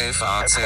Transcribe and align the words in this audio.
FAZ 0.00 0.58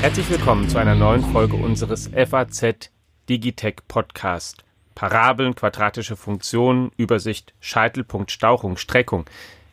Herzlich 0.00 0.30
willkommen 0.30 0.68
zu 0.68 0.78
einer 0.78 0.96
neuen 0.96 1.22
Folge 1.22 1.54
unseres 1.54 2.10
FAZ 2.12 2.90
Digitech 3.28 3.76
Podcast. 3.86 4.64
Parabeln, 4.96 5.54
quadratische 5.54 6.16
Funktionen, 6.16 6.90
Übersicht, 6.96 7.54
Scheitelpunkt, 7.60 8.32
Stauchung, 8.32 8.76
Streckung. 8.78 9.26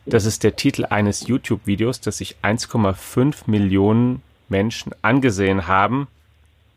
Das 0.04 0.24
ist 0.24 0.44
der 0.44 0.54
Titel 0.54 0.84
eines 0.84 1.26
YouTube-Videos, 1.26 2.00
das 2.00 2.18
sich 2.18 2.36
1,5 2.42 3.50
Millionen 3.50 4.22
Menschen 4.48 4.92
angesehen 5.02 5.66
haben. 5.66 6.06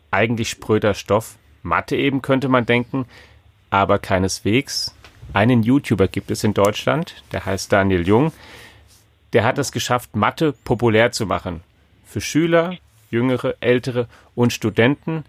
Eigentlich 0.10 0.50
spröder 0.50 0.96
Stoff. 0.96 1.36
Mathe 1.62 1.96
eben 1.96 2.24
könnte 2.24 2.50
man 2.50 2.66
denken, 2.66 3.06
aber 3.70 4.00
keineswegs. 4.00 4.96
Einen 5.32 5.62
YouTuber 5.62 6.08
gibt 6.08 6.32
es 6.32 6.44
in 6.44 6.56
Deutschland, 6.56 7.24
der 7.32 7.46
heißt 7.46 7.72
Daniel 7.72 8.08
Jung. 8.08 8.32
Der 9.34 9.44
hat 9.44 9.58
es 9.58 9.72
geschafft, 9.72 10.16
Mathe 10.16 10.54
populär 10.64 11.12
zu 11.12 11.26
machen. 11.26 11.62
Für 12.06 12.22
Schüler, 12.22 12.78
Jüngere, 13.12 13.56
Ältere 13.60 14.08
und 14.36 14.54
Studenten. 14.54 15.24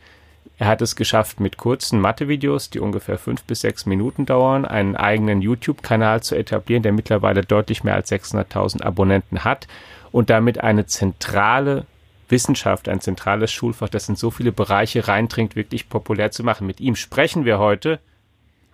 Er 0.59 0.67
hat 0.67 0.83
es 0.83 0.97
geschafft, 0.97 1.41
mit 1.41 1.57
kurzen 1.57 2.01
Mathe-Videos, 2.01 2.71
die 2.71 2.81
ungefähr 2.81 3.19
fünf 3.19 3.43
bis 3.45 3.63
sechs 3.63 3.87
Minuten 3.87 4.27
dauern, 4.27 4.65
einen 4.65 4.97
eigenen 4.97 5.41
YouTube-Kanal 5.41 6.23
zu 6.23 6.35
etablieren, 6.35 6.83
der 6.83 6.93
mittlerweile 6.93 7.43
deutlich 7.43 7.85
mehr 7.85 7.95
als 7.95 8.11
600.000 8.11 8.83
Abonnenten 8.83 9.45
hat 9.45 9.69
und 10.13 10.31
damit 10.31 10.61
eine 10.61 10.87
zentrale 10.87 11.87
Wissenschaft, 12.29 12.89
ein 12.89 13.01
zentrales 13.01 13.51
Schulfach, 13.51 13.89
das 13.89 14.09
in 14.09 14.17
so 14.17 14.31
viele 14.31 14.53
Bereiche 14.53 15.09
reindringt, 15.09 15.57
wirklich 15.57 15.89
populär 15.89 16.31
zu 16.31 16.45
machen. 16.45 16.67
Mit 16.67 16.81
ihm 16.81 16.97
sprechen 16.97 17.45
wir 17.45 17.59
heute. 17.59 17.99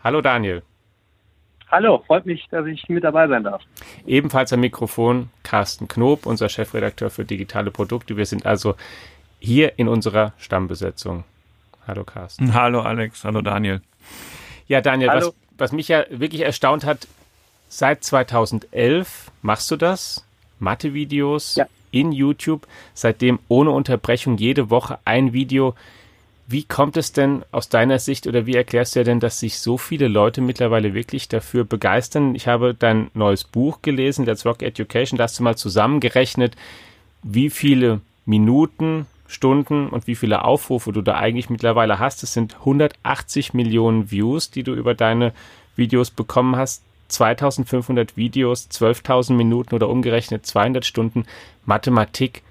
Hallo 0.03 0.21
Daniel. 0.21 0.63
Hallo, 1.71 2.03
freut 2.07 2.27
mich, 2.27 2.47
dass 2.51 2.67
ich 2.67 2.89
mit 2.89 3.03
dabei 3.03 3.27
sein 3.27 3.43
darf. 3.45 3.63
Ebenfalls 4.07 4.53
am 4.53 4.61
Mikrofon 4.61 5.31
Carsten 5.43 5.89
Knob, 5.89 6.25
unser 6.27 6.49
Chefredakteur 6.49 7.11
für 7.11 7.25
digitale 7.25 7.71
Produkte. 7.73 8.17
Wir 8.17 8.27
sind 8.27 8.47
also 8.47 8.77
hier 9.41 9.79
in 9.79 9.89
unserer 9.89 10.33
Stammbesetzung. 10.39 11.25
Hallo 11.87 12.05
Carsten. 12.05 12.55
Hallo 12.55 12.81
Alex, 12.83 13.25
hallo 13.25 13.43
Daniel. 13.43 13.81
Ja, 14.69 14.81
Daniel, 14.81 15.11
Hallo. 15.11 15.27
was, 15.27 15.35
was 15.59 15.73
mich 15.73 15.89
ja 15.89 16.05
wirklich 16.11 16.43
erstaunt 16.43 16.85
hat, 16.85 17.07
seit 17.69 18.05
2011 18.05 19.31
machst 19.43 19.71
du 19.71 19.77
das, 19.77 20.25
Mathe-Videos 20.61 21.57
Ja. 21.57 21.67
in 21.91 22.13
YouTube, 22.13 22.67
seitdem 22.95 23.39
ohne 23.49 23.71
Unterbrechung 23.71 24.37
jede 24.39 24.71
Woche 24.71 24.99
ein 25.05 25.33
Video. 25.33 25.75
Wie 26.49 26.63
kommt 26.63 26.97
es 26.97 27.11
denn 27.11 27.45
aus 27.51 27.69
deiner 27.69 27.99
Sicht 27.99 28.29
oder 28.29 28.47
wie 28.47 28.55
erklärst 28.55 28.95
du 28.95 29.01
dir 29.01 29.05
denn, 29.05 29.19
dass 29.19 29.41
sich 29.41 29.59
so 29.59 29.79
viele 29.79 30.07
Leute 30.07 30.41
mittlerweile 30.41 30.95
wirklich 30.95 31.29
dafür 31.29 31.65
begeistern? 31.65 32.37
Ich 32.37 32.47
habe 32.47 32.73
dein 32.73 33.11
neues 33.15 33.43
Buch 33.43 33.83
gelesen, 33.83 34.25
Let's 34.27 34.47
Rock 34.47 34.63
Education, 34.63 35.19
da 35.19 35.25
hast 35.25 35.41
du 35.41 35.43
mal 35.43 35.57
zusammengerechnet, 35.57 36.55
wie 37.25 37.51
viele 37.51 38.01
Minuten, 38.27 39.07
Stunden 39.27 39.89
und 39.89 40.07
wie 40.07 40.15
viele 40.15 40.45
Aufrufe 40.45 40.93
du 40.93 41.03
da 41.03 41.17
eigentlich 41.17 41.51
mittlerweile 41.51 41.99
hast. 41.99 42.23
Es 42.23 42.33
sind 42.33 42.55
180 42.61 43.53
Millionen 43.53 44.13
Views, 44.13 44.49
die 44.53 44.63
du 44.63 44.73
über 44.75 44.95
deine 44.95 45.33
Videos 45.75 46.11
bekommen 46.13 46.55
hast. 46.55 46.85
2500 47.09 48.17
Videos, 48.17 48.69
12.000 48.71 49.33
Minuten 49.33 49.75
oder 49.75 49.89
umgerechnet 49.89 50.47
200 50.47 50.87
Stunden 50.87 51.25
Mathematik. 51.65 52.43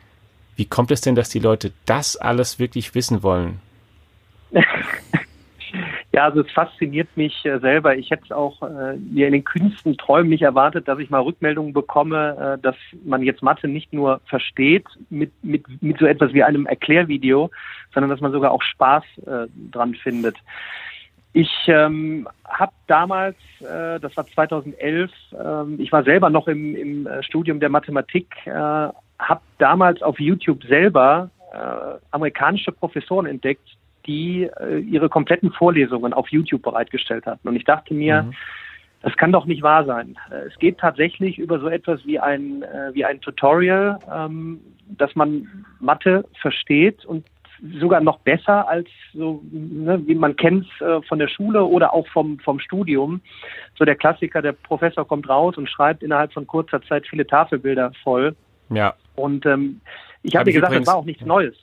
Wie 0.58 0.66
kommt 0.66 0.92
es 0.92 1.00
denn, 1.00 1.16
dass 1.16 1.30
die 1.30 1.40
Leute 1.40 1.72
das 1.86 2.18
alles 2.18 2.60
wirklich 2.60 2.94
wissen 2.94 3.23
wollen? 3.23 3.62
Ja, 6.16 6.23
also 6.23 6.39
es 6.39 6.52
fasziniert 6.53 7.09
mich 7.17 7.44
äh, 7.44 7.59
selber. 7.59 7.98
Ich 7.98 8.09
hätte 8.09 8.38
auch 8.38 8.61
äh, 8.61 8.95
mir 8.95 9.28
in 9.28 9.34
den 9.34 9.44
kühnsten 9.44 9.98
Träumen 9.98 10.30
nicht 10.30 10.44
erwartet, 10.44 10.88
dass 10.88 10.98
ich 11.00 11.09
mal 11.09 11.20
Rückmeldungen 11.20 11.73
bekomme, 11.73 12.56
äh, 12.58 12.61
dass 12.61 12.78
man 13.03 13.22
jetzt 13.22 13.44
Mathe 13.44 13.67
nicht 13.67 13.92
nur 13.92 14.22
versteht 14.26 14.86
mit, 15.09 15.33
mit, 15.44 15.66
mit 15.81 16.00
so 16.00 16.06
etwas 16.06 16.31
wie 16.31 16.42
einem 16.42 16.67
Erklärvideo, 16.67 17.52
sondern 17.94 18.09
dass 18.09 18.22
man 18.22 18.31
sogar 18.31 18.52
auch 18.52 18.61
Spaß 18.61 19.03
äh, 19.26 19.48
dran 19.72 19.94
findet. 19.95 20.38
Ich 21.33 21.52
ähm, 21.67 22.30
habe 22.45 22.72
damals, 22.87 23.36
äh, 23.60 23.99
das 23.99 24.16
war 24.16 24.26
2011, 24.26 25.11
ähm, 25.37 25.76
ich 25.80 25.92
war 25.92 26.05
selber 26.05 26.30
noch 26.30 26.48
im, 26.48 26.77
im 26.77 27.08
äh, 27.08 27.23
Studium 27.23 27.60
der 27.60 27.67
Mathematik, 27.67 28.33
äh, 28.45 28.52
habe 28.52 29.42
damals 29.58 30.02
auf 30.02 30.17
YouTube 30.17 30.64
selber 30.64 31.30
äh, 31.52 31.98
amerikanische 32.11 32.72
Professoren 32.72 33.26
entdeckt, 33.26 33.67
die 34.05 34.49
äh, 34.60 34.80
ihre 34.80 35.10
kompletten 35.10 35.52
Vorlesungen 35.52 36.14
auf 36.14 36.30
YouTube 36.30 36.61
bereitgestellt 36.61 37.26
hatten. 37.26 37.48
Und 37.48 37.55
ich 37.55 37.64
dachte 37.66 37.93
mir, 37.93 38.23
Mhm. 38.23 38.33
das 39.02 39.16
kann 39.17 39.32
doch 39.32 39.45
nicht 39.45 39.61
wahr 39.61 39.86
sein. 39.86 40.17
Äh, 40.32 40.48
Es 40.48 40.58
geht 40.60 40.77
tatsächlich 40.80 41.38
über 41.38 41.60
so 41.60 41.67
etwas 41.67 42.05
wie 42.05 42.20
ein, 42.20 42.64
äh, 42.64 42.93
wie 42.93 43.05
ein 43.05 43.21
Tutorial, 43.21 43.99
ähm, 44.14 44.60
dass 44.89 45.16
man 45.16 45.66
Mathe 45.80 46.26
versteht 46.42 47.05
und 47.05 47.26
sogar 47.80 48.02
noch 48.02 48.20
besser 48.20 48.67
als 48.67 48.88
so, 49.14 49.42
ne, 49.52 50.02
wie 50.05 50.14
man 50.16 50.36
kennt 50.36 50.67
äh, 50.82 51.02
von 51.04 51.20
der 51.20 51.30
Schule 51.30 51.64
oder 51.64 51.93
auch 51.93 52.05
vom, 52.10 52.37
vom 52.39 52.60
Studium. 52.60 53.22
So 53.77 53.86
der 53.86 53.95
Klassiker, 53.95 54.42
der 54.42 54.52
Professor 54.52 55.08
kommt 55.08 55.27
raus 55.30 55.58
und 55.58 55.70
schreibt 55.70 56.04
innerhalb 56.04 56.33
von 56.33 56.45
kurzer 56.45 56.82
Zeit 56.83 57.08
viele 57.08 57.26
Tafelbilder 57.26 57.92
voll. 58.04 58.36
Ja. 58.70 58.93
Und 59.16 59.45
ähm, 59.45 59.80
ich 60.22 60.36
Hab 60.36 60.42
habe 60.42 60.49
ich 60.49 60.55
gesagt, 60.55 60.72
übrigens- 60.73 60.86
das 60.86 60.93
war 60.93 60.99
auch 60.99 61.05
nichts 61.05 61.26
Neues. 61.26 61.55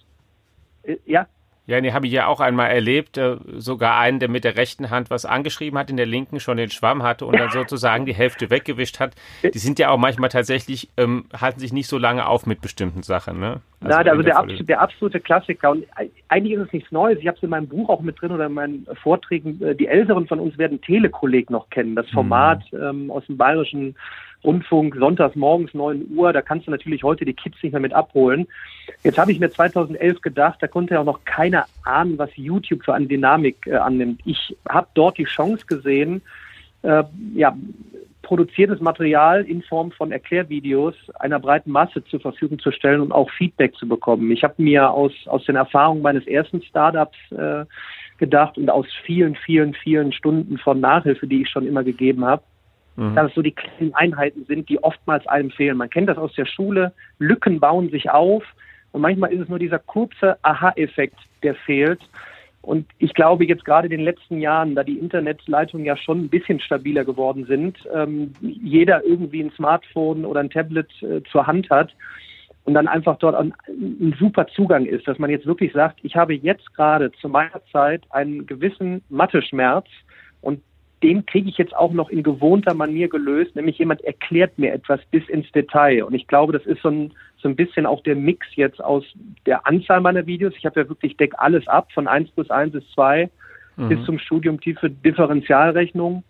Ja, 1.07 1.27
Ja, 1.67 1.81
nee, 1.81 1.93
habe 1.93 2.07
ich 2.09 2.13
ja 2.13 2.27
auch 2.27 2.41
einmal 2.41 2.71
erlebt. 2.71 3.17
Äh, 3.19 3.37
sogar 3.57 3.97
einen, 3.99 4.19
der 4.19 4.29
mit 4.29 4.43
der 4.43 4.57
rechten 4.57 4.91
Hand 4.91 5.11
was 5.11 5.25
angeschrieben 5.25 5.79
hat, 5.79 5.91
in 5.91 5.97
der 5.97 6.07
linken 6.07 6.41
schon 6.41 6.57
den 6.57 6.71
Schwamm 6.71 7.05
hatte 7.05 7.25
und 7.25 7.39
dann 7.39 7.51
sozusagen 7.53 8.05
die 8.05 8.15
Hälfte 8.15 8.51
weggewischt 8.51 8.99
hat. 8.99 9.15
Die 9.45 9.59
sind 9.59 9.79
ja 9.79 9.91
auch 9.91 9.97
manchmal 9.99 10.29
tatsächlich, 10.29 10.89
ähm, 10.97 11.27
halten 11.41 11.61
sich 11.61 11.73
nicht 11.73 11.87
so 11.87 11.99
lange 11.99 12.27
auf 12.27 12.47
mit 12.47 12.61
bestimmten 12.63 13.05
Sachen. 13.05 13.39
Ne? 13.39 13.61
Nein, 13.81 13.91
in 13.91 13.93
also 13.93 14.03
der, 14.03 14.15
Vorlesung. 14.15 14.37
absolute, 14.39 14.65
der 14.65 14.81
absolute 14.81 15.21
Klassiker. 15.21 15.71
Und 15.71 15.85
ei- 15.95 16.11
eigentlich 16.29 16.55
ist 16.59 16.67
es 16.67 16.73
nichts 16.73 16.91
Neues. 16.91 17.19
Ich 17.21 17.29
habe 17.29 17.37
es 17.37 17.43
in 17.45 17.51
meinem 17.51 17.69
Buch 17.69 17.89
auch 17.91 18.01
mit 18.01 18.21
drin 18.21 18.33
oder 18.33 18.47
in 18.47 18.55
meinen 18.55 18.87
Vorträgen. 19.01 19.63
Äh, 19.63 19.77
Die 19.77 19.87
Älteren 19.87 20.27
von 20.27 20.41
uns 20.41 20.59
werden 20.59 20.81
Telekolleg 20.81 21.49
noch 21.49 21.71
kennen. 21.71 21.95
Das 21.95 22.09
Format 22.11 22.65
ähm, 22.73 23.09
aus 23.11 23.25
dem 23.27 23.37
bayerischen 23.37 23.95
Rundfunk, 24.45 24.97
sonntags 24.97 25.37
morgens 25.37 25.73
9 25.75 26.07
Uhr. 26.15 26.33
Da 26.33 26.43
kannst 26.43 26.67
du 26.67 26.71
natürlich 26.71 27.03
heute 27.03 27.25
die 27.25 27.35
Kids 27.35 27.63
nicht 27.63 27.73
mehr 27.73 27.81
mit 27.81 27.93
abholen. 27.93 28.47
Jetzt 29.03 29.19
habe 29.19 29.33
ich 29.33 29.41
mir 29.41 29.51
2011 29.51 30.21
gedacht, 30.21 30.59
da 30.61 30.69
konnte 30.69 30.95
ja 30.95 31.01
auch 31.01 31.05
noch 31.05 31.25
keiner 31.25 31.67
ahnen, 31.85 32.19
was 32.19 32.31
YouTube 32.37 32.85
für 32.85 32.95
eine 32.95 33.07
Dynamik 33.07 33.67
äh, 33.67 33.75
annimmt. 33.75 34.21
Ich 34.25 34.57
habe 34.69 34.89
dort 34.95 35.19
die 35.19 35.25
Chance 35.25 35.67
gesehen, 35.67 36.23
äh, 36.83 37.05
ja, 37.35 37.57
produziertes 38.23 38.81
Material 38.81 39.45
in 39.45 39.63
Form 39.63 39.93
von 39.93 40.13
Erklärvideos 40.13 40.95
einer 41.19 41.39
breiten 41.39 41.71
Masse 41.71 42.05
zur 42.05 42.21
Verfügung 42.21 42.59
zu 42.59 42.71
stellen 42.71 43.01
und 43.01 43.13
auch 43.13 43.31
Feedback 43.31 43.75
zu 43.75 43.87
bekommen. 43.87 44.31
Ich 44.31 44.43
habe 44.45 44.55
mir 44.59 44.91
aus, 44.91 45.13
aus 45.27 45.45
den 45.45 45.57
Erfahrungen 45.57 46.03
meines 46.03 46.27
ersten 46.27 46.63
Startups 46.63 47.19
äh, 47.33 47.65
gedacht 48.19 48.57
und 48.57 48.71
aus 48.71 48.87
vielen, 49.05 49.35
vielen, 49.35 49.75
vielen 49.75 50.13
Stunden 50.13 50.57
von 50.59 50.81
Nachhilfe, 50.81 51.27
die 51.27 51.43
ich 51.43 51.51
schon 51.51 51.67
immer 51.67 51.83
gegeben 51.83 52.25
habe, 52.25 52.43
Mhm. 52.97 53.15
dass 53.15 53.29
es 53.29 53.35
so 53.35 53.43
die 53.43 53.53
kleinen 53.53 53.95
Einheiten 53.95 54.45
sind, 54.45 54.69
die 54.69 54.83
oftmals 54.83 55.27
einem 55.27 55.51
fehlen. 55.51 55.77
Man 55.77 55.91
kennt 55.91 56.09
das 56.09 56.19
aus 56.19 56.35
der 56.35 56.47
Schule, 56.47 56.93
Lücken 57.19 57.61
bauen 57.61 57.91
sich 57.91 58.11
auf 58.11 58.45
und 58.93 59.01
manchmal 59.01 59.33
ist 59.33 59.41
es 59.41 59.49
nur 59.49 59.59
dieser 59.59 59.79
kurze 59.79 60.37
Aha-Effekt, 60.43 61.19
der 61.43 61.55
fehlt. 61.55 62.01
Und 62.61 62.87
ich 62.99 63.13
glaube, 63.15 63.45
jetzt 63.45 63.65
gerade 63.65 63.87
in 63.87 63.91
den 63.91 64.05
letzten 64.05 64.41
Jahren, 64.41 64.77
da 64.77 64.85
die 64.85 64.99
Internetleitungen 64.99 65.85
ja 65.85 65.97
schon 65.97 66.21
ein 66.21 66.29
bisschen 66.29 66.61
stabiler 66.61 67.05
geworden 67.05 67.45
sind, 67.47 67.77
ähm, 67.93 68.35
jeder 68.41 69.05
irgendwie 69.05 69.43
ein 69.43 69.51
Smartphone 69.57 70.25
oder 70.25 70.41
ein 70.41 70.51
Tablet 70.51 70.89
äh, 71.03 71.23
zur 71.33 71.47
Hand 71.47 71.71
hat 71.71 71.93
und 72.65 72.75
dann 72.75 72.87
einfach 72.87 73.19
dort 73.19 73.35
ein, 73.35 73.53
ein 73.67 74.15
super 74.19 74.47
Zugang 74.47 74.87
ist, 74.87 75.09
dass 75.09 75.19
man 75.19 75.31
jetzt 75.31 75.47
wirklich 75.47 75.73
sagt, 75.73 75.99
ich 76.03 76.15
habe 76.15 76.35
jetzt 76.35 76.73
gerade 76.75 77.11
zu 77.21 77.29
meiner 77.29 77.61
Zeit 77.73 78.05
einen 78.11 78.47
gewissen 78.47 79.03
Mathe-Schmerz 79.09 79.87
und 80.41 80.63
den 81.03 81.27
kriege 81.27 81.49
ich 81.49 81.59
jetzt 81.59 81.75
auch 81.75 81.93
noch 81.93 82.11
in 82.11 82.23
gewohnter 82.23 82.75
Manier 82.75 83.09
gelöst, 83.09 83.57
nämlich 83.57 83.79
jemand 83.79 84.03
erklärt 84.03 84.59
mir 84.59 84.73
etwas 84.73 85.01
bis 85.11 85.29
ins 85.29 85.51
Detail. 85.53 86.05
Und 86.05 86.15
ich 86.15 86.27
glaube, 86.27 86.53
das 86.53 86.65
ist 86.67 86.83
so 86.83 86.89
ein, 86.89 87.13
so 87.39 87.49
ein 87.49 87.57
bisschen 87.57 87.87
auch 87.87 88.03
der 88.03 88.17
Mix 88.17 88.47
jetzt 88.55 88.83
aus 88.83 89.05
der 89.47 89.67
Anzahl 89.67 90.01
meiner 90.01 90.27
Videos. 90.27 90.55
Ich 90.57 90.65
habe 90.65 90.81
ja 90.81 90.89
wirklich, 90.89 91.17
deck 91.17 91.35
alles 91.39 91.67
ab, 91.67 91.91
von 91.93 92.07
1 92.07 92.31
plus 92.31 92.51
1 92.51 92.73
bis 92.73 92.89
2 92.93 93.29
Mhm. 93.77 93.89
bis 93.89 94.05
zum 94.05 94.19
Studium 94.19 94.61
tiefe 94.61 94.91
Differentialrechnung. 94.91 96.25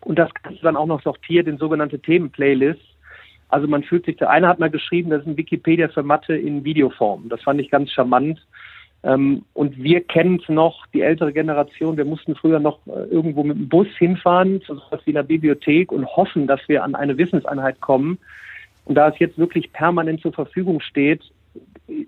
Und 0.00 0.18
das 0.18 0.30
kannst 0.42 0.60
du 0.60 0.64
dann 0.64 0.76
auch 0.76 0.86
noch 0.86 1.02
sortiert 1.02 1.48
in 1.48 1.58
sogenannte 1.58 1.98
Themenplaylists. 1.98 2.84
Also 3.48 3.66
man 3.66 3.82
fühlt 3.82 4.04
sich, 4.04 4.16
der 4.16 4.30
eine 4.30 4.46
hat 4.46 4.58
mal 4.58 4.70
geschrieben, 4.70 5.10
das 5.10 5.22
ist 5.22 5.28
ein 5.28 5.36
Wikipedia 5.36 5.88
für 5.88 6.02
Mathe 6.02 6.36
in 6.36 6.64
Videoform. 6.64 7.28
Das 7.28 7.42
fand 7.42 7.60
ich 7.60 7.70
ganz 7.70 7.90
charmant. 7.90 8.46
Ähm, 9.08 9.44
und 9.54 9.82
wir 9.82 10.02
kennen 10.02 10.38
es 10.42 10.48
noch, 10.50 10.86
die 10.88 11.00
ältere 11.00 11.32
Generation, 11.32 11.96
wir 11.96 12.04
mussten 12.04 12.34
früher 12.34 12.60
noch 12.60 12.78
äh, 12.86 13.04
irgendwo 13.10 13.42
mit 13.42 13.56
dem 13.56 13.68
Bus 13.68 13.88
hinfahren, 13.96 14.60
zu 14.62 14.74
sowas 14.74 15.00
wie 15.06 15.12
einer 15.12 15.22
Bibliothek 15.22 15.90
und 15.90 16.04
hoffen, 16.06 16.46
dass 16.46 16.60
wir 16.68 16.84
an 16.84 16.94
eine 16.94 17.16
Wissenseinheit 17.16 17.80
kommen. 17.80 18.18
Und 18.84 18.96
da 18.96 19.08
es 19.08 19.18
jetzt 19.18 19.38
wirklich 19.38 19.72
permanent 19.72 20.20
zur 20.20 20.34
Verfügung 20.34 20.80
steht, 20.80 21.22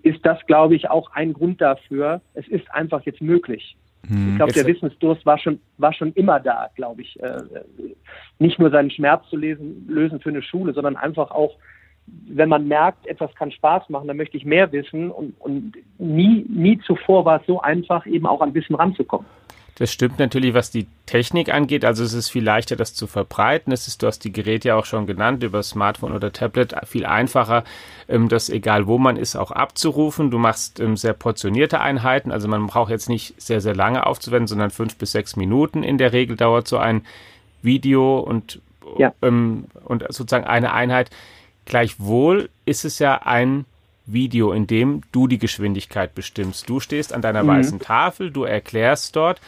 ist 0.03 0.23
das, 0.23 0.37
glaube 0.45 0.75
ich, 0.75 0.91
auch 0.91 1.11
ein 1.13 1.33
Grund 1.33 1.59
dafür. 1.59 2.21
Es 2.35 2.47
ist 2.47 2.71
einfach 2.71 3.01
jetzt 3.03 3.21
möglich. 3.21 3.75
Hm. 4.07 4.29
Ich 4.31 4.35
glaube, 4.35 4.53
der 4.53 4.67
Wissensdurst 4.67 5.25
war 5.25 5.39
schon, 5.39 5.59
war 5.79 5.93
schon 5.93 6.13
immer 6.13 6.39
da, 6.39 6.69
glaube 6.75 7.01
ich. 7.01 7.19
Äh, 7.19 7.41
nicht 8.37 8.59
nur 8.59 8.69
seinen 8.69 8.91
Schmerz 8.91 9.27
zu 9.29 9.37
lesen, 9.37 9.87
lösen 9.87 10.19
für 10.19 10.29
eine 10.29 10.43
Schule, 10.43 10.73
sondern 10.73 10.97
einfach 10.97 11.31
auch, 11.31 11.55
wenn 12.07 12.49
man 12.49 12.67
merkt, 12.67 13.07
etwas 13.07 13.33
kann 13.35 13.51
Spaß 13.51 13.89
machen, 13.89 14.07
dann 14.07 14.17
möchte 14.17 14.37
ich 14.37 14.45
mehr 14.45 14.71
wissen 14.71 15.11
und, 15.11 15.33
und 15.39 15.73
nie, 15.97 16.45
nie 16.49 16.79
zuvor 16.79 17.25
war 17.25 17.41
es 17.41 17.47
so 17.47 17.61
einfach, 17.61 18.05
eben 18.05 18.25
auch 18.25 18.41
an 18.41 18.53
Wissen 18.53 18.75
ranzukommen. 18.75 19.25
Das 19.75 19.91
stimmt 19.91 20.19
natürlich, 20.19 20.53
was 20.53 20.69
die 20.69 20.85
Technik 21.07 21.51
angeht. 21.51 21.85
Also 21.85 22.03
es 22.03 22.13
ist 22.13 22.29
viel 22.29 22.43
leichter, 22.43 22.75
das 22.75 22.93
zu 22.93 23.07
verbreiten. 23.07 23.73
Es 23.73 23.87
ist, 23.87 24.03
du 24.03 24.07
hast 24.07 24.19
die 24.19 24.31
Geräte 24.31 24.67
ja 24.67 24.75
auch 24.75 24.85
schon 24.85 25.07
genannt, 25.07 25.41
über 25.41 25.63
Smartphone 25.63 26.11
oder 26.11 26.31
Tablet, 26.31 26.75
viel 26.85 27.05
einfacher, 27.05 27.63
ähm, 28.07 28.29
das 28.29 28.49
egal 28.49 28.85
wo 28.85 28.99
man 28.99 29.17
ist, 29.17 29.35
auch 29.35 29.49
abzurufen. 29.49 30.29
Du 30.29 30.37
machst 30.37 30.79
ähm, 30.79 30.97
sehr 30.97 31.13
portionierte 31.13 31.79
Einheiten. 31.79 32.31
Also 32.31 32.47
man 32.47 32.67
braucht 32.67 32.91
jetzt 32.91 33.09
nicht 33.09 33.41
sehr, 33.41 33.59
sehr 33.59 33.75
lange 33.75 34.05
aufzuwenden, 34.05 34.47
sondern 34.47 34.69
fünf 34.69 34.97
bis 34.97 35.13
sechs 35.13 35.35
Minuten 35.35 35.81
in 35.81 35.97
der 35.97 36.13
Regel 36.13 36.35
dauert 36.35 36.67
so 36.67 36.77
ein 36.77 37.03
Video 37.63 38.19
und, 38.19 38.61
ja. 38.99 39.13
ähm, 39.23 39.65
und 39.85 40.03
sozusagen 40.09 40.45
eine 40.45 40.73
Einheit. 40.73 41.09
Gleichwohl 41.65 42.49
ist 42.65 42.85
es 42.85 42.99
ja 42.99 43.21
ein 43.23 43.65
Video, 44.05 44.51
in 44.51 44.67
dem 44.67 45.01
du 45.11 45.27
die 45.27 45.37
Geschwindigkeit 45.37 46.15
bestimmst. 46.15 46.69
Du 46.69 46.79
stehst 46.79 47.13
an 47.13 47.21
deiner 47.21 47.43
mhm. 47.43 47.47
weißen 47.47 47.79
Tafel, 47.79 48.31
du 48.31 48.43
erklärst 48.43 49.15
dort, 49.15 49.39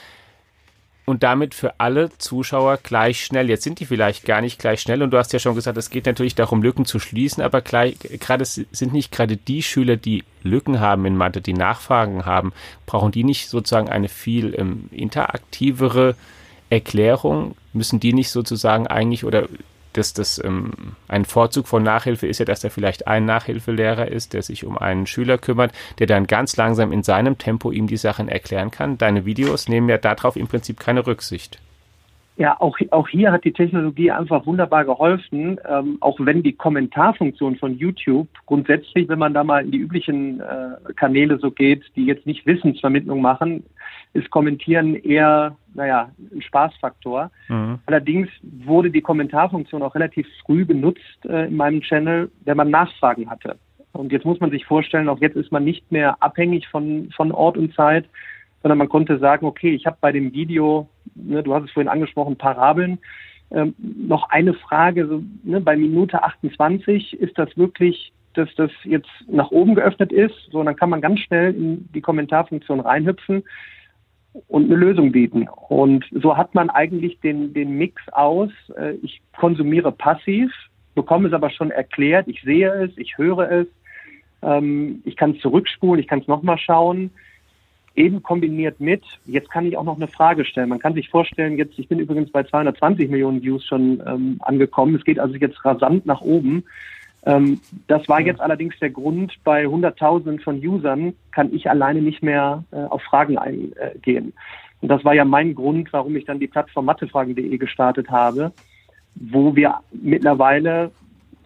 und 1.06 1.24
damit 1.24 1.54
für 1.54 1.80
alle 1.80 2.10
Zuschauer 2.18 2.78
gleich 2.78 3.26
schnell. 3.26 3.50
Jetzt 3.50 3.64
sind 3.64 3.80
die 3.80 3.86
vielleicht 3.86 4.26
gar 4.26 4.42
nicht 4.42 4.58
gleich 4.58 4.82
schnell 4.82 5.04
und 5.04 5.12
du 5.12 5.18
hast 5.18 5.34
ja 5.34 5.40
schon 5.40 5.56
gesagt, 5.56 5.78
es 5.78 5.90
geht 5.90 6.06
natürlich 6.06 6.36
darum, 6.36 6.64
Lücken 6.64 6.86
zu 6.86 7.00
schließen, 7.00 7.44
aber 7.44 7.62
gerade 7.62 8.46
sind 8.46 8.94
nicht 8.94 9.12
gerade 9.12 9.36
die 9.36 9.64
Schüler, 9.64 9.98
die 9.98 10.24
Lücken 10.44 10.80
haben 10.80 11.06
in 11.06 11.18
Mathe, 11.18 11.42
die 11.42 11.54
Nachfragen 11.54 12.26
haben, 12.26 12.54
brauchen 12.86 13.12
die 13.12 13.24
nicht 13.24 13.50
sozusagen 13.50 13.90
eine 13.90 14.08
viel 14.08 14.56
ähm, 14.58 14.90
interaktivere 14.92 16.16
Erklärung? 16.70 17.56
Müssen 17.74 18.00
die 18.00 18.14
nicht 18.14 18.30
sozusagen 18.30 18.88
eigentlich 18.88 19.26
oder 19.26 19.50
dass 19.94 20.14
das 20.14 20.44
ähm, 20.44 20.72
ein 21.08 21.26
Vorzug 21.26 21.68
von 21.68 21.84
Nachhilfe 21.84 22.28
ist 22.28 22.40
ja, 22.40 22.46
dass 22.46 22.62
da 22.62 22.70
vielleicht 22.70 23.08
ein 23.08 23.26
Nachhilfelehrer 23.26 24.08
ist, 24.08 24.34
der 24.34 24.42
sich 24.42 24.66
um 24.66 24.78
einen 24.78 25.08
Schüler 25.08 25.38
kümmert, 25.38 25.72
der 26.00 26.08
dann 26.08 26.28
ganz 26.28 26.58
langsam 26.58 26.92
in 26.92 27.04
seinem 27.04 27.38
Tempo 27.38 27.72
ihm 27.72 27.88
die 27.88 27.98
Sachen 27.98 28.28
erklären 28.28 28.72
kann. 28.72 28.98
Deine 28.98 29.26
Videos 29.26 29.68
nehmen 29.68 29.90
ja 29.90 29.98
darauf 29.98 30.36
im 30.36 30.48
Prinzip 30.48 30.80
keine 30.80 31.06
Rücksicht. 31.06 31.60
Ja, 32.36 32.60
auch, 32.60 32.78
auch 32.90 33.08
hier 33.08 33.32
hat 33.32 33.44
die 33.44 33.54
Technologie 33.54 34.10
einfach 34.10 34.46
wunderbar 34.48 34.86
geholfen, 34.86 35.60
ähm, 35.70 35.98
auch 36.00 36.18
wenn 36.20 36.42
die 36.42 36.54
Kommentarfunktion 36.54 37.58
von 37.58 37.78
YouTube 37.78 38.28
grundsätzlich, 38.48 39.08
wenn 39.08 39.20
man 39.20 39.36
da 39.36 39.44
mal 39.44 39.64
in 39.64 39.72
die 39.72 39.78
üblichen 39.78 40.40
äh, 40.40 40.94
Kanäle 40.96 41.38
so 41.38 41.52
geht, 41.52 41.84
die 41.96 42.06
jetzt 42.06 42.26
nicht 42.26 42.46
Wissensvermittlung 42.48 43.22
machen, 43.22 43.64
ist 44.14 44.32
Kommentieren 44.32 44.96
eher, 44.96 45.56
naja, 45.76 46.10
ein 46.34 46.42
Spaßfaktor. 46.42 47.30
Mhm. 47.50 47.80
Allerdings 47.86 48.30
wurde 48.42 48.90
die 48.90 49.02
Kommentarfunktion 49.02 49.84
auch 49.84 49.94
relativ 49.94 50.28
früh 50.44 50.66
benutzt 50.66 51.26
äh, 51.26 51.48
in 51.48 51.56
meinem 51.56 51.82
Channel, 51.82 52.32
wenn 52.46 52.58
man 52.58 52.72
Nachfragen 52.72 53.30
hatte. 53.30 53.58
Und 53.92 54.12
jetzt 54.12 54.26
muss 54.26 54.40
man 54.40 54.50
sich 54.50 54.66
vorstellen, 54.66 55.08
auch 55.08 55.22
jetzt 55.22 55.36
ist 55.36 55.52
man 55.52 55.64
nicht 55.64 55.92
mehr 55.92 56.18
abhängig 56.20 56.68
von, 56.68 57.12
von 57.16 57.32
Ort 57.32 57.58
und 57.58 57.76
Zeit, 57.76 58.06
sondern 58.64 58.78
man 58.78 58.90
konnte 58.90 59.20
sagen, 59.20 59.46
okay, 59.46 59.76
ich 59.76 59.86
habe 59.86 59.98
bei 60.00 60.12
dem 60.12 60.34
Video, 60.34 60.88
ne, 61.14 61.44
du 61.44 61.54
hast 61.54 61.66
es 61.66 61.72
vorhin 61.72 61.90
angesprochen, 61.90 62.38
Parabeln, 62.38 62.98
ähm, 63.52 63.76
noch 63.78 64.30
eine 64.30 64.54
Frage, 64.54 65.06
so, 65.06 65.22
ne, 65.44 65.60
bei 65.60 65.76
Minute 65.76 66.24
28 66.24 67.14
ist 67.20 67.38
das 67.38 67.56
wirklich, 67.58 68.14
dass 68.34 68.50
das 68.56 68.72
jetzt 68.86 69.10
nach 69.28 69.52
oben 69.52 69.76
geöffnet 69.76 70.12
ist, 70.12 70.50
so, 70.50 70.64
dann 70.64 70.78
kann 70.78 70.90
man 70.90 71.02
ganz 71.02 71.20
schnell 71.20 71.54
in 71.54 71.90
die 71.94 72.02
Kommentarfunktion 72.02 72.80
reinhüpfen 72.80 73.44
und 74.48 74.66
eine 74.66 74.76
Lösung 74.76 75.12
bieten. 75.12 75.48
Und 75.68 76.06
so 76.12 76.38
hat 76.38 76.56
man 76.56 76.70
eigentlich 76.70 77.20
den, 77.20 77.54
den 77.54 77.78
Mix 77.78 78.02
aus, 78.14 78.50
äh, 78.78 78.94
ich 79.04 79.22
konsumiere 79.38 79.92
passiv, 79.92 80.52
bekomme 80.96 81.28
es 81.28 81.34
aber 81.34 81.50
schon 81.50 81.70
erklärt, 81.70 82.30
ich 82.30 82.42
sehe 82.44 82.72
es, 82.72 82.98
ich 82.98 83.18
höre 83.18 83.52
es, 83.52 83.68
ähm, 84.42 85.02
ich 85.04 85.18
kann 85.18 85.32
es 85.32 85.42
zurückspulen, 85.42 86.00
ich 86.00 86.08
kann 86.08 86.20
es 86.20 86.28
nochmal 86.30 86.58
schauen 86.58 87.12
eben 87.96 88.24
kombiniert 88.24 88.80
mit, 88.80 89.04
jetzt 89.26 89.52
kann 89.52 89.66
ich 89.66 89.78
auch 89.78 89.84
noch 89.84 89.98
eine 89.98 90.08
Frage 90.08 90.46
stellen. 90.46 90.70
Man 90.70 90.80
kann 90.80 90.96
sich 90.96 91.10
vorstellen, 91.10 91.58
jetzt, 91.58 91.78
ich 91.78 91.88
bin 91.88 92.00
übrigens 92.00 92.32
bei 92.32 92.44
220 92.44 93.10
Millionen 93.10 93.44
Views 93.44 93.66
schon 93.66 94.02
ähm, 94.06 94.38
angekommen. 94.40 94.96
Es 94.96 95.04
geht 95.04 95.20
also 95.20 95.36
jetzt 95.36 95.64
rasant 95.64 96.06
nach 96.06 96.22
oben. 96.22 96.64
Ähm, 97.26 97.62
das 97.88 98.08
war 98.10 98.20
jetzt 98.20 98.42
allerdings 98.42 98.78
der 98.80 98.90
Grund, 98.90 99.34
bei 99.44 99.68
Hunderttausenden 99.68 100.40
von 100.40 100.58
Usern 100.66 101.14
kann 101.32 101.54
ich 101.54 101.70
alleine 101.70 102.02
nicht 102.02 102.24
mehr 102.24 102.64
äh, 102.72 102.78
auf 102.78 103.02
Fragen 103.04 103.38
eingehen. 103.38 104.34
Und 104.82 104.90
das 104.90 105.06
war 105.06 105.14
ja 105.14 105.24
mein 105.24 105.56
Grund, 105.56 105.94
warum 105.94 106.16
ich 106.16 106.26
dann 106.26 106.40
die 106.40 106.48
Plattform 106.48 106.86
mathefragen.de 106.86 107.58
gestartet 107.58 108.10
habe, 108.10 108.52
wo 109.16 109.56
wir 109.56 109.76
mittlerweile 109.92 110.92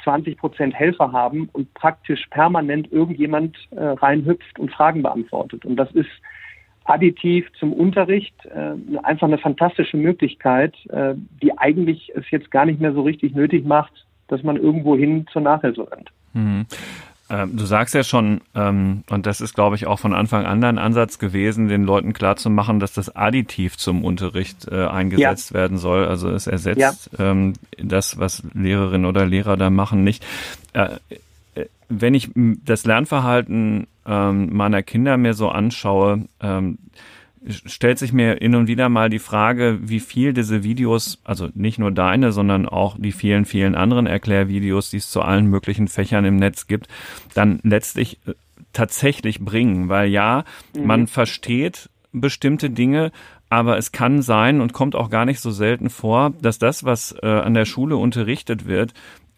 20 0.04 0.38
Prozent 0.38 0.74
Helfer 0.74 1.12
haben 1.12 1.50
und 1.52 1.72
praktisch 1.74 2.26
permanent 2.30 2.92
irgendjemand 2.92 3.58
äh, 3.72 3.84
reinhüpft 3.84 4.58
und 4.58 4.72
Fragen 4.72 5.04
beantwortet. 5.04 5.66
Und 5.66 5.76
das 5.76 5.92
ist 5.92 6.10
additiv 6.88 7.46
zum 7.60 7.74
Unterricht 7.74 8.34
äh, 8.46 8.76
einfach 9.04 9.28
eine 9.28 9.38
fantastische 9.38 9.98
Möglichkeit, 9.98 10.74
äh, 10.90 11.16
die 11.42 11.58
eigentlich 11.58 12.12
es 12.16 12.30
jetzt 12.32 12.50
gar 12.50 12.66
nicht 12.66 12.80
mehr 12.80 12.94
so 12.94 13.02
richtig 13.02 13.36
nötig 13.36 13.66
macht, 13.66 14.06
dass 14.28 14.42
man 14.44 14.56
irgendwo 14.56 14.96
hin 14.96 15.26
zur 15.32 15.42
Nachhilfe 15.42 15.90
rennt. 15.92 16.10
Mhm. 16.34 16.66
Ähm, 17.30 17.58
du 17.58 17.66
sagst 17.66 17.94
ja 17.94 18.04
schon, 18.04 18.40
ähm, 18.56 19.04
und 19.10 19.26
das 19.26 19.42
ist, 19.42 19.54
glaube 19.54 19.76
ich, 19.76 19.86
auch 19.86 20.00
von 20.00 20.14
Anfang 20.14 20.46
an 20.46 20.62
dein 20.62 20.78
Ansatz 20.78 21.20
gewesen, 21.20 21.68
den 21.68 21.84
Leuten 21.84 22.14
klarzumachen, 22.14 22.80
dass 22.80 22.94
das 22.94 23.14
additiv 23.14 23.78
zum 23.78 24.06
Unterricht 24.06 24.68
äh, 24.72 24.86
eingesetzt 24.86 25.52
ja. 25.52 25.56
werden 25.56 25.78
soll. 25.78 26.06
Also 26.06 26.30
es 26.30 26.48
ersetzt 26.48 27.10
ja. 27.18 27.32
ähm, 27.32 27.54
das, 27.78 28.18
was 28.18 28.44
Lehrerinnen 28.54 29.06
oder 29.06 29.26
Lehrer 29.26 29.58
da 29.58 29.70
machen, 29.70 30.04
nicht. 30.04 30.26
Äh, 30.74 30.96
äh 31.10 31.20
wenn 31.90 32.14
ich 32.14 32.30
das 32.36 32.86
Lernverhalten 32.86 33.88
ähm, 34.08 34.56
meiner 34.56 34.82
Kinder 34.82 35.18
mir 35.18 35.34
so 35.34 35.50
anschaue, 35.50 36.26
ähm, 36.42 36.80
stellt 37.50 38.00
sich 38.00 38.14
mir 38.14 38.38
hin 38.40 38.56
und 38.56 38.68
wieder 38.68 38.90
mal 38.90 39.10
die 39.10 39.20
Frage, 39.20 39.80
wie 39.82 40.00
viel 40.00 40.34
diese 40.34 40.64
Videos, 40.64 41.20
also 41.24 41.50
nicht 41.54 41.80
nur 41.80 41.92
deine, 41.92 42.32
sondern 42.32 42.68
auch 42.68 42.98
die 42.98 43.12
vielen, 43.12 43.46
vielen 43.46 43.76
anderen 43.76 44.08
Erklärvideos, 44.08 44.90
die 44.90 44.98
es 44.98 45.12
zu 45.12 45.22
allen 45.22 45.48
möglichen 45.48 45.88
Fächern 45.88 46.26
im 46.26 46.38
Netz 46.38 46.68
gibt, 46.68 46.88
dann 47.34 47.60
letztlich 47.64 48.20
äh, 48.26 48.34
tatsächlich 48.74 49.40
bringen. 49.40 49.90
Weil 49.90 50.10
ja, 50.10 50.46
mhm. 50.76 50.86
man 50.86 51.08
versteht 51.08 51.90
bestimmte 52.12 52.70
Dinge, 52.70 53.12
aber 53.50 53.78
es 53.78 53.92
kann 53.92 54.22
sein 54.22 54.60
und 54.60 54.74
kommt 54.74 54.96
auch 54.96 55.10
gar 55.10 55.26
nicht 55.26 55.40
so 55.40 55.52
selten 55.52 55.90
vor, 55.90 56.34
dass 56.42 56.60
das, 56.60 56.84
was 56.84 57.16
äh, 57.22 57.28
an 57.28 57.54
der 57.54 57.66
Schule 57.66 57.98
unterrichtet 57.98 58.66
wird, 58.66 58.94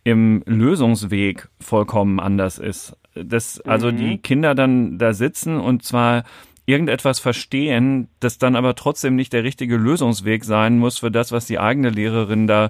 im 0.09 0.43
Lösungsweg 0.45 1.49
vollkommen 1.59 2.19
anders 2.19 2.59
ist. 2.59 2.97
Dass 3.15 3.59
also 3.61 3.91
mhm. 3.91 3.97
die 3.97 4.17
Kinder 4.17 4.55
dann 4.55 4.97
da 4.97 5.13
sitzen 5.13 5.59
und 5.59 5.83
zwar 5.83 6.23
irgendetwas 6.65 7.19
verstehen, 7.19 8.07
das 8.19 8.37
dann 8.37 8.55
aber 8.55 8.75
trotzdem 8.75 9.15
nicht 9.15 9.33
der 9.33 9.43
richtige 9.43 9.75
Lösungsweg 9.75 10.43
sein 10.45 10.77
muss 10.77 10.99
für 10.99 11.09
das, 11.09 11.31
was 11.31 11.47
die 11.47 11.59
eigene 11.59 11.89
Lehrerin 11.89 12.45
da 12.45 12.69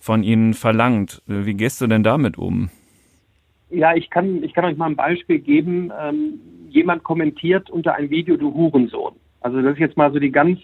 von 0.00 0.22
ihnen 0.22 0.54
verlangt. 0.54 1.22
Wie 1.26 1.54
gehst 1.54 1.80
du 1.80 1.86
denn 1.86 2.02
damit 2.02 2.36
um? 2.36 2.70
Ja, 3.70 3.94
ich 3.94 4.10
kann, 4.10 4.42
ich 4.42 4.52
kann 4.52 4.64
euch 4.64 4.76
mal 4.76 4.86
ein 4.86 4.96
Beispiel 4.96 5.38
geben. 5.38 5.90
Ähm, 5.98 6.40
jemand 6.68 7.02
kommentiert 7.04 7.70
unter 7.70 7.94
ein 7.94 8.10
Video, 8.10 8.36
du 8.36 8.54
Hurensohn. 8.54 9.14
Also 9.40 9.62
das 9.62 9.74
ist 9.74 9.80
jetzt 9.80 9.96
mal 9.96 10.12
so 10.12 10.18
die 10.18 10.30
ganz 10.30 10.58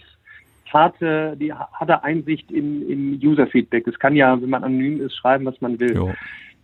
harte, 0.74 1.36
die 1.38 1.52
harte 1.52 2.04
Einsicht 2.04 2.50
in, 2.50 2.88
in 2.90 3.20
User-Feedback. 3.26 3.86
Es 3.86 3.98
kann 3.98 4.16
ja, 4.16 4.40
wenn 4.40 4.50
man 4.50 4.64
anonym 4.64 5.00
ist, 5.00 5.16
schreiben, 5.16 5.46
was 5.46 5.60
man 5.60 5.80
will. 5.80 5.94
Jo 5.94 6.12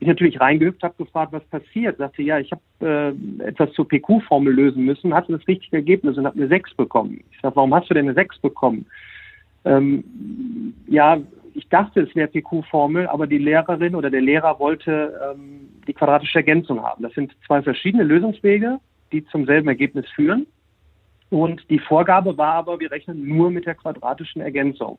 ich 0.00 0.08
natürlich 0.08 0.40
reingehüpft, 0.40 0.82
habe 0.82 0.94
gefragt, 0.96 1.32
was 1.32 1.44
passiert. 1.44 1.98
Sagte, 1.98 2.22
ja, 2.22 2.38
ich 2.38 2.50
habe 2.50 3.14
äh, 3.40 3.44
etwas 3.44 3.70
zur 3.72 3.86
PQ-Formel 3.86 4.52
lösen 4.52 4.84
müssen, 4.84 5.14
hatte 5.14 5.32
das 5.32 5.46
richtige 5.46 5.76
Ergebnis 5.76 6.16
und 6.16 6.26
habe 6.26 6.36
eine 6.36 6.48
6 6.48 6.74
bekommen. 6.74 7.22
Ich 7.30 7.40
sage, 7.40 7.54
warum 7.54 7.74
hast 7.74 7.90
du 7.90 7.94
denn 7.94 8.06
eine 8.06 8.14
6 8.14 8.38
bekommen? 8.38 8.86
Ähm, 9.66 10.02
ja, 10.88 11.18
ich 11.54 11.68
dachte, 11.68 12.00
es 12.00 12.14
wäre 12.14 12.28
PQ-Formel, 12.28 13.08
aber 13.08 13.26
die 13.26 13.38
Lehrerin 13.38 13.94
oder 13.94 14.08
der 14.08 14.22
Lehrer 14.22 14.58
wollte 14.58 15.20
ähm, 15.22 15.68
die 15.86 15.92
quadratische 15.92 16.38
Ergänzung 16.38 16.82
haben. 16.82 17.02
Das 17.02 17.12
sind 17.12 17.36
zwei 17.46 17.60
verschiedene 17.60 18.04
Lösungswege, 18.04 18.78
die 19.12 19.26
zum 19.26 19.44
selben 19.44 19.68
Ergebnis 19.68 20.08
führen. 20.14 20.46
Und 21.30 21.68
die 21.70 21.78
Vorgabe 21.78 22.36
war 22.36 22.54
aber, 22.54 22.80
wir 22.80 22.90
rechnen 22.90 23.26
nur 23.26 23.50
mit 23.50 23.66
der 23.66 23.76
quadratischen 23.76 24.42
Ergänzung. 24.42 24.98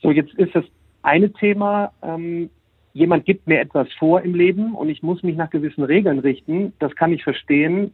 So, 0.00 0.10
jetzt 0.10 0.32
ist 0.34 0.54
das 0.54 0.64
eine 1.02 1.32
Thema, 1.32 1.92
ähm, 2.02 2.50
jemand 2.92 3.24
gibt 3.24 3.46
mir 3.46 3.60
etwas 3.60 3.88
vor 3.98 4.22
im 4.22 4.34
Leben 4.34 4.74
und 4.74 4.88
ich 4.88 5.02
muss 5.02 5.22
mich 5.22 5.36
nach 5.36 5.50
gewissen 5.50 5.84
Regeln 5.84 6.18
richten, 6.20 6.72
das 6.78 6.94
kann 6.94 7.12
ich 7.12 7.24
verstehen. 7.24 7.92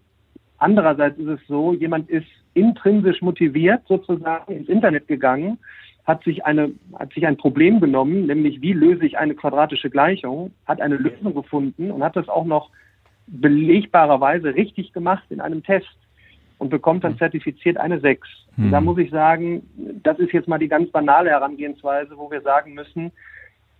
Andererseits 0.59 1.19
ist 1.19 1.29
es 1.29 1.41
so, 1.49 1.73
jemand 1.75 2.09
ist 2.09 2.27
intrinsisch 2.55 3.21
motiviert 3.21 3.83
sozusagen 3.87 4.53
ins 4.53 4.69
Internet 4.69 5.09
gegangen, 5.09 5.59
hat 6.07 6.25
sich 6.25 6.45
eine, 6.45 6.73
hat 6.95 7.13
sich 7.13 7.27
ein 7.27 7.37
Problem 7.37 7.81
genommen, 7.81 8.27
nämlich 8.27 8.63
wie 8.63 8.73
löse 8.73 9.05
ich 9.05 9.19
eine 9.19 9.35
quadratische 9.35 9.91
Gleichung, 9.91 10.53
hat 10.67 10.81
eine 10.81 10.97
Lösung 10.97 11.35
gefunden 11.35 11.91
und 11.91 12.03
hat 12.03 12.17
das 12.17 12.29
auch 12.29 12.45
noch 12.45 12.71
belegbarerweise 13.27 14.55
richtig 14.55 14.93
gemacht 14.93 15.25
in 15.31 15.41
einem 15.41 15.63
Test. 15.63 15.97
Und 16.59 16.71
bekommt 16.71 17.05
dann 17.05 17.19
zertifiziert 17.19 17.77
eine 17.77 18.01
6. 18.01 18.27
Mhm. 18.57 18.71
Da 18.71 18.81
muss 18.81 18.99
ich 18.99 19.11
sagen, 19.11 19.63
das 20.03 20.19
ist 20.19 20.33
jetzt 20.33 20.49
mal 20.49 20.59
die 20.59 20.69
ganz 20.69 20.91
banale 20.91 21.31
Herangehensweise, 21.31 22.17
wo 22.17 22.31
wir 22.31 22.41
sagen 22.41 22.75
müssen, 22.75 23.13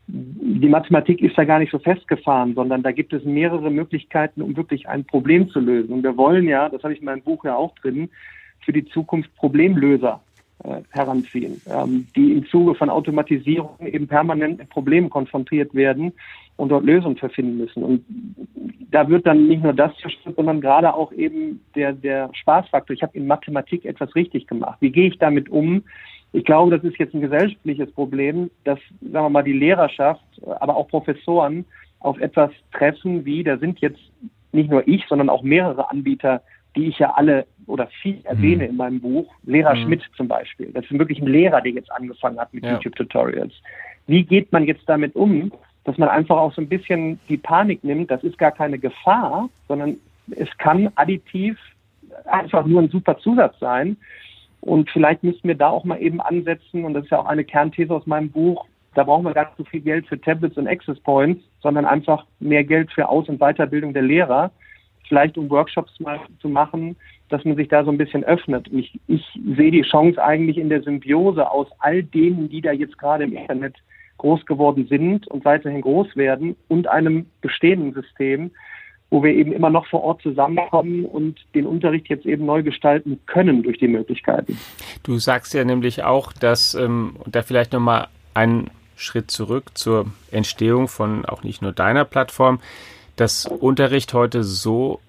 die 0.09 0.69
Mathematik 0.69 1.21
ist 1.21 1.37
da 1.37 1.45
gar 1.45 1.59
nicht 1.59 1.73
so 1.73 1.79
festgefahren, 1.81 2.55
sondern 2.55 2.83
da 2.83 2.93
gibt 2.93 3.13
es 3.13 3.25
mehrere 3.25 3.71
Möglichkeiten, 3.71 4.41
um 4.41 4.57
wirklich 4.57 4.89
ein 4.89 5.05
Problem 5.05 5.49
zu 5.49 5.59
lösen. 5.59 5.93
Und 5.93 6.03
wir 6.05 6.17
wollen 6.17 6.47
ja, 6.47 6.69
das 6.69 6.83
habe 6.85 6.93
ich 6.93 7.01
in 7.01 7.07
meinem 7.07 7.23
Buch 7.23 7.45
ja 7.45 7.57
auch 7.57 7.75
drin, 7.77 8.09
für 8.65 8.73
die 8.73 8.87
Zukunft 8.87 9.35
Problemlöser 9.37 10.21
äh, 10.65 10.83
heranziehen, 10.91 11.61
ähm, 11.69 12.07
die 12.15 12.33
im 12.33 12.47
Zuge 12.47 12.75
von 12.77 12.89
Automatisierung 12.89 13.85
eben 13.85 14.07
permanent 14.07 14.59
mit 14.59 14.71
Problemen 14.71 15.11
konfrontiert 15.11 15.75
werden 15.75 16.13
und 16.57 16.71
dort 16.71 16.85
Lösungen 16.85 17.17
für 17.17 17.29
finden 17.29 17.59
müssen. 17.59 17.83
Und 17.83 18.05
da 18.91 19.09
wird 19.09 19.27
dann 19.27 19.47
nicht 19.47 19.63
nur 19.63 19.73
das 19.73 19.95
zerstört, 19.99 20.37
sondern 20.37 20.61
gerade 20.61 20.95
auch 20.95 21.13
eben 21.13 21.61
der, 21.75 21.93
der 21.93 22.31
Spaßfaktor. 22.35 22.95
Ich 22.95 23.03
habe 23.03 23.17
in 23.17 23.27
Mathematik 23.27 23.85
etwas 23.85 24.15
richtig 24.15 24.47
gemacht. 24.47 24.79
Wie 24.81 24.91
gehe 24.91 25.09
ich 25.09 25.19
damit 25.19 25.49
um? 25.51 25.83
Ich 26.33 26.45
glaube, 26.45 26.77
das 26.77 26.85
ist 26.85 26.99
jetzt 26.99 27.15
ein 27.15 27.21
gesellschaftliches 27.21 27.91
Problem, 27.93 28.51
dass, 28.65 28.79
sagen 29.01 29.27
wir 29.27 29.31
mal, 29.31 29.43
die 29.43 29.53
Lehrerschaft, 29.53 30.25
aber 30.61 30.77
auch 30.77 30.89
Professoren 30.89 31.65
auf 32.01 32.19
etwas 32.21 32.51
treffen, 32.73 33.25
wie, 33.25 33.43
da 33.43 33.59
sind 33.59 33.81
jetzt 33.81 34.01
nicht 34.53 34.71
nur 34.71 34.87
ich, 34.87 35.05
sondern 35.09 35.29
auch 35.29 35.43
mehrere 35.43 35.91
Anbieter, 35.91 36.43
die 36.77 36.87
ich 36.87 36.99
ja 36.99 37.13
alle 37.15 37.47
oder 37.67 37.89
viel 38.03 38.21
erwähne 38.25 38.65
mhm. 38.65 38.71
in 38.71 38.77
meinem 38.77 39.01
Buch. 39.01 39.33
Lehrer 39.45 39.75
mhm. 39.75 39.85
Schmidt 39.85 40.03
zum 40.17 40.29
Beispiel. 40.29 40.71
Das 40.73 40.85
ist 40.85 40.99
wirklich 40.99 41.21
ein 41.21 41.27
Lehrer, 41.27 41.61
der 41.61 41.73
jetzt 41.73 41.91
angefangen 41.91 42.39
hat 42.39 42.53
mit 42.53 42.65
ja. 42.65 42.73
YouTube-Tutorials. 42.73 43.53
Wie 44.07 44.25
geht 44.25 44.53
man 44.53 44.65
jetzt 44.65 44.87
damit 44.87 45.17
um, 45.17 45.53
dass 45.87 45.97
man 45.99 46.09
einfach 46.09 46.37
auch 46.37 46.53
so 46.53 46.61
ein 46.61 46.69
bisschen 46.69 47.19
die 47.29 47.37
Panik 47.37 47.83
nimmt? 47.85 48.11
Das 48.11 48.23
ist 48.25 48.37
gar 48.39 48.51
keine 48.51 48.79
Gefahr, 48.79 49.49
sondern 49.69 49.97
es 50.33 50.49
kann 50.59 50.91
additiv 50.97 51.57
einfach 52.25 52.67
nur 52.67 52.83
ein 52.83 52.89
super 52.89 53.17
Zusatz 53.19 53.59
sein. 53.61 53.97
Und 54.61 54.91
vielleicht 54.91 55.23
müssten 55.23 55.47
wir 55.47 55.55
da 55.55 55.69
auch 55.69 55.85
mal 55.85 56.03
eben 56.03 56.21
ansetzen, 56.21 56.85
und 56.85 56.95
das 56.95 57.05
ist 57.05 57.11
ja 57.11 57.21
auch 57.21 57.27
eine 57.27 57.45
Kernthese 57.45 57.95
aus 57.95 58.05
meinem 58.07 58.31
Buch, 58.31 58.67
da 58.95 59.05
brauchen 59.05 59.25
wir 59.25 59.33
gar 59.33 59.45
nicht 59.45 59.59
so 59.59 59.65
viel 59.65 59.81
Geld 59.81 60.09
für 60.09 60.21
Tablets 60.21 60.57
und 60.57 60.67
Access 60.67 60.99
Points, 61.01 61.45
sondern 61.61 61.85
einfach 61.85 62.27
mehr 62.41 62.65
Geld 62.65 62.91
für 62.91 63.09
Aus- 63.09 63.29
und 63.29 63.39
Weiterbildung 63.39 63.93
der 63.93 64.03
Lehrer, 64.03 64.51
vielleicht 65.07 65.39
um 65.39 65.49
Workshops 65.51 66.01
mal 66.01 66.19
zu 66.41 66.49
machen, 66.49 66.97
dass 67.29 67.45
man 67.45 67.55
sich 67.55 67.69
da 67.69 67.85
so 67.85 67.93
ein 67.93 67.99
bisschen 67.99 68.25
öffnet. 68.25 68.67
Ich, 68.73 68.99
ich 69.07 69.25
sehe 69.57 69.71
die 69.71 69.83
Chance 69.83 70.21
eigentlich 70.23 70.59
in 70.59 70.69
der 70.69 70.83
Symbiose 70.83 71.49
aus 71.49 71.69
all 71.79 72.03
denen, 72.03 72.49
die 72.49 72.61
da 72.61 72.73
jetzt 72.73 72.99
gerade 72.99 73.25
im 73.25 73.37
Internet 73.37 73.77
groß 74.19 74.47
geworden 74.47 74.87
sind 74.89 75.27
und 75.29 75.45
weiterhin 75.45 75.83
groß 75.83 76.17
werden 76.17 76.57
und 76.69 76.89
einem 76.89 77.27
bestehenden 77.41 77.93
System, 77.93 78.51
wo 79.11 79.23
wir 79.23 79.33
eben 79.33 79.53
immer 79.53 79.71
noch 79.71 79.87
vor 79.87 80.03
Ort 80.03 80.23
zusammenkommen 80.23 81.05
und 81.05 81.39
den 81.55 81.67
Unterricht 81.67 82.09
jetzt 82.09 82.27
eben 82.27 82.45
neu 82.45 82.63
gestalten 82.63 83.21
können 83.27 83.63
durch 83.63 83.79
die 83.79 83.89
Möglichkeiten. 83.89 84.59
Du 85.03 85.19
sagst 85.19 85.55
ja 85.55 85.65
nämlich 85.65 86.03
auch, 86.03 86.33
dass 86.33 86.75
ähm, 86.75 87.17
da 87.27 87.43
vielleicht 87.43 87.73
nochmal 87.73 88.09
einen 88.35 88.71
Schritt 88.97 89.31
zurück 89.31 89.71
zur 89.75 90.07
Entstehung 90.31 90.89
von 90.89 91.25
auch 91.25 91.43
nicht 91.43 91.63
nur 91.63 91.73
deiner 91.73 92.05
Plattform, 92.05 92.61
dass 93.15 93.47
Unterricht 93.47 94.13
heute 94.15 94.43
so, 94.43 95.01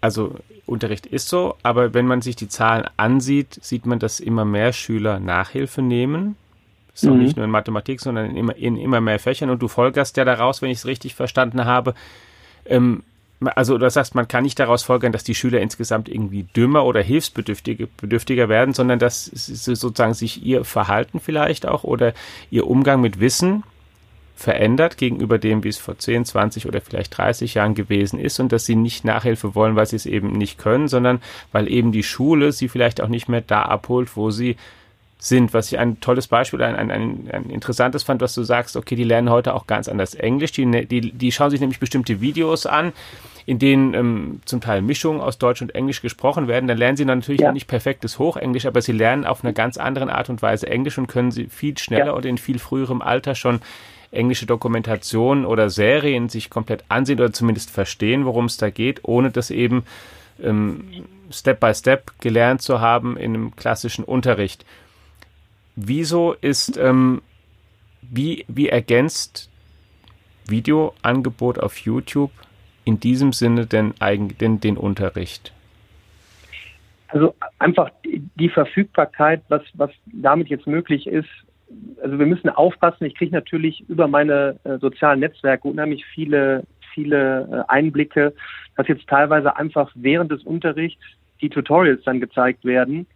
also 0.00 0.36
Unterricht 0.66 1.06
ist 1.06 1.28
so, 1.28 1.56
aber 1.62 1.92
wenn 1.94 2.06
man 2.06 2.22
sich 2.22 2.36
die 2.36 2.48
Zahlen 2.48 2.86
ansieht, 2.96 3.58
sieht 3.62 3.86
man, 3.86 3.98
dass 3.98 4.20
immer 4.20 4.44
mehr 4.44 4.72
Schüler 4.72 5.20
Nachhilfe 5.20 5.82
nehmen. 5.82 6.36
Ist 6.94 7.04
mhm. 7.04 7.12
auch 7.12 7.16
nicht 7.16 7.36
nur 7.36 7.44
in 7.44 7.50
Mathematik, 7.50 8.00
sondern 8.00 8.30
in 8.30 8.36
immer, 8.36 8.56
in 8.56 8.76
immer 8.76 9.00
mehr 9.00 9.18
Fächern. 9.18 9.50
Und 9.50 9.60
du 9.60 9.68
folgerst 9.68 10.16
ja 10.16 10.24
daraus, 10.24 10.62
wenn 10.62 10.70
ich 10.70 10.78
es 10.78 10.86
richtig 10.86 11.14
verstanden 11.14 11.64
habe, 11.64 11.94
ähm, 12.66 13.02
also 13.40 13.76
du 13.76 13.90
sagst, 13.90 14.14
man 14.14 14.28
kann 14.28 14.44
nicht 14.44 14.58
daraus 14.58 14.84
folgern, 14.84 15.12
dass 15.12 15.24
die 15.24 15.34
Schüler 15.34 15.60
insgesamt 15.60 16.08
irgendwie 16.08 16.44
dümmer 16.56 16.84
oder 16.84 17.02
hilfsbedürftiger 17.02 18.48
werden, 18.48 18.74
sondern 18.74 18.98
dass 18.98 19.24
sozusagen 19.26 20.14
sich 20.14 20.44
ihr 20.44 20.64
Verhalten 20.64 21.20
vielleicht 21.20 21.66
auch 21.66 21.84
oder 21.84 22.14
ihr 22.50 22.66
Umgang 22.66 23.00
mit 23.00 23.20
Wissen 23.20 23.64
verändert 24.36 24.96
gegenüber 24.96 25.38
dem, 25.38 25.62
wie 25.62 25.68
es 25.68 25.78
vor 25.78 25.98
10, 25.98 26.24
20 26.24 26.66
oder 26.66 26.80
vielleicht 26.80 27.16
30 27.16 27.54
Jahren 27.54 27.74
gewesen 27.74 28.18
ist 28.18 28.40
und 28.40 28.50
dass 28.50 28.66
sie 28.66 28.76
nicht 28.76 29.04
Nachhilfe 29.04 29.54
wollen, 29.54 29.76
weil 29.76 29.86
sie 29.86 29.96
es 29.96 30.06
eben 30.06 30.32
nicht 30.32 30.58
können, 30.58 30.88
sondern 30.88 31.20
weil 31.52 31.70
eben 31.70 31.92
die 31.92 32.02
Schule 32.02 32.50
sie 32.52 32.68
vielleicht 32.68 33.00
auch 33.00 33.08
nicht 33.08 33.28
mehr 33.28 33.42
da 33.42 33.62
abholt, 33.62 34.16
wo 34.16 34.30
sie 34.30 34.56
sind, 35.18 35.54
was 35.54 35.72
ich 35.72 35.78
ein 35.78 36.00
tolles 36.00 36.28
Beispiel, 36.28 36.62
ein, 36.62 36.76
ein, 36.76 36.90
ein, 36.90 37.28
ein 37.32 37.50
interessantes 37.50 38.02
fand, 38.02 38.20
was 38.20 38.34
du 38.34 38.42
sagst, 38.42 38.76
okay, 38.76 38.94
die 38.94 39.04
lernen 39.04 39.30
heute 39.30 39.54
auch 39.54 39.66
ganz 39.66 39.88
anders 39.88 40.14
Englisch, 40.14 40.52
die, 40.52 40.66
ne, 40.66 40.86
die, 40.86 41.12
die 41.12 41.32
schauen 41.32 41.50
sich 41.50 41.60
nämlich 41.60 41.80
bestimmte 41.80 42.20
Videos 42.20 42.66
an, 42.66 42.92
in 43.46 43.58
denen 43.58 43.94
ähm, 43.94 44.40
zum 44.44 44.60
Teil 44.60 44.82
Mischungen 44.82 45.20
aus 45.20 45.38
Deutsch 45.38 45.62
und 45.62 45.74
Englisch 45.74 46.02
gesprochen 46.02 46.48
werden, 46.48 46.66
dann 46.66 46.78
lernen 46.78 46.96
sie 46.96 47.04
dann 47.04 47.18
natürlich 47.18 47.42
ja. 47.42 47.52
nicht 47.52 47.68
perfektes 47.68 48.18
Hochenglisch, 48.18 48.66
aber 48.66 48.80
sie 48.82 48.92
lernen 48.92 49.24
auf 49.24 49.44
eine 49.44 49.52
ganz 49.52 49.76
andere 49.76 50.10
Art 50.12 50.30
und 50.30 50.42
Weise 50.42 50.66
Englisch 50.66 50.98
und 50.98 51.06
können 51.06 51.30
sie 51.30 51.46
viel 51.46 51.76
schneller 51.78 52.06
ja. 52.06 52.12
und 52.12 52.24
in 52.24 52.38
viel 52.38 52.58
früherem 52.58 53.02
Alter 53.02 53.34
schon 53.34 53.60
englische 54.10 54.46
Dokumentationen 54.46 55.44
oder 55.44 55.70
Serien 55.70 56.28
sich 56.28 56.48
komplett 56.48 56.84
ansehen 56.88 57.18
oder 57.18 57.32
zumindest 57.32 57.70
verstehen, 57.70 58.24
worum 58.24 58.46
es 58.46 58.56
da 58.56 58.70
geht, 58.70 59.00
ohne 59.02 59.30
das 59.30 59.50
eben 59.50 59.84
ähm, 60.42 60.84
Step 61.30 61.60
by 61.60 61.74
Step 61.74 62.12
gelernt 62.20 62.62
zu 62.62 62.80
haben 62.80 63.16
in 63.16 63.34
einem 63.34 63.56
klassischen 63.56 64.04
Unterricht. 64.04 64.64
Wieso 65.76 66.34
ist, 66.34 66.76
ähm, 66.76 67.22
wie, 68.02 68.44
wie 68.48 68.68
ergänzt 68.68 69.50
Videoangebot 70.46 71.58
auf 71.58 71.78
YouTube 71.78 72.30
in 72.84 73.00
diesem 73.00 73.32
Sinne 73.32 73.66
denn 73.66 73.94
eigentlich 73.98 74.38
den, 74.38 74.60
den 74.60 74.76
Unterricht? 74.76 75.52
Also 77.08 77.34
einfach 77.58 77.90
die 78.04 78.48
Verfügbarkeit, 78.48 79.42
was, 79.48 79.62
was 79.74 79.90
damit 80.06 80.48
jetzt 80.48 80.66
möglich 80.66 81.06
ist. 81.06 81.28
Also 82.02 82.18
wir 82.18 82.26
müssen 82.26 82.50
aufpassen. 82.50 83.04
Ich 83.04 83.14
kriege 83.14 83.34
natürlich 83.34 83.88
über 83.88 84.06
meine 84.06 84.58
äh, 84.64 84.78
sozialen 84.78 85.20
Netzwerke 85.20 85.68
unheimlich 85.68 86.04
viele, 86.04 86.64
viele 86.92 87.64
äh, 87.68 87.72
Einblicke, 87.72 88.34
dass 88.76 88.88
jetzt 88.88 89.06
teilweise 89.08 89.56
einfach 89.56 89.90
während 89.94 90.30
des 90.30 90.42
Unterrichts 90.42 91.02
die 91.40 91.48
Tutorials 91.48 92.02
dann 92.04 92.20
gezeigt 92.20 92.64
werden 92.64 93.06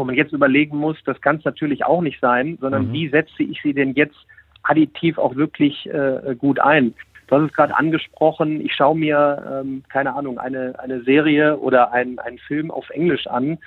wo 0.00 0.04
man 0.04 0.16
jetzt 0.16 0.32
überlegen 0.32 0.78
muss, 0.78 0.96
das 1.04 1.20
kann 1.20 1.36
es 1.36 1.44
natürlich 1.44 1.84
auch 1.84 2.00
nicht 2.00 2.20
sein, 2.20 2.56
sondern 2.60 2.88
mhm. 2.88 2.92
wie 2.94 3.08
setze 3.10 3.42
ich 3.42 3.60
sie 3.62 3.74
denn 3.74 3.92
jetzt 3.92 4.16
additiv 4.62 5.18
auch 5.18 5.36
wirklich 5.36 5.86
äh, 5.86 6.34
gut 6.36 6.58
ein? 6.58 6.94
Du 7.26 7.36
hast 7.36 7.50
es 7.50 7.52
gerade 7.52 7.76
angesprochen, 7.76 8.60
ich 8.60 8.74
schaue 8.74 8.96
mir, 8.96 9.62
ähm, 9.62 9.84
keine 9.88 10.14
Ahnung, 10.14 10.38
eine, 10.38 10.74
eine 10.78 11.02
Serie 11.02 11.58
oder 11.58 11.92
einen 11.92 12.18
Film 12.48 12.70
auf 12.70 12.88
Englisch 12.90 13.26
an. 13.26 13.58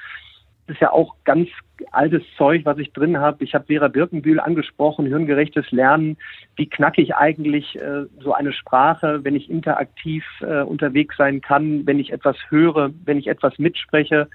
Das 0.65 0.75
ist 0.75 0.82
ja 0.82 0.91
auch 0.91 1.15
ganz 1.25 1.50
altes 1.91 2.24
Zeug, 2.38 2.62
was 2.63 2.77
ich 2.77 2.93
drin 2.93 3.17
habe. 3.17 3.43
Ich 3.43 3.53
habe 3.53 3.65
Vera 3.65 3.89
Birkenbühl 3.89 4.39
angesprochen, 4.39 5.05
hirngerechtes 5.05 5.70
Lernen. 5.72 6.17
Wie 6.55 6.70
knacke 6.70 7.01
ich 7.01 7.15
eigentlich 7.15 7.75
äh, 7.75 8.05
so 8.20 8.34
eine 8.34 8.53
Sprache, 8.53 9.25
wenn 9.25 9.36
ich 9.36 9.50
interaktiv 9.50 10.24
äh, 10.41 10.62
unterwegs 10.62 11.17
sein 11.17 11.41
kann, 11.41 11.86
wenn 11.86 12.00
ich 12.00 12.13
etwas 12.13 12.38
höre, 12.50 12.91
wenn 13.03 13.17
ich 13.17 13.27
etwas 13.27 13.60
mitspreche? 13.60 14.29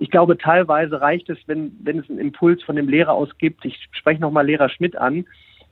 Ich 0.00 0.10
glaube, 0.10 0.36
teilweise 0.36 1.00
reicht 1.00 1.30
es, 1.30 1.38
wenn, 1.46 1.72
wenn 1.82 2.00
es 2.00 2.10
einen 2.10 2.18
Impuls 2.18 2.62
von 2.64 2.74
dem 2.74 2.88
Lehrer 2.88 3.12
aus 3.12 3.30
gibt. 3.38 3.64
Ich 3.64 3.88
spreche 3.92 4.20
nochmal 4.20 4.46
Lehrer 4.46 4.68
Schmidt 4.70 4.96
an, 4.96 5.26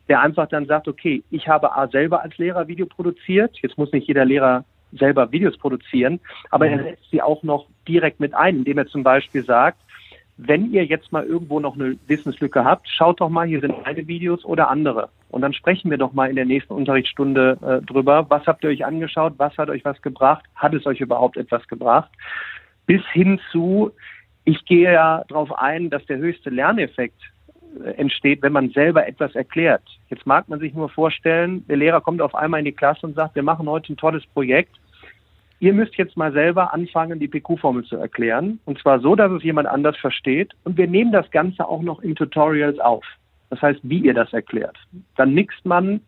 der 0.09 0.21
einfach 0.21 0.49
dann 0.49 0.67
sagt, 0.67 0.87
okay, 0.87 1.25
ich 1.31 1.49
habe 1.49 1.77
A 1.77 1.89
selber 1.89 2.23
als 2.23 2.39
Lehrer 2.39 2.69
Video 2.69 2.87
produziert. 2.87 3.57
Jetzt 3.61 3.77
muss 3.77 3.91
nicht 3.91 4.07
jeder 4.07 4.25
Lehrer 4.25 4.65
selber 4.93 5.33
Videos 5.33 5.59
produzieren, 5.59 6.21
aber 6.51 6.69
er 6.69 6.83
setzt 6.83 7.11
sie 7.11 7.21
auch 7.21 7.43
noch 7.43 7.67
direkt 7.89 8.21
mit 8.21 8.35
ein, 8.35 8.59
indem 8.59 8.79
er 8.79 8.87
zum 8.87 9.03
Beispiel 9.03 9.45
sagt, 9.45 9.79
wenn 10.39 10.71
ihr 10.71 10.85
jetzt 10.85 11.13
mal 11.13 11.25
irgendwo 11.25 11.61
noch 11.61 11.75
eine 11.75 11.97
Wissenslücke 12.07 12.65
habt, 12.65 12.89
schaut 12.89 13.21
doch 13.21 13.31
mal, 13.31 13.47
hier 13.47 13.61
sind 13.61 13.75
meine 13.85 14.07
Videos 14.07 14.45
oder 14.45 14.69
andere. 14.69 15.09
Und 15.31 15.43
dann 15.43 15.55
sprechen 15.55 15.91
wir 15.91 15.99
doch 15.99 16.13
mal 16.13 16.29
in 16.29 16.37
der 16.37 16.45
nächsten 16.45 16.75
Unterrichtsstunde 16.75 17.59
äh, 17.63 17.87
drüber. 17.87 18.27
Was 18.29 18.47
habt 18.47 18.63
ihr 18.65 18.71
euch 18.71 18.85
angeschaut? 18.85 19.35
Was 19.39 19.57
hat 19.57 19.71
euch 19.71 19.85
was 19.85 20.01
gebracht? 20.03 20.45
Hat 20.55 20.75
es 20.75 20.87
euch 20.87 21.01
überhaupt 21.01 21.37
etwas 21.37 21.67
gebracht? 21.69 22.11
Bis 22.87 23.03
hin 23.13 23.41
zu, 23.51 23.93
ich 24.45 24.65
gehe 24.65 24.93
ja 24.93 25.25
darauf 25.29 25.59
ein, 25.59 25.91
dass 25.91 26.05
der 26.07 26.19
höchste 26.19 26.51
Lerneffekt 26.51 27.21
äh, 27.85 27.91
entsteht, 27.93 28.43
wenn 28.43 28.53
man 28.53 28.71
selber 28.71 29.09
etwas 29.09 29.35
erklärt. 29.35 29.83
Jetzt 30.09 30.27
mag 30.27 30.49
man 30.49 30.61
sich 30.61 30.75
nur 30.75 30.91
vorstellen, 30.91 31.67
der 31.67 31.79
Lehrer 31.79 32.03
kommt 32.03 32.21
auf 32.21 32.35
einmal 32.35 32.61
in 32.61 32.67
die 32.67 32.73
Klasse 32.73 33.07
und 33.07 33.15
sagt, 33.15 33.35
wir 33.35 33.43
machen 33.43 33.69
heute 33.69 33.93
ein 33.93 33.97
tolles 33.97 34.27
Projekt. 34.27 34.77
Ihr 35.59 35.73
müsst 35.73 35.97
jetzt 35.97 36.17
mal 36.17 36.33
selber 36.33 36.75
anfangen, 36.75 37.19
die 37.19 37.29
PQ-Formel 37.29 37.85
zu 37.85 37.97
erklären. 37.97 38.59
Und 38.67 38.79
zwar 38.79 39.01
so, 39.01 39.15
dass 39.15 39.33
es 39.33 39.43
jemand 39.43 39.69
anders 39.69 39.97
versteht. 39.97 40.53
Und 40.65 40.77
wir 40.77 40.87
nehmen 40.87 41.13
das 41.13 41.31
Ganze 41.31 41.67
auch 41.67 41.83
noch 41.83 42.01
in 42.01 42.15
Tutorials 42.15 42.79
auf. 42.79 43.05
Das 43.49 43.63
heißt, 43.63 43.81
wie 43.83 44.01
ihr 44.01 44.15
das 44.15 44.33
erklärt. 44.33 44.77
Dann 45.17 45.33
mixt 45.33 45.65
man 45.65 46.01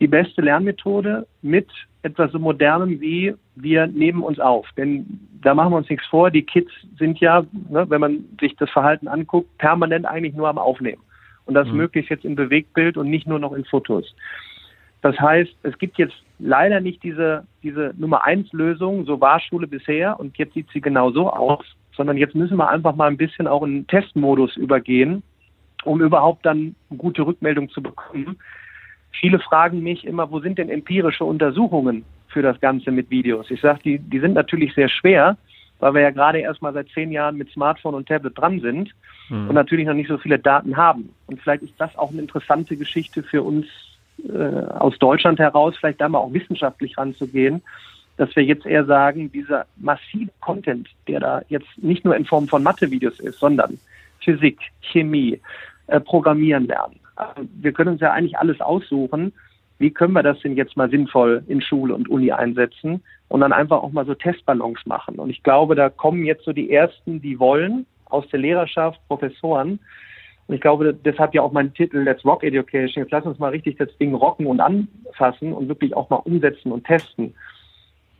die 0.00 0.08
beste 0.08 0.40
Lernmethode 0.40 1.26
mit 1.42 1.68
etwas 2.02 2.32
so 2.32 2.38
Modernem 2.38 3.00
wie 3.00 3.34
wir 3.54 3.86
nehmen 3.86 4.22
uns 4.22 4.40
auf. 4.40 4.66
Denn 4.76 5.20
da 5.42 5.54
machen 5.54 5.72
wir 5.72 5.76
uns 5.76 5.90
nichts 5.90 6.06
vor. 6.06 6.30
Die 6.30 6.42
Kids 6.42 6.72
sind 6.98 7.20
ja, 7.20 7.44
ne, 7.68 7.88
wenn 7.88 8.00
man 8.00 8.24
sich 8.40 8.56
das 8.56 8.70
Verhalten 8.70 9.06
anguckt, 9.06 9.56
permanent 9.58 10.06
eigentlich 10.06 10.34
nur 10.34 10.48
am 10.48 10.58
Aufnehmen. 10.58 11.02
Und 11.44 11.54
das 11.54 11.68
mhm. 11.68 11.76
möglichst 11.76 12.10
jetzt 12.10 12.24
in 12.24 12.36
Bewegtbild 12.36 12.96
und 12.96 13.10
nicht 13.10 13.26
nur 13.26 13.38
noch 13.38 13.52
in 13.52 13.64
Fotos. 13.64 14.14
Das 15.02 15.18
heißt, 15.18 15.54
es 15.62 15.78
gibt 15.78 15.98
jetzt 15.98 16.14
leider 16.40 16.80
nicht 16.80 17.02
diese, 17.02 17.44
diese 17.62 17.94
Nummer 17.96 18.24
eins 18.24 18.52
Lösung, 18.52 19.04
so 19.04 19.20
war 19.20 19.40
Schule 19.40 19.66
bisher 19.66 20.18
und 20.18 20.36
jetzt 20.38 20.54
sieht 20.54 20.68
sie 20.72 20.80
genau 20.80 21.10
so 21.10 21.30
aus, 21.30 21.64
sondern 21.96 22.16
jetzt 22.16 22.34
müssen 22.34 22.56
wir 22.56 22.68
einfach 22.68 22.96
mal 22.96 23.08
ein 23.08 23.16
bisschen 23.16 23.46
auch 23.46 23.62
in 23.62 23.86
Testmodus 23.86 24.56
übergehen, 24.56 25.22
um 25.84 26.00
überhaupt 26.00 26.46
dann 26.46 26.74
gute 26.96 27.26
Rückmeldung 27.26 27.70
zu 27.70 27.82
bekommen. 27.82 28.38
Viele 29.12 29.38
fragen 29.38 29.82
mich 29.82 30.06
immer, 30.06 30.30
wo 30.30 30.40
sind 30.40 30.58
denn 30.58 30.70
empirische 30.70 31.24
Untersuchungen 31.24 32.04
für 32.28 32.42
das 32.42 32.60
Ganze 32.60 32.90
mit 32.90 33.10
Videos? 33.10 33.50
Ich 33.50 33.60
sage, 33.60 33.80
die, 33.84 33.98
die 33.98 34.20
sind 34.20 34.34
natürlich 34.34 34.74
sehr 34.74 34.88
schwer, 34.88 35.36
weil 35.80 35.94
wir 35.94 36.02
ja 36.02 36.10
gerade 36.10 36.38
erst 36.38 36.62
mal 36.62 36.72
seit 36.72 36.88
zehn 36.90 37.10
Jahren 37.10 37.36
mit 37.36 37.50
Smartphone 37.50 37.94
und 37.94 38.08
Tablet 38.08 38.38
dran 38.38 38.60
sind 38.60 38.90
mhm. 39.28 39.48
und 39.48 39.54
natürlich 39.54 39.86
noch 39.86 39.94
nicht 39.94 40.08
so 40.08 40.18
viele 40.18 40.38
Daten 40.38 40.76
haben. 40.76 41.10
Und 41.26 41.40
vielleicht 41.40 41.62
ist 41.64 41.74
das 41.78 41.96
auch 41.96 42.12
eine 42.12 42.20
interessante 42.20 42.76
Geschichte 42.76 43.22
für 43.22 43.42
uns 43.42 43.66
äh, 44.28 44.66
aus 44.78 44.98
Deutschland 44.98 45.38
heraus, 45.38 45.74
vielleicht 45.78 46.00
da 46.00 46.08
mal 46.08 46.18
auch 46.18 46.32
wissenschaftlich 46.32 46.96
ranzugehen, 46.98 47.62
dass 48.16 48.34
wir 48.36 48.44
jetzt 48.44 48.66
eher 48.66 48.84
sagen, 48.84 49.32
dieser 49.32 49.66
massive 49.76 50.30
Content, 50.40 50.88
der 51.08 51.20
da 51.20 51.42
jetzt 51.48 51.68
nicht 51.76 52.04
nur 52.04 52.16
in 52.16 52.26
Form 52.26 52.48
von 52.48 52.62
Mathe-Videos 52.62 53.18
ist, 53.20 53.38
sondern 53.38 53.78
Physik, 54.22 54.58
Chemie, 54.80 55.40
äh, 55.86 56.00
Programmieren 56.00 56.66
lernen. 56.66 57.00
Also 57.16 57.48
wir 57.60 57.72
können 57.72 57.92
uns 57.92 58.00
ja 58.00 58.12
eigentlich 58.12 58.38
alles 58.38 58.60
aussuchen. 58.60 59.32
Wie 59.78 59.90
können 59.90 60.12
wir 60.12 60.22
das 60.22 60.38
denn 60.40 60.56
jetzt 60.56 60.76
mal 60.76 60.90
sinnvoll 60.90 61.42
in 61.48 61.62
Schule 61.62 61.94
und 61.94 62.08
Uni 62.08 62.30
einsetzen 62.30 63.02
und 63.28 63.40
dann 63.40 63.52
einfach 63.52 63.82
auch 63.82 63.92
mal 63.92 64.04
so 64.04 64.14
Testballons 64.14 64.84
machen? 64.84 65.14
Und 65.16 65.30
ich 65.30 65.42
glaube, 65.42 65.74
da 65.74 65.88
kommen 65.88 66.24
jetzt 66.24 66.44
so 66.44 66.52
die 66.52 66.70
ersten, 66.70 67.22
die 67.22 67.38
wollen, 67.38 67.86
aus 68.06 68.28
der 68.28 68.40
Lehrerschaft, 68.40 69.00
Professoren, 69.08 69.78
und 70.50 70.56
ich 70.56 70.62
glaube, 70.62 70.92
deshalb 70.92 71.32
ja 71.32 71.42
auch 71.42 71.52
mein 71.52 71.72
Titel 71.74 71.98
Let's 71.98 72.24
Rock 72.24 72.42
Education. 72.42 73.04
Jetzt 73.04 73.12
lass 73.12 73.24
uns 73.24 73.38
mal 73.38 73.50
richtig 73.52 73.78
das 73.78 73.88
Ding 73.98 74.14
rocken 74.14 74.46
und 74.46 74.58
anfassen 74.58 75.52
und 75.52 75.68
wirklich 75.68 75.94
auch 75.94 76.10
mal 76.10 76.16
umsetzen 76.16 76.72
und 76.72 76.84
testen. 76.84 77.34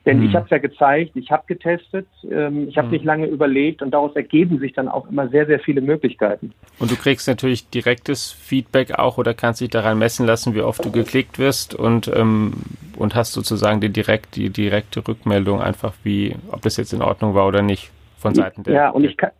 Denn 0.06 0.20
mhm. 0.20 0.26
ich 0.26 0.36
habe 0.36 0.44
es 0.44 0.50
ja 0.52 0.58
gezeigt, 0.58 1.16
ich 1.16 1.28
habe 1.32 1.42
getestet, 1.48 2.06
ähm, 2.30 2.68
ich 2.68 2.78
habe 2.78 2.86
mhm. 2.86 2.92
nicht 2.92 3.04
lange 3.04 3.26
überlegt 3.26 3.82
und 3.82 3.90
daraus 3.90 4.14
ergeben 4.14 4.60
sich 4.60 4.74
dann 4.74 4.86
auch 4.86 5.10
immer 5.10 5.28
sehr, 5.28 5.44
sehr 5.46 5.58
viele 5.58 5.80
Möglichkeiten. 5.80 6.52
Und 6.78 6.92
du 6.92 6.94
kriegst 6.94 7.26
natürlich 7.26 7.68
direktes 7.68 8.30
Feedback 8.30 8.96
auch 8.96 9.18
oder 9.18 9.34
kannst 9.34 9.60
dich 9.60 9.70
daran 9.70 9.98
messen 9.98 10.24
lassen, 10.24 10.54
wie 10.54 10.62
oft 10.62 10.84
du 10.84 10.92
geklickt 10.92 11.40
wirst 11.40 11.74
und, 11.74 12.06
ähm, 12.14 12.52
und 12.96 13.16
hast 13.16 13.32
sozusagen 13.32 13.80
die, 13.80 13.88
direkt, 13.88 14.36
die 14.36 14.50
direkte 14.50 15.04
Rückmeldung 15.06 15.60
einfach, 15.60 15.94
wie, 16.04 16.36
ob 16.52 16.62
das 16.62 16.76
jetzt 16.76 16.92
in 16.92 17.02
Ordnung 17.02 17.34
war 17.34 17.48
oder 17.48 17.62
nicht 17.62 17.90
von 18.18 18.36
Seiten 18.36 18.62
der. 18.62 18.74
Ja, 18.74 18.90
und 18.90 19.02
ich 19.02 19.16
kann, 19.16 19.30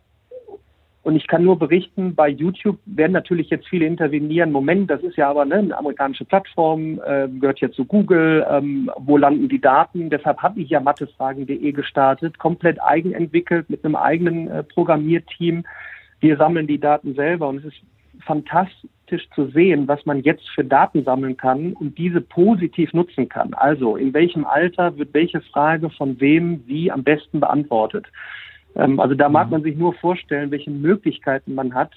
und 1.03 1.15
ich 1.15 1.25
kann 1.27 1.43
nur 1.43 1.57
berichten, 1.57 2.13
bei 2.13 2.29
YouTube 2.29 2.77
werden 2.85 3.13
natürlich 3.13 3.49
jetzt 3.49 3.67
viele 3.67 3.87
intervenieren. 3.87 4.51
Moment, 4.51 4.91
das 4.91 5.01
ist 5.01 5.17
ja 5.17 5.29
aber 5.29 5.45
ne, 5.45 5.55
eine 5.55 5.77
amerikanische 5.77 6.25
Plattform, 6.25 7.01
äh, 7.03 7.27
gehört 7.27 7.59
ja 7.59 7.71
zu 7.71 7.85
Google. 7.85 8.45
Ähm, 8.47 8.91
wo 8.97 9.17
landen 9.17 9.49
die 9.49 9.59
Daten? 9.59 10.11
Deshalb 10.11 10.43
habe 10.43 10.61
ich 10.61 10.69
ja 10.69 10.79
mathefragen.de 10.79 11.71
gestartet, 11.71 12.37
komplett 12.37 12.79
eigenentwickelt 12.79 13.67
mit 13.69 13.83
einem 13.83 13.95
eigenen 13.95 14.47
äh, 14.47 14.63
Programmierteam. 14.63 15.63
Wir 16.19 16.37
sammeln 16.37 16.67
die 16.67 16.79
Daten 16.79 17.15
selber 17.15 17.49
und 17.49 17.57
es 17.57 17.65
ist 17.65 17.81
fantastisch 18.23 19.27
zu 19.33 19.47
sehen, 19.47 19.87
was 19.87 20.05
man 20.05 20.21
jetzt 20.21 20.47
für 20.49 20.63
Daten 20.63 21.03
sammeln 21.03 21.35
kann 21.35 21.73
und 21.73 21.97
diese 21.97 22.21
positiv 22.21 22.93
nutzen 22.93 23.27
kann. 23.27 23.55
Also 23.55 23.95
in 23.95 24.13
welchem 24.13 24.45
Alter 24.45 24.95
wird 24.99 25.15
welche 25.15 25.41
Frage 25.41 25.89
von 25.89 26.19
wem 26.21 26.61
wie 26.67 26.91
am 26.91 27.03
besten 27.03 27.39
beantwortet. 27.39 28.05
Ähm, 28.75 28.99
also 28.99 29.15
da 29.15 29.29
mag 29.29 29.47
mhm. 29.47 29.51
man 29.51 29.63
sich 29.63 29.75
nur 29.75 29.93
vorstellen, 29.93 30.51
welche 30.51 30.71
Möglichkeiten 30.71 31.55
man 31.55 31.73
hat, 31.73 31.91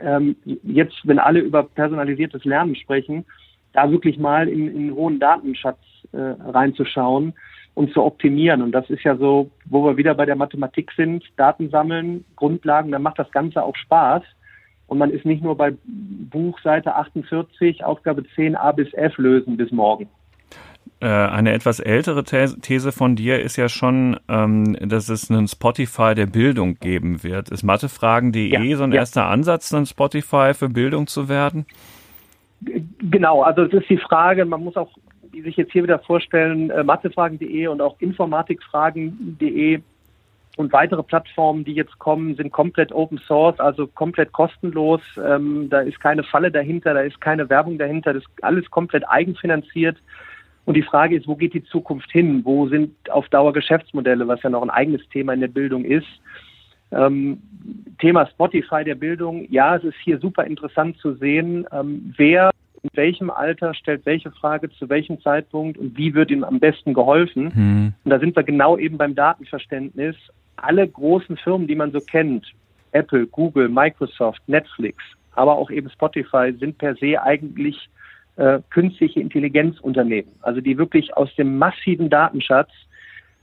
ähm, 0.00 0.36
jetzt, 0.44 0.96
wenn 1.04 1.18
alle 1.18 1.40
über 1.40 1.62
personalisiertes 1.62 2.44
Lernen 2.44 2.74
sprechen, 2.74 3.24
da 3.72 3.90
wirklich 3.90 4.18
mal 4.18 4.48
in, 4.48 4.68
in 4.68 4.76
einen 4.76 4.94
hohen 4.94 5.20
Datenschatz 5.20 5.78
äh, 6.12 6.18
reinzuschauen 6.18 7.34
und 7.74 7.92
zu 7.92 8.02
optimieren. 8.02 8.62
Und 8.62 8.72
das 8.72 8.88
ist 8.90 9.04
ja 9.04 9.16
so, 9.16 9.50
wo 9.66 9.84
wir 9.84 9.96
wieder 9.96 10.14
bei 10.14 10.26
der 10.26 10.36
Mathematik 10.36 10.90
sind, 10.96 11.24
Daten 11.36 11.70
sammeln, 11.70 12.24
Grundlagen, 12.36 12.90
dann 12.90 13.02
macht 13.02 13.18
das 13.18 13.30
Ganze 13.30 13.62
auch 13.62 13.76
Spaß. 13.76 14.22
Und 14.86 14.98
man 14.98 15.10
ist 15.10 15.24
nicht 15.24 15.42
nur 15.42 15.56
bei 15.56 15.74
Buch 15.84 16.58
Seite 16.60 16.96
48, 16.96 17.84
Aufgabe 17.84 18.24
10 18.34 18.56
A 18.56 18.72
bis 18.72 18.92
F 18.92 19.18
lösen 19.18 19.56
bis 19.56 19.70
morgen. 19.70 20.08
Äh, 21.02 21.06
eine 21.06 21.52
etwas 21.52 21.80
ältere 21.80 22.24
These 22.24 22.92
von 22.92 23.16
dir 23.16 23.40
ist 23.40 23.56
ja 23.56 23.70
schon, 23.70 24.20
ähm, 24.28 24.76
dass 24.80 25.08
es 25.08 25.30
einen 25.30 25.48
Spotify 25.48 26.14
der 26.14 26.26
Bildung 26.26 26.74
geben 26.78 27.22
wird. 27.22 27.48
Ist 27.48 27.62
mathefragen.de 27.62 28.48
ja, 28.48 28.76
so 28.76 28.84
ein 28.84 28.92
ja. 28.92 28.98
erster 28.98 29.26
Ansatz, 29.26 29.72
ein 29.72 29.86
Spotify 29.86 30.52
für 30.52 30.68
Bildung 30.68 31.06
zu 31.06 31.30
werden? 31.30 31.64
Genau, 32.60 33.40
also 33.42 33.62
es 33.62 33.72
ist 33.72 33.88
die 33.88 33.96
Frage, 33.96 34.44
man 34.44 34.62
muss 34.62 34.76
auch 34.76 34.90
sich 35.32 35.56
jetzt 35.56 35.72
hier 35.72 35.84
wieder 35.84 36.00
vorstellen, 36.00 36.68
äh, 36.68 36.84
mathefragen.de 36.84 37.68
und 37.68 37.80
auch 37.80 37.96
informatikfragen.de 38.00 39.80
und 40.56 40.72
weitere 40.74 41.02
Plattformen, 41.02 41.64
die 41.64 41.72
jetzt 41.72 41.98
kommen, 41.98 42.34
sind 42.36 42.52
komplett 42.52 42.92
Open 42.92 43.18
Source, 43.26 43.58
also 43.58 43.86
komplett 43.86 44.32
kostenlos. 44.32 45.00
Ähm, 45.16 45.68
da 45.70 45.80
ist 45.80 45.98
keine 46.00 46.24
Falle 46.24 46.50
dahinter, 46.50 46.92
da 46.92 47.00
ist 47.00 47.20
keine 47.22 47.48
Werbung 47.48 47.78
dahinter, 47.78 48.12
das 48.12 48.22
ist 48.22 48.44
alles 48.44 48.70
komplett 48.70 49.08
eigenfinanziert. 49.08 49.96
Und 50.70 50.74
die 50.74 50.82
Frage 50.82 51.16
ist, 51.16 51.26
wo 51.26 51.34
geht 51.34 51.52
die 51.52 51.64
Zukunft 51.64 52.12
hin? 52.12 52.44
Wo 52.44 52.68
sind 52.68 52.94
auf 53.10 53.28
Dauer 53.28 53.52
Geschäftsmodelle, 53.52 54.28
was 54.28 54.40
ja 54.44 54.50
noch 54.50 54.62
ein 54.62 54.70
eigenes 54.70 55.00
Thema 55.08 55.32
in 55.32 55.40
der 55.40 55.48
Bildung 55.48 55.84
ist? 55.84 56.06
Ähm, 56.92 57.42
Thema 57.98 58.24
Spotify 58.26 58.84
der 58.84 58.94
Bildung. 58.94 59.48
Ja, 59.50 59.74
es 59.74 59.82
ist 59.82 59.96
hier 60.04 60.20
super 60.20 60.44
interessant 60.44 60.96
zu 60.98 61.14
sehen, 61.14 61.66
ähm, 61.72 62.14
wer 62.16 62.52
in 62.84 62.90
welchem 62.92 63.30
Alter 63.30 63.74
stellt 63.74 64.06
welche 64.06 64.30
Frage 64.30 64.70
zu 64.70 64.88
welchem 64.88 65.20
Zeitpunkt 65.20 65.76
und 65.76 65.98
wie 65.98 66.14
wird 66.14 66.30
ihm 66.30 66.44
am 66.44 66.60
besten 66.60 66.94
geholfen. 66.94 67.50
Mhm. 67.52 67.94
Und 68.04 68.10
da 68.12 68.20
sind 68.20 68.36
wir 68.36 68.44
genau 68.44 68.78
eben 68.78 68.96
beim 68.96 69.16
Datenverständnis. 69.16 70.14
Alle 70.54 70.86
großen 70.86 71.36
Firmen, 71.36 71.66
die 71.66 71.74
man 71.74 71.90
so 71.90 71.98
kennt, 71.98 72.46
Apple, 72.92 73.26
Google, 73.26 73.68
Microsoft, 73.68 74.40
Netflix, 74.46 75.02
aber 75.34 75.56
auch 75.56 75.72
eben 75.72 75.90
Spotify, 75.90 76.52
sind 76.60 76.78
per 76.78 76.94
se 76.94 77.20
eigentlich 77.20 77.88
äh, 78.40 78.60
künstliche 78.70 79.20
Intelligenzunternehmen, 79.20 80.32
also 80.40 80.62
die 80.62 80.78
wirklich 80.78 81.14
aus 81.14 81.28
dem 81.36 81.58
massiven 81.58 82.08
Datenschatz 82.08 82.70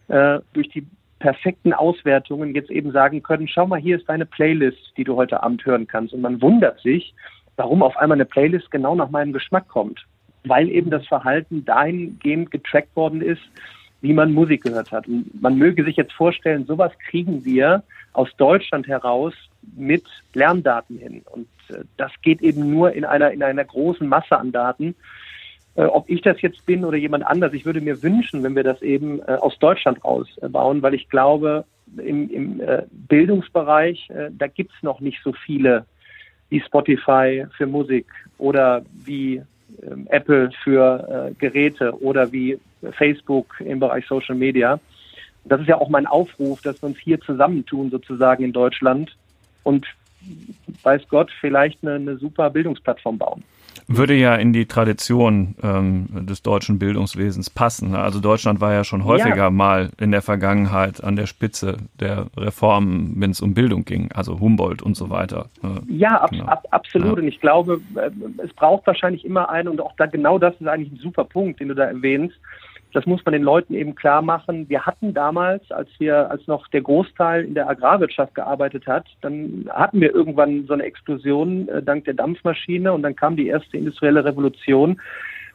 äh, 0.07 0.39
durch 0.53 0.69
die 0.69 0.87
perfekten 1.19 1.71
Auswertungen 1.71 2.55
jetzt 2.55 2.71
eben 2.71 2.91
sagen 2.91 3.21
können, 3.21 3.47
schau 3.47 3.67
mal, 3.67 3.79
hier 3.79 3.97
ist 3.97 4.09
deine 4.09 4.25
Playlist, 4.25 4.93
die 4.97 5.03
du 5.03 5.15
heute 5.15 5.43
Abend 5.43 5.63
hören 5.65 5.85
kannst. 5.85 6.13
Und 6.13 6.21
man 6.21 6.41
wundert 6.41 6.79
sich, 6.81 7.13
warum 7.57 7.83
auf 7.83 7.95
einmal 7.97 8.17
eine 8.17 8.25
Playlist 8.25 8.71
genau 8.71 8.95
nach 8.95 9.11
meinem 9.11 9.33
Geschmack 9.33 9.67
kommt, 9.67 10.03
weil 10.45 10.67
eben 10.69 10.89
das 10.89 11.05
Verhalten 11.05 11.63
dahingehend 11.63 12.49
getrackt 12.49 12.95
worden 12.95 13.21
ist, 13.21 13.41
wie 14.01 14.13
man 14.13 14.33
Musik 14.33 14.63
gehört 14.63 14.91
hat. 14.91 15.07
Und 15.07 15.41
man 15.41 15.57
möge 15.57 15.83
sich 15.83 15.95
jetzt 15.95 16.13
vorstellen, 16.13 16.65
sowas 16.65 16.91
kriegen 17.09 17.43
wir 17.45 17.83
aus 18.13 18.29
Deutschland 18.37 18.87
heraus 18.87 19.33
mit 19.75 20.03
Lerndaten 20.33 20.97
hin. 20.97 21.23
Und 21.31 21.47
äh, 21.69 21.83
das 21.97 22.11
geht 22.21 22.41
eben 22.41 22.71
nur 22.71 22.93
in 22.93 23.05
einer, 23.05 23.31
in 23.31 23.43
einer 23.43 23.65
großen 23.65 24.07
Masse 24.07 24.37
an 24.37 24.51
Daten. 24.51 24.95
Äh, 25.75 25.83
ob 25.83 26.09
ich 26.09 26.21
das 26.21 26.41
jetzt 26.41 26.65
bin 26.65 26.85
oder 26.85 26.97
jemand 26.97 27.25
anders, 27.25 27.53
ich 27.53 27.65
würde 27.65 27.81
mir 27.81 28.01
wünschen, 28.03 28.43
wenn 28.43 28.55
wir 28.55 28.63
das 28.63 28.81
eben 28.81 29.19
äh, 29.21 29.37
aus 29.39 29.57
Deutschland 29.59 30.03
rausbauen, 30.03 30.81
weil 30.81 30.93
ich 30.93 31.09
glaube, 31.09 31.65
im, 31.95 32.29
im 32.29 32.61
Bildungsbereich, 33.07 34.11
da 34.31 34.47
gibt 34.47 34.73
es 34.75 34.83
noch 34.83 34.99
nicht 34.99 35.23
so 35.23 35.31
viele 35.31 35.85
wie 36.49 36.59
Spotify 36.59 37.45
für 37.55 37.65
Musik 37.65 38.07
oder 38.37 38.83
wie 39.05 39.41
Apple 40.09 40.51
für 40.63 41.33
Geräte 41.39 41.91
oder 42.01 42.31
wie 42.31 42.59
Facebook 42.93 43.59
im 43.59 43.79
Bereich 43.79 44.05
Social 44.07 44.35
Media. 44.35 44.79
Das 45.45 45.61
ist 45.61 45.67
ja 45.67 45.77
auch 45.77 45.89
mein 45.89 46.07
Aufruf, 46.07 46.61
dass 46.61 46.81
wir 46.81 46.87
uns 46.87 46.97
hier 46.99 47.19
zusammentun, 47.21 47.89
sozusagen 47.89 48.43
in 48.43 48.53
Deutschland 48.53 49.15
und 49.63 49.85
weiß 50.83 51.03
Gott, 51.09 51.31
vielleicht 51.39 51.83
eine, 51.83 51.95
eine 51.95 52.17
super 52.17 52.49
Bildungsplattform 52.49 53.17
bauen 53.17 53.43
würde 53.87 54.13
ja 54.13 54.35
in 54.35 54.51
die 54.51 54.65
Tradition 54.65 55.55
ähm, 55.63 56.07
des 56.25 56.41
deutschen 56.41 56.77
Bildungswesens 56.77 57.49
passen. 57.49 57.95
Also 57.95 58.19
Deutschland 58.19 58.59
war 58.59 58.73
ja 58.73 58.83
schon 58.83 59.05
häufiger 59.05 59.35
ja. 59.35 59.49
mal 59.49 59.91
in 59.97 60.11
der 60.11 60.21
Vergangenheit 60.21 61.03
an 61.03 61.15
der 61.15 61.25
Spitze 61.25 61.77
der 61.99 62.27
Reformen, 62.35 63.13
wenn 63.17 63.31
es 63.31 63.41
um 63.41 63.53
Bildung 63.53 63.85
ging, 63.85 64.11
also 64.13 64.39
Humboldt 64.39 64.81
und 64.81 64.95
so 64.95 65.09
weiter. 65.09 65.49
Äh, 65.63 65.93
ja, 65.93 66.21
ab, 66.21 66.31
genau. 66.31 66.45
ab, 66.45 66.67
absolut. 66.71 67.17
Ja. 67.17 67.23
Und 67.23 67.27
ich 67.27 67.39
glaube, 67.39 67.79
äh, 67.95 68.11
es 68.43 68.53
braucht 68.53 68.85
wahrscheinlich 68.87 69.23
immer 69.23 69.49
einen, 69.49 69.69
und 69.69 69.79
auch 69.79 69.93
da 69.97 70.05
genau 70.05 70.37
das 70.37 70.53
ist 70.59 70.67
eigentlich 70.67 70.91
ein 70.91 70.99
super 70.99 71.23
Punkt, 71.23 71.59
den 71.59 71.69
du 71.69 71.75
da 71.75 71.85
erwähnst, 71.85 72.35
das 72.97 73.05
muss 73.05 73.23
man 73.25 73.33
den 73.33 73.43
Leuten 73.43 73.75
eben 73.75 73.93
klar 73.93 74.23
machen. 74.23 74.67
Wir 74.69 74.87
hatten 74.87 75.13
damals, 75.13 75.69
als 75.71 75.87
wir, 75.99 76.31
als 76.31 76.47
noch 76.47 76.67
der 76.69 76.81
Großteil 76.81 77.45
in 77.45 77.53
der 77.53 77.69
Agrarwirtschaft 77.69 78.33
gearbeitet 78.33 78.87
hat, 78.87 79.05
dann 79.21 79.69
hatten 79.69 80.01
wir 80.01 80.15
irgendwann 80.15 80.65
so 80.65 80.73
eine 80.73 80.81
Explosion 80.81 81.67
äh, 81.67 81.83
dank 81.83 82.05
der 82.05 82.15
Dampfmaschine 82.15 82.91
und 82.91 83.03
dann 83.03 83.15
kam 83.15 83.35
die 83.35 83.49
erste 83.49 83.77
industrielle 83.77 84.25
Revolution. 84.25 84.99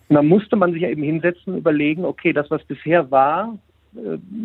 Und 0.08 0.14
dann 0.14 0.28
musste 0.28 0.54
man 0.54 0.72
sich 0.72 0.84
eben 0.84 1.02
hinsetzen 1.02 1.54
und 1.54 1.58
überlegen, 1.58 2.04
okay, 2.04 2.32
das, 2.32 2.48
was 2.48 2.62
bisher 2.62 3.10
war, 3.10 3.58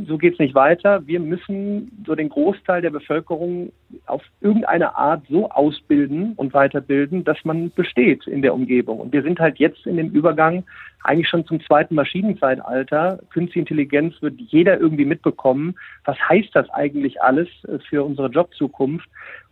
so 0.07 0.17
geht 0.17 0.33
es 0.33 0.39
nicht 0.39 0.55
weiter. 0.55 1.07
Wir 1.07 1.21
müssen 1.21 2.03
so 2.05 2.15
den 2.15 2.29
Großteil 2.29 2.81
der 2.81 2.89
Bevölkerung 2.89 3.71
auf 4.05 4.21
irgendeine 4.41 4.97
Art 4.97 5.23
so 5.29 5.49
ausbilden 5.49 6.33
und 6.35 6.53
weiterbilden, 6.53 7.23
dass 7.23 7.37
man 7.45 7.71
besteht 7.71 8.27
in 8.27 8.41
der 8.41 8.53
Umgebung. 8.53 8.99
Und 8.99 9.13
wir 9.13 9.23
sind 9.23 9.39
halt 9.39 9.57
jetzt 9.57 9.85
in 9.85 9.97
dem 9.97 10.09
Übergang 10.09 10.65
eigentlich 11.03 11.29
schon 11.29 11.45
zum 11.45 11.61
zweiten 11.61 11.95
Maschinenzeitalter. 11.95 13.19
Künstliche 13.29 13.59
Intelligenz 13.59 14.21
wird 14.21 14.35
jeder 14.37 14.79
irgendwie 14.79 15.05
mitbekommen. 15.05 15.75
Was 16.03 16.17
heißt 16.27 16.49
das 16.53 16.69
eigentlich 16.71 17.21
alles 17.21 17.47
äh, 17.69 17.79
für 17.79 18.03
unsere 18.03 18.27
Jobzukunft? 18.27 19.07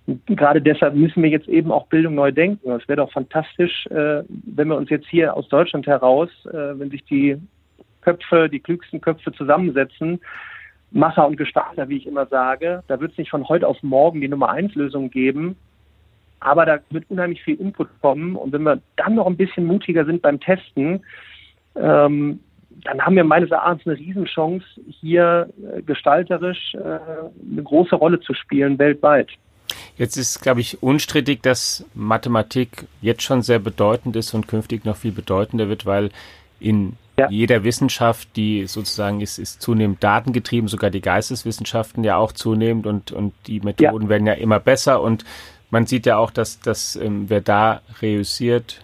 Und 0.08 0.26
gerade 0.28 0.62
deshalb 0.62 0.96
müssen 0.96 1.24
wir 1.24 1.30
jetzt 1.30 1.48
eben 1.48 1.72
auch 1.72 1.88
Bildung 1.88 2.16
neu 2.16 2.32
denken. 2.32 2.70
Es 2.72 2.88
wäre 2.88 2.98
doch 2.98 3.12
fantastisch, 3.12 3.88
äh, 3.88 4.24
wenn 4.28 4.68
wir 4.68 4.76
uns 4.76 4.90
jetzt 4.90 5.08
hier 5.08 5.36
aus 5.36 5.48
Deutschland 5.48 5.88
heraus, 5.88 6.30
wenn 6.44 6.92
sich 6.92 7.04
die 7.06 7.38
Köpfe, 8.06 8.50
die 8.50 8.60
klügsten 8.60 9.02
Köpfe 9.02 9.34
zusammensetzen. 9.34 10.22
Macher 10.92 11.28
und 11.28 11.38
Gestalter, 11.38 11.90
wie 11.90 11.98
ich 11.98 12.06
immer 12.06 12.28
sage. 12.28 12.84
Da 12.88 13.00
wird 13.02 13.12
es 13.12 13.18
nicht 13.18 13.32
von 13.32 13.50
heute 13.50 13.68
auf 13.68 13.82
morgen 13.82 14.22
die 14.22 14.28
Nummer 14.28 14.50
eins 14.50 14.76
Lösung 14.76 15.10
geben. 15.10 15.58
Aber 16.40 16.66
da 16.66 16.80
wird 16.92 17.06
unheimlich 17.10 17.42
viel 17.44 17.60
Input 17.60 17.90
kommen. 18.02 18.36
Und 18.36 18.54
wenn 18.54 18.62
wir 18.64 18.80
dann 18.96 19.16
noch 19.16 19.26
ein 19.26 19.38
bisschen 19.38 19.66
mutiger 19.66 20.06
sind 20.06 20.22
beim 20.22 20.40
Testen, 20.40 21.04
ähm, 21.76 22.40
dann 22.84 23.02
haben 23.02 23.16
wir 23.16 23.24
meines 23.24 23.50
Erachtens 23.52 23.88
eine 23.88 23.98
Riesenchance, 23.98 24.66
hier 25.02 25.50
äh, 25.76 25.82
gestalterisch 25.82 26.76
äh, 26.76 26.78
eine 26.78 27.64
große 27.64 27.96
Rolle 27.96 28.20
zu 28.20 28.34
spielen 28.34 28.78
weltweit. 28.78 29.30
Jetzt 29.98 30.18
ist, 30.18 30.42
glaube 30.42 30.62
ich, 30.62 30.84
unstrittig, 30.84 31.42
dass 31.42 31.86
Mathematik 31.94 32.86
jetzt 33.02 33.24
schon 33.24 33.42
sehr 33.42 33.60
bedeutend 33.60 34.16
ist 34.16 34.34
und 34.34 34.48
künftig 34.48 34.86
noch 34.86 34.98
viel 34.98 35.12
bedeutender 35.12 35.68
wird, 35.68 35.86
weil 35.86 36.12
in 36.60 36.94
ja. 37.18 37.30
jeder 37.30 37.64
Wissenschaft, 37.64 38.36
die 38.36 38.68
sozusagen 38.68 39.22
ist, 39.22 39.38
ist 39.38 39.62
zunehmend 39.62 40.04
datengetrieben, 40.04 40.68
sogar 40.68 40.90
die 40.90 41.02
Geisteswissenschaften 41.02 42.04
ja 42.04 42.18
auch 42.18 42.32
zunehmend 42.32 42.88
und, 42.88 43.12
und 43.12 43.34
die 43.48 43.60
Methoden 43.62 44.04
ja. 44.04 44.10
werden 44.10 44.28
ja 44.28 44.34
immer 44.34 44.60
besser 44.60 45.02
und 45.02 45.26
man 45.70 45.86
sieht 45.86 46.06
ja 46.06 46.18
auch, 46.18 46.32
dass, 46.32 46.60
dass 46.60 46.96
ähm, 46.96 47.26
wer 47.30 47.42
da 47.42 47.82
reüssiert, 48.02 48.82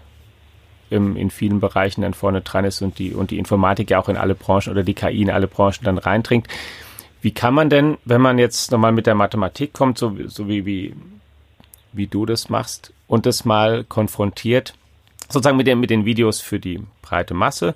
ähm, 0.91 1.15
in 1.15 1.29
vielen 1.29 1.59
Bereichen 1.59 2.01
dann 2.01 2.13
vorne 2.13 2.41
dran 2.41 2.65
ist 2.65 2.81
und 2.81 2.99
die, 2.99 3.13
und 3.13 3.31
die 3.31 3.39
Informatik 3.39 3.89
ja 3.89 3.99
auch 3.99 4.09
in 4.09 4.17
alle 4.17 4.35
Branchen 4.35 4.71
oder 4.71 4.83
die 4.83 4.93
KI 4.93 5.21
in 5.21 5.31
alle 5.31 5.47
Branchen 5.47 5.83
dann 5.83 5.97
reindringt. 5.97 6.47
Wie 7.21 7.31
kann 7.31 7.53
man 7.53 7.69
denn, 7.69 7.97
wenn 8.03 8.21
man 8.21 8.39
jetzt 8.39 8.71
nochmal 8.71 8.91
mit 8.91 9.05
der 9.05 9.15
Mathematik 9.15 9.73
kommt, 9.73 9.97
so, 9.97 10.15
so 10.27 10.47
wie, 10.47 10.65
wie, 10.65 10.95
wie 11.93 12.07
du 12.07 12.25
das 12.25 12.49
machst 12.49 12.93
und 13.07 13.25
das 13.25 13.45
mal 13.45 13.83
konfrontiert, 13.83 14.73
sozusagen 15.29 15.57
mit 15.57 15.67
den, 15.67 15.79
mit 15.79 15.91
den 15.91 16.05
Videos 16.05 16.41
für 16.41 16.59
die 16.59 16.81
breite 17.01 17.33
Masse, 17.33 17.75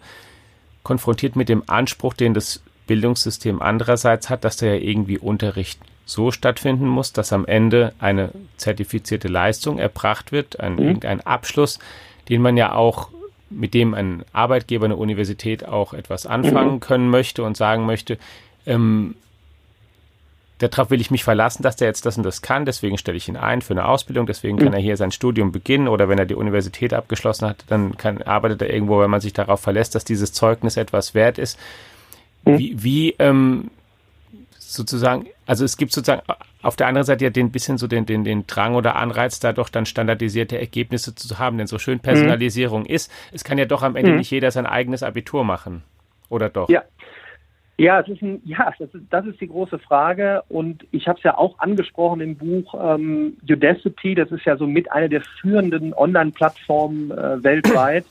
konfrontiert 0.86 1.36
mit 1.36 1.50
dem 1.50 1.64
Anspruch, 1.68 2.14
den 2.14 2.34
das 2.34 2.62
Bildungssystem 2.88 3.62
andererseits 3.62 4.30
hat, 4.30 4.46
dass 4.46 4.56
da 4.56 4.68
ja 4.68 4.76
irgendwie 4.76 5.18
Unterricht 5.18 5.80
so 6.06 6.32
stattfinden 6.32 6.88
muss, 6.88 7.12
dass 7.12 7.34
am 7.34 7.46
Ende 7.46 7.94
eine 8.00 8.30
zertifizierte 8.58 9.28
Leistung 9.28 9.80
erbracht 9.80 10.32
wird, 10.32 10.60
ein, 10.60 10.74
mhm. 10.74 10.80
irgendein 10.80 11.22
Abschluss, 11.22 11.80
den 12.30 12.42
man 12.42 12.56
ja 12.56 12.74
auch, 12.74 13.10
mit 13.50 13.74
dem 13.74 13.94
ein 13.94 14.24
Arbeitgeber, 14.32 14.86
eine 14.86 14.96
Universität 14.96 15.68
auch 15.68 15.94
etwas 15.94 16.26
anfangen 16.26 16.76
mhm. 16.76 16.80
können 16.80 17.10
möchte 17.10 17.44
und 17.44 17.58
sagen 17.58 17.86
möchte, 17.86 18.18
ähm, 18.66 19.16
darauf 20.60 20.90
will 20.90 21.02
ich 21.02 21.12
mich 21.12 21.24
verlassen, 21.24 21.64
dass 21.64 21.76
der 21.76 21.88
jetzt 21.88 22.06
das 22.06 22.18
und 22.18 22.24
das 22.24 22.42
kann, 22.42 22.66
deswegen 22.66 22.98
stelle 22.98 23.18
ich 23.18 23.28
ihn 23.28 23.38
ein 23.38 23.62
für 23.62 23.74
eine 23.74 23.88
Ausbildung, 23.88 24.26
deswegen 24.26 24.58
kann 24.58 24.70
mhm. 24.70 24.76
er 24.76 24.80
hier 24.80 24.98
sein 24.98 25.12
Studium 25.12 25.52
beginnen 25.52 25.88
oder 25.88 26.08
wenn 26.08 26.18
er 26.18 26.26
die 26.26 26.36
Universität 26.36 26.94
abgeschlossen 26.94 27.48
hat, 27.48 27.66
dann 27.68 27.98
kann, 27.98 28.22
arbeitet 28.22 28.62
er 28.62 28.74
irgendwo, 28.74 29.00
wenn 29.00 29.10
man 29.10 29.22
sich 29.22 29.34
darauf 29.34 29.60
verlässt, 29.60 29.96
dass 29.96 30.06
dieses 30.06 30.32
Zeugnis 30.32 30.78
etwas 30.78 31.14
wert 31.14 31.38
ist. 31.38 31.60
Mhm. 32.46 32.58
Wie, 32.58 32.84
wie 32.84 33.16
ähm, 33.20 33.70
sozusagen, 34.58 35.28
also 35.46 35.66
es 35.66 35.78
gibt 35.78 35.92
sozusagen 35.92 36.22
auf 36.62 36.76
der 36.76 36.88
anderen 36.88 37.06
Seite 37.06 37.26
ja 37.26 37.30
den 37.30 37.52
bisschen 37.52 37.78
so 37.78 37.88
den, 37.88 38.06
den, 38.06 38.24
den 38.24 38.48
Drang 38.48 38.76
oder 38.76 38.96
Anreiz, 38.96 39.40
da 39.40 39.54
doch 39.54 39.70
dann 39.70 39.86
standardisierte 39.86 40.58
Ergebnisse 40.58 41.16
zu 41.16 41.38
haben, 41.38 41.58
denn 41.58 41.68
so 41.68 41.80
schön 41.80 42.00
Personalisierung 42.00 42.82
mhm. 42.82 42.88
ist, 42.88 43.12
es 43.32 43.44
kann 43.44 43.58
ja 43.58 43.66
doch 43.66 43.84
am 43.84 43.96
Ende 43.96 44.12
mhm. 44.12 44.18
nicht 44.18 44.32
jeder 44.32 44.52
sein 44.52 44.66
eigenes 44.66 45.04
Abitur 45.04 45.44
machen. 45.44 45.84
Oder 46.30 46.50
doch? 46.50 46.70
Ja, 46.70 46.84
ja, 47.78 48.00
es 48.00 48.08
ist 48.08 48.22
ein, 48.22 48.42
ja, 48.46 48.72
das 48.80 48.94
ist, 48.94 49.04
das 49.10 49.26
ist 49.26 49.42
die 49.42 49.50
große 49.50 49.80
Frage 49.80 50.44
und 50.48 50.86
ich 50.92 51.08
habe 51.08 51.18
es 51.18 51.24
ja 51.24 51.38
auch 51.38 51.60
angesprochen 51.60 52.22
im 52.22 52.38
Buch 52.38 52.74
ähm, 52.82 53.36
Udacity. 53.50 54.16
Das 54.16 54.32
ist 54.32 54.46
ja 54.46 54.56
so 54.56 54.66
mit 54.66 54.90
einer 54.92 55.10
der 55.10 55.22
führenden 55.42 55.94
Online-Plattformen 55.94 57.12
äh, 57.12 57.44
weltweit, 57.44 58.06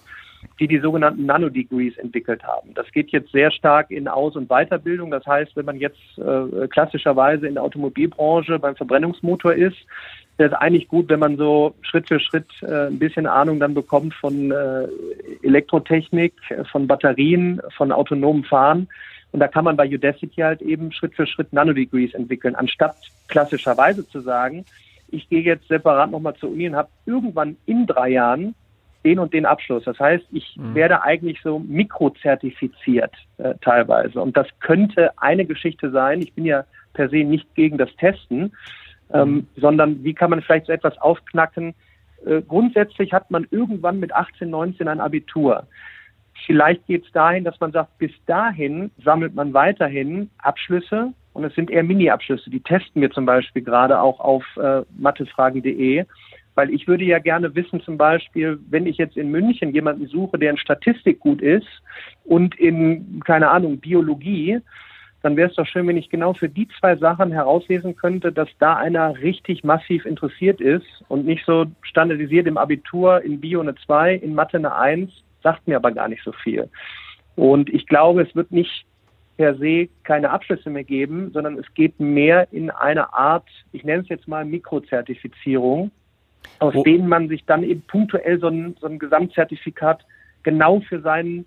die 0.60 0.68
die 0.68 0.80
sogenannten 0.80 1.24
Nanodegrees 1.24 1.96
entwickelt 1.96 2.42
haben. 2.44 2.74
Das 2.74 2.90
geht 2.92 3.10
jetzt 3.10 3.32
sehr 3.32 3.50
stark 3.50 3.90
in 3.90 4.06
Aus- 4.06 4.36
und 4.36 4.50
Weiterbildung. 4.50 5.10
Das 5.10 5.24
heißt, 5.26 5.56
wenn 5.56 5.64
man 5.64 5.80
jetzt 5.80 6.18
äh, 6.18 6.68
klassischerweise 6.68 7.46
in 7.46 7.54
der 7.54 7.62
Automobilbranche 7.62 8.58
beim 8.58 8.76
Verbrennungsmotor 8.76 9.54
ist, 9.54 9.78
wäre 10.36 10.50
es 10.50 10.56
eigentlich 10.56 10.88
gut, 10.88 11.08
wenn 11.08 11.20
man 11.20 11.38
so 11.38 11.74
Schritt 11.80 12.08
für 12.08 12.20
Schritt 12.20 12.48
äh, 12.60 12.88
ein 12.88 12.98
bisschen 12.98 13.26
Ahnung 13.26 13.60
dann 13.60 13.72
bekommt 13.72 14.12
von 14.12 14.50
äh, 14.50 14.88
Elektrotechnik, 15.42 16.34
von 16.70 16.86
Batterien, 16.86 17.62
von 17.74 17.92
autonomem 17.92 18.44
Fahren 18.44 18.88
und 19.34 19.40
da 19.40 19.48
kann 19.48 19.64
man 19.64 19.76
bei 19.76 19.92
Udacity 19.92 20.42
halt 20.42 20.62
eben 20.62 20.92
Schritt 20.92 21.16
für 21.16 21.26
Schritt 21.26 21.52
Nanodegrees 21.52 22.14
entwickeln, 22.14 22.54
anstatt 22.54 22.94
klassischerweise 23.26 24.08
zu 24.08 24.20
sagen, 24.20 24.64
ich 25.08 25.28
gehe 25.28 25.42
jetzt 25.42 25.66
separat 25.66 26.12
nochmal 26.12 26.36
zur 26.36 26.52
Uni 26.52 26.68
und 26.68 26.76
habe 26.76 26.88
irgendwann 27.04 27.56
in 27.66 27.84
drei 27.88 28.10
Jahren 28.10 28.54
den 29.04 29.18
und 29.18 29.34
den 29.34 29.44
Abschluss. 29.44 29.82
Das 29.86 29.98
heißt, 29.98 30.24
ich 30.30 30.56
mhm. 30.56 30.76
werde 30.76 31.02
eigentlich 31.02 31.40
so 31.42 31.58
mikrozertifiziert 31.58 33.10
äh, 33.38 33.54
teilweise. 33.60 34.20
Und 34.20 34.36
das 34.36 34.46
könnte 34.60 35.10
eine 35.18 35.44
Geschichte 35.44 35.90
sein. 35.90 36.22
Ich 36.22 36.32
bin 36.34 36.44
ja 36.44 36.64
per 36.92 37.08
se 37.08 37.24
nicht 37.24 37.56
gegen 37.56 37.76
das 37.76 37.90
Testen, 37.96 38.52
ähm, 39.12 39.30
mhm. 39.30 39.46
sondern 39.56 40.04
wie 40.04 40.14
kann 40.14 40.30
man 40.30 40.42
vielleicht 40.42 40.66
so 40.66 40.72
etwas 40.72 40.96
aufknacken? 40.98 41.74
Äh, 42.24 42.40
grundsätzlich 42.42 43.12
hat 43.12 43.32
man 43.32 43.48
irgendwann 43.50 43.98
mit 43.98 44.14
18, 44.14 44.48
19 44.48 44.86
ein 44.86 45.00
Abitur. 45.00 45.66
Vielleicht 46.46 46.86
geht 46.86 47.06
es 47.06 47.12
dahin, 47.12 47.44
dass 47.44 47.58
man 47.60 47.72
sagt, 47.72 47.96
bis 47.98 48.12
dahin 48.26 48.90
sammelt 49.02 49.34
man 49.34 49.54
weiterhin 49.54 50.30
Abschlüsse 50.38 51.12
und 51.32 51.44
es 51.44 51.54
sind 51.54 51.70
eher 51.70 51.82
Mini-Abschlüsse. 51.82 52.50
Die 52.50 52.60
testen 52.60 53.00
wir 53.00 53.10
zum 53.10 53.26
Beispiel 53.26 53.62
gerade 53.62 54.00
auch 54.00 54.20
auf 54.20 54.44
äh, 54.56 54.82
mathefragen.de, 54.98 56.04
weil 56.54 56.70
ich 56.70 56.86
würde 56.86 57.04
ja 57.04 57.18
gerne 57.18 57.54
wissen, 57.54 57.80
zum 57.80 57.96
Beispiel, 57.96 58.58
wenn 58.68 58.86
ich 58.86 58.96
jetzt 58.98 59.16
in 59.16 59.30
München 59.30 59.72
jemanden 59.72 60.06
suche, 60.06 60.38
der 60.38 60.50
in 60.50 60.58
Statistik 60.58 61.20
gut 61.20 61.40
ist 61.40 61.66
und 62.24 62.54
in, 62.56 63.20
keine 63.24 63.50
Ahnung, 63.50 63.78
Biologie, 63.78 64.60
dann 65.22 65.36
wäre 65.36 65.48
es 65.48 65.56
doch 65.56 65.66
schön, 65.66 65.88
wenn 65.88 65.96
ich 65.96 66.10
genau 66.10 66.34
für 66.34 66.50
die 66.50 66.68
zwei 66.78 66.96
Sachen 66.96 67.32
herauslesen 67.32 67.96
könnte, 67.96 68.30
dass 68.30 68.48
da 68.58 68.76
einer 68.76 69.18
richtig 69.20 69.64
massiv 69.64 70.04
interessiert 70.04 70.60
ist 70.60 70.86
und 71.08 71.24
nicht 71.24 71.46
so 71.46 71.64
standardisiert 71.80 72.46
im 72.46 72.58
Abitur 72.58 73.22
in 73.22 73.40
Bio 73.40 73.60
eine 73.60 73.74
2, 73.74 74.16
in 74.16 74.34
Mathe 74.34 74.58
eine 74.58 74.76
1 74.76 75.10
sagt 75.44 75.68
mir 75.68 75.76
aber 75.76 75.92
gar 75.92 76.08
nicht 76.08 76.24
so 76.24 76.32
viel. 76.32 76.68
Und 77.36 77.72
ich 77.72 77.86
glaube, 77.86 78.22
es 78.22 78.34
wird 78.34 78.50
nicht 78.50 78.84
per 79.36 79.56
se 79.56 79.88
keine 80.02 80.30
Abschlüsse 80.30 80.70
mehr 80.70 80.84
geben, 80.84 81.30
sondern 81.32 81.56
es 81.58 81.66
geht 81.74 82.00
mehr 82.00 82.48
in 82.52 82.70
eine 82.70 83.12
Art, 83.12 83.46
ich 83.72 83.84
nenne 83.84 84.02
es 84.02 84.08
jetzt 84.08 84.26
mal 84.26 84.44
Mikrozertifizierung, 84.44 85.92
aus 86.58 86.74
oh. 86.74 86.82
denen 86.82 87.08
man 87.08 87.28
sich 87.28 87.44
dann 87.44 87.62
eben 87.62 87.82
punktuell 87.82 88.40
so 88.40 88.48
ein, 88.48 88.76
so 88.80 88.86
ein 88.86 88.98
Gesamtzertifikat 88.98 90.04
genau 90.42 90.80
für 90.80 91.00
seinen 91.00 91.46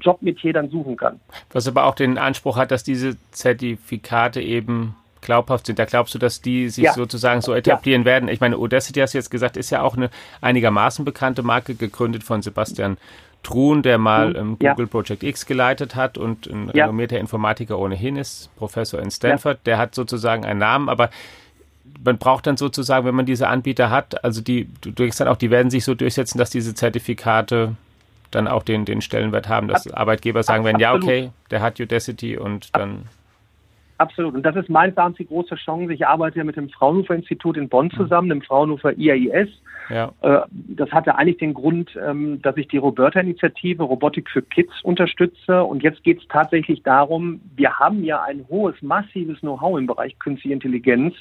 Jobmetier 0.00 0.52
dann 0.52 0.70
suchen 0.70 0.96
kann. 0.96 1.20
Was 1.52 1.68
aber 1.68 1.86
auch 1.86 1.94
den 1.94 2.18
Anspruch 2.18 2.56
hat, 2.56 2.70
dass 2.70 2.82
diese 2.82 3.16
Zertifikate 3.30 4.40
eben 4.40 4.96
glaubhaft 5.24 5.66
sind. 5.66 5.78
Da 5.78 5.86
glaubst 5.86 6.14
du, 6.14 6.18
dass 6.18 6.40
die 6.40 6.68
sich 6.68 6.84
ja. 6.84 6.92
sozusagen 6.92 7.40
so 7.40 7.54
etablieren 7.54 8.02
ja. 8.02 8.06
werden? 8.06 8.28
Ich 8.28 8.40
meine, 8.40 8.56
Audacity 8.56 9.00
hast 9.00 9.14
du 9.14 9.18
jetzt 9.18 9.30
gesagt, 9.30 9.56
ist 9.56 9.70
ja 9.70 9.82
auch 9.82 9.96
eine 9.96 10.10
einigermaßen 10.40 11.04
bekannte 11.04 11.42
Marke, 11.42 11.74
gegründet 11.74 12.22
von 12.22 12.42
Sebastian 12.42 12.98
Truhn, 13.44 13.82
der 13.82 13.98
mal 13.98 14.34
ähm, 14.36 14.58
Google 14.58 14.86
ja. 14.86 14.86
Project 14.86 15.22
X 15.22 15.46
geleitet 15.46 15.94
hat 15.94 16.18
und 16.18 16.48
ein 16.48 16.70
ja. 16.74 16.84
renommierter 16.84 17.18
Informatiker 17.18 17.78
ohnehin 17.78 18.16
ist, 18.16 18.50
Professor 18.56 19.00
in 19.00 19.10
Stanford, 19.10 19.58
ja. 19.58 19.62
der 19.66 19.78
hat 19.78 19.94
sozusagen 19.94 20.44
einen 20.44 20.58
Namen, 20.58 20.88
aber 20.88 21.10
man 22.04 22.18
braucht 22.18 22.46
dann 22.46 22.56
sozusagen, 22.56 23.06
wenn 23.06 23.14
man 23.14 23.26
diese 23.26 23.48
Anbieter 23.48 23.90
hat, 23.90 24.24
also 24.24 24.40
die, 24.40 24.68
du 24.80 24.90
denkst 24.90 25.18
dann 25.18 25.28
auch, 25.28 25.36
die 25.36 25.50
werden 25.50 25.70
sich 25.70 25.84
so 25.84 25.94
durchsetzen, 25.94 26.38
dass 26.38 26.50
diese 26.50 26.74
Zertifikate 26.74 27.76
dann 28.30 28.48
auch 28.48 28.62
den, 28.62 28.84
den 28.84 29.00
Stellenwert 29.00 29.48
haben, 29.48 29.68
dass 29.68 29.86
Ab, 29.86 30.00
Arbeitgeber 30.00 30.42
sagen 30.42 30.64
werden, 30.64 30.80
ja, 30.80 30.94
okay, 30.94 31.30
der 31.50 31.60
hat 31.60 31.78
Udacity 31.78 32.36
und 32.36 32.70
dann. 32.72 33.04
Absolut. 33.98 34.34
Und 34.34 34.42
das 34.42 34.56
ist 34.56 34.68
meines 34.68 34.96
Erachtens 34.96 35.18
die 35.18 35.26
große 35.26 35.54
Chance. 35.54 35.92
Ich 35.92 36.06
arbeite 36.06 36.38
ja 36.38 36.44
mit 36.44 36.56
dem 36.56 36.68
Fraunhofer 36.68 37.14
Institut 37.14 37.56
in 37.56 37.68
Bonn 37.68 37.90
zusammen, 37.90 38.28
dem 38.28 38.42
Fraunhofer 38.42 38.98
IAIS. 38.98 39.48
Ja. 39.88 40.12
Äh, 40.22 40.40
das 40.50 40.90
hatte 40.90 41.16
eigentlich 41.16 41.38
den 41.38 41.54
Grund, 41.54 41.90
ähm, 42.04 42.42
dass 42.42 42.56
ich 42.56 42.66
die 42.68 42.78
Roberta-Initiative 42.78 43.82
Robotik 43.82 44.28
für 44.30 44.42
Kids 44.42 44.72
unterstütze. 44.82 45.62
Und 45.62 45.82
jetzt 45.82 46.02
geht 46.02 46.20
es 46.20 46.28
tatsächlich 46.28 46.82
darum, 46.82 47.40
wir 47.54 47.78
haben 47.78 48.02
ja 48.02 48.22
ein 48.22 48.44
hohes, 48.48 48.74
massives 48.82 49.40
Know-how 49.40 49.78
im 49.78 49.86
Bereich 49.86 50.18
künstliche 50.18 50.54
Intelligenz. 50.54 51.14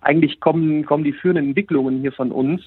Eigentlich 0.00 0.40
kommen, 0.40 0.86
kommen 0.86 1.04
die 1.04 1.12
führenden 1.12 1.48
Entwicklungen 1.48 2.00
hier 2.00 2.12
von 2.12 2.32
uns. 2.32 2.62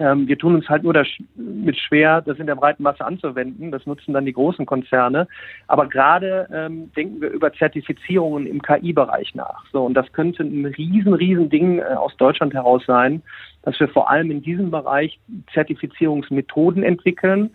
Ähm, 0.00 0.26
wir 0.26 0.38
tun 0.38 0.54
uns 0.54 0.68
halt 0.68 0.82
nur 0.82 0.94
damit 0.94 1.76
schwer, 1.76 2.22
das 2.22 2.38
in 2.38 2.46
der 2.46 2.54
breiten 2.54 2.82
Masse 2.82 3.04
anzuwenden. 3.04 3.70
Das 3.70 3.84
nutzen 3.84 4.14
dann 4.14 4.24
die 4.24 4.32
großen 4.32 4.64
Konzerne. 4.64 5.28
Aber 5.68 5.86
gerade 5.86 6.48
ähm, 6.52 6.90
denken 6.96 7.20
wir 7.20 7.28
über 7.28 7.52
Zertifizierungen 7.52 8.46
im 8.46 8.62
KI-Bereich 8.62 9.34
nach. 9.34 9.62
So, 9.72 9.84
und 9.84 9.94
das 9.94 10.10
könnte 10.12 10.42
ein 10.42 10.64
riesen, 10.64 11.12
riesen 11.12 11.50
Ding 11.50 11.78
äh, 11.78 11.82
aus 11.82 12.16
Deutschland 12.16 12.54
heraus 12.54 12.82
sein, 12.86 13.22
dass 13.62 13.78
wir 13.78 13.88
vor 13.88 14.10
allem 14.10 14.30
in 14.30 14.40
diesem 14.42 14.70
Bereich 14.70 15.20
Zertifizierungsmethoden 15.52 16.82
entwickeln, 16.82 17.50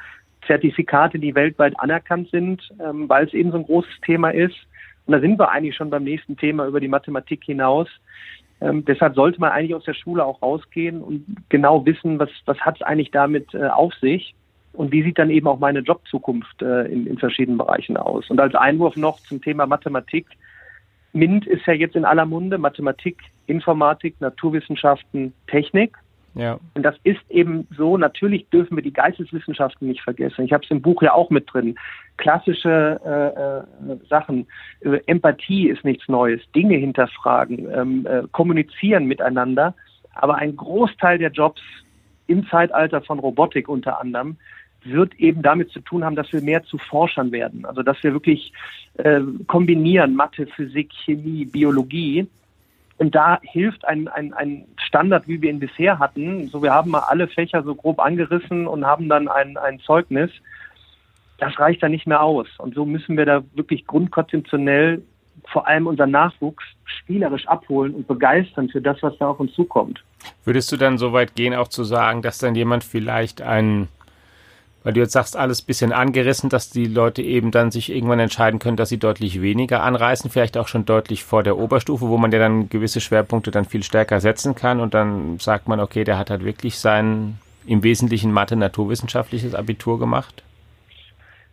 Zertifikate, 0.46 1.18
die 1.18 1.34
weltweit 1.34 1.80
anerkannt 1.80 2.30
sind, 2.30 2.62
ähm, 2.80 3.10
weil 3.10 3.26
es 3.26 3.34
eben 3.34 3.52
so 3.52 3.58
ein 3.58 3.66
großes 3.66 4.02
Thema 4.06 4.30
ist. 4.30 4.56
Und 5.08 5.14
da 5.14 5.20
sind 5.20 5.40
wir 5.40 5.50
eigentlich 5.50 5.76
schon 5.76 5.90
beim 5.90 6.04
nächsten 6.04 6.38
Thema 6.38 6.68
über 6.68 6.80
die 6.80 6.88
Mathematik 6.88 7.44
hinaus. 7.44 7.88
Ähm, 8.62 8.86
deshalb 8.86 9.16
sollte 9.16 9.40
man 9.40 9.52
eigentlich 9.52 9.76
aus 9.76 9.84
der 9.84 9.94
Schule 9.94 10.24
auch 10.26 10.42
rausgehen 10.42 11.02
und 11.02 11.26
genau 11.50 11.86
wissen, 11.86 12.20
was, 12.20 12.30
was 12.46 12.60
hat 12.60 12.78
es 12.78 12.82
eigentlich 12.82 13.12
damit 13.12 13.54
äh, 13.54 13.68
auf 13.68 13.94
sich 13.96 14.34
und 14.74 14.92
wie 14.92 15.04
sieht 15.04 15.18
dann 15.20 15.30
eben 15.30 15.48
auch 15.48 15.60
meine 15.60 15.80
Jobzukunft 15.80 16.62
äh, 16.62 16.86
in, 16.86 17.06
in 17.08 17.18
verschiedenen 17.18 17.58
Bereichen 17.58 17.98
aus. 17.98 18.30
Und 18.30 18.40
als 18.40 18.56
Einwurf 18.56 18.96
noch 18.96 19.20
zum 19.22 19.42
Thema 19.42 19.66
Mathematik. 19.66 20.28
MINT 21.14 21.48
ist 21.48 21.66
ja 21.66 21.74
jetzt 21.74 21.96
in 21.96 22.04
aller 22.04 22.26
Munde 22.26 22.58
Mathematik, 22.58 23.20
Informatik, 23.48 24.20
Naturwissenschaften, 24.20 25.34
Technik. 25.48 25.98
Ja. 26.36 26.60
Und 26.74 26.84
das 26.84 26.96
ist 27.04 27.22
eben 27.30 27.66
so, 27.76 27.98
natürlich 27.98 28.50
dürfen 28.50 28.76
wir 28.76 28.84
die 28.84 28.94
Geisteswissenschaften 28.94 29.88
nicht 29.88 30.02
vergessen. 30.02 30.44
Ich 30.44 30.52
habe 30.52 30.66
es 30.66 30.72
im 30.72 30.82
Buch 30.82 31.02
ja 31.02 31.14
auch 31.14 31.30
mit 31.30 31.52
drin. 31.52 31.76
Klassische 32.18 33.00
äh, 33.06 33.92
äh, 33.94 33.98
Sachen, 34.10 34.46
äh, 34.82 35.00
Empathie 35.08 35.70
ist 35.70 35.86
nichts 35.86 36.10
Neues, 36.10 36.42
Dinge 36.54 36.76
hinterfragen, 36.76 37.68
ähm, 37.74 38.06
äh, 38.06 38.24
kommunizieren 38.34 39.06
miteinander. 39.06 39.74
Aber 40.14 40.36
ein 40.36 40.56
Großteil 40.58 41.18
der 41.18 41.32
Jobs 41.32 41.62
im 42.28 42.46
Zeitalter 42.48 43.02
von 43.02 43.20
Robotik 43.20 43.70
unter 43.70 44.02
anderem 44.02 44.38
wird 44.84 45.16
eben 45.16 45.42
damit 45.42 45.72
zu 45.72 45.80
tun 45.80 46.04
haben, 46.04 46.16
dass 46.16 46.32
wir 46.32 46.42
mehr 46.42 46.64
zu 46.64 46.78
Forschern 46.78 47.32
werden. 47.32 47.66
Also 47.66 47.82
dass 47.82 48.02
wir 48.04 48.14
wirklich 48.14 48.52
äh, 48.96 49.22
kombinieren 49.48 50.16
Mathe, 50.16 50.48
Physik, 50.48 50.92
Chemie, 51.06 51.46
Biologie 51.46 52.28
und 52.98 53.14
da 53.14 53.40
hilft 53.42 53.86
ein, 53.86 54.08
ein, 54.08 54.34
ein 54.34 54.66
Standard, 54.78 55.28
wie 55.28 55.42
wir 55.42 55.50
ihn 55.50 55.60
bisher 55.60 56.00
hatten. 56.00 56.48
So, 56.48 56.64
wir 56.64 56.74
haben 56.74 56.92
mal 56.92 57.00
alle 57.00 57.28
Fächer 57.28 57.62
so 57.64 57.76
grob 57.76 58.00
angerissen 58.00 58.68
und 58.68 58.86
haben 58.86 59.10
dann 59.10 59.28
ein, 59.28 59.58
ein 59.58 59.80
Zeugnis. 59.80 60.32
Das 61.38 61.60
reicht 61.60 61.84
da 61.84 61.90
nicht 61.90 62.08
mehr 62.08 62.24
aus. 62.24 62.48
Und 62.58 62.74
so 62.74 62.86
müssen 62.86 63.18
wir 63.18 63.26
da 63.26 63.44
wirklich 63.54 63.86
grundkonzeptionell 63.86 65.04
vor 65.52 65.68
allem 65.68 65.88
unseren 65.88 66.12
Nachwuchs 66.12 66.64
spielerisch 66.86 67.48
abholen 67.48 67.94
und 67.94 68.08
begeistern 68.08 68.70
für 68.70 68.82
das, 68.82 68.98
was 69.02 69.18
da 69.18 69.30
auf 69.30 69.40
uns 69.40 69.54
zukommt. 69.54 70.02
Würdest 70.46 70.72
du 70.72 70.78
dann 70.78 70.98
so 70.98 71.12
weit 71.12 71.36
gehen, 71.36 71.54
auch 71.54 71.68
zu 71.68 71.84
sagen, 71.84 72.22
dass 72.22 72.38
dann 72.38 72.56
jemand 72.56 72.86
vielleicht 72.86 73.42
einen 73.42 73.90
weil 74.86 74.94
du 74.94 75.00
jetzt 75.00 75.14
sagst, 75.14 75.36
alles 75.36 75.64
bisschen 75.64 75.92
angerissen, 75.92 76.52
dass 76.52 76.70
die 76.70 76.86
Leute 76.86 77.24
eben 77.24 77.50
dann 77.50 77.72
sich 77.72 77.92
irgendwann 77.92 78.20
entscheiden 78.20 78.60
können, 78.60 78.78
dass 78.78 78.90
sie 78.90 79.00
deutlich 79.00 79.42
weniger 79.42 79.82
anreißen, 79.82 80.30
vielleicht 80.30 80.58
auch 80.58 80.68
schon 80.68 80.86
deutlich 80.86 81.24
vor 81.24 81.42
der 81.42 81.58
Oberstufe, 81.58 82.08
wo 82.08 82.18
man 82.18 82.32
ja 82.32 82.38
dann 82.38 82.70
gewisse 82.70 83.02
Schwerpunkte 83.02 83.50
dann 83.50 83.66
viel 83.66 83.82
stärker 83.82 84.22
setzen 84.22 84.54
kann 84.54 84.80
und 84.80 84.94
dann 84.94 85.40
sagt 85.40 85.68
man, 85.68 85.80
okay, 85.80 86.04
der 86.04 86.20
hat 86.20 86.30
halt 86.30 86.46
wirklich 86.46 86.78
sein 86.78 87.40
im 87.66 87.82
Wesentlichen 87.82 88.32
Mathe-naturwissenschaftliches 88.32 89.56
Abitur 89.56 89.98
gemacht? 89.98 90.44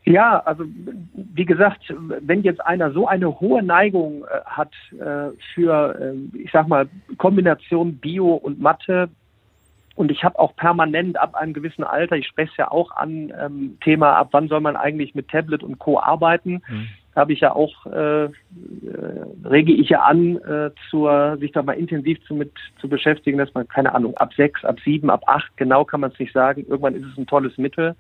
Ja, 0.05 0.41
also 0.41 0.65
wie 1.15 1.47
gesagt, 1.47 1.95
wenn 2.21 2.43
jetzt 2.43 2.61
einer 2.61 2.93
so 2.93 3.07
eine 3.07 3.41
hohe 3.41 3.63
Neigung 3.63 4.25
äh, 4.25 4.45
hat 4.45 4.73
äh, 4.93 5.31
für, 5.55 5.99
äh, 5.99 6.39
ich 6.39 6.51
sag 6.53 6.69
mal, 6.69 6.87
Kombination 7.17 7.97
Bio 7.97 8.35
und 8.35 8.61
Mathe, 8.61 9.09
und 9.95 10.11
ich 10.11 10.25
habe 10.25 10.39
auch 10.39 10.57
permanent 10.57 11.19
ab 11.19 11.35
einem 11.35 11.53
gewissen 11.53 11.85
Alter, 11.85 12.17
ich 12.17 12.27
spreche 12.27 12.51
es 12.51 12.57
ja 12.57 12.71
auch 12.71 12.91
an, 12.93 13.33
ähm, 13.39 13.79
Thema, 13.83 14.15
ab 14.17 14.29
wann 14.33 14.49
soll 14.49 14.61
man 14.61 14.77
eigentlich 14.77 15.15
mit 15.15 15.29
Tablet 15.29 15.63
und 15.63 15.79
Co. 15.79 16.01
arbeiten, 16.01 16.63
mhm. 16.69 16.89
habe 17.15 17.33
ich 17.33 17.41
ja 17.41 17.55
auch, 17.55 17.87
äh, 17.87 18.25
äh, 18.25 18.31
rege 19.45 19.73
ich 19.73 19.91
ja 19.91 20.03
an, 20.03 20.37
äh, 20.39 20.71
zur, 20.89 21.37
sich 21.39 21.53
da 21.53 21.63
mal 21.63 21.75
intensiv 21.75 22.23
zu, 22.25 22.35
mit, 22.35 22.53
zu 22.81 22.89
beschäftigen, 22.89 23.39
dass 23.39 23.53
man, 23.55 23.69
keine 23.69 23.95
Ahnung, 23.95 24.17
ab 24.17 24.33
sechs, 24.35 24.65
ab 24.65 24.79
sieben, 24.85 25.11
ab 25.11 25.25
acht, 25.27 25.55
genau 25.57 25.85
kann 25.85 26.01
man 26.01 26.11
es 26.11 26.19
nicht 26.19 26.33
sagen, 26.33 26.65
irgendwann 26.67 26.95
ist 26.95 27.05
es 27.05 27.19
ein 27.19 27.27
tolles 27.27 27.59
Mittel. 27.59 27.95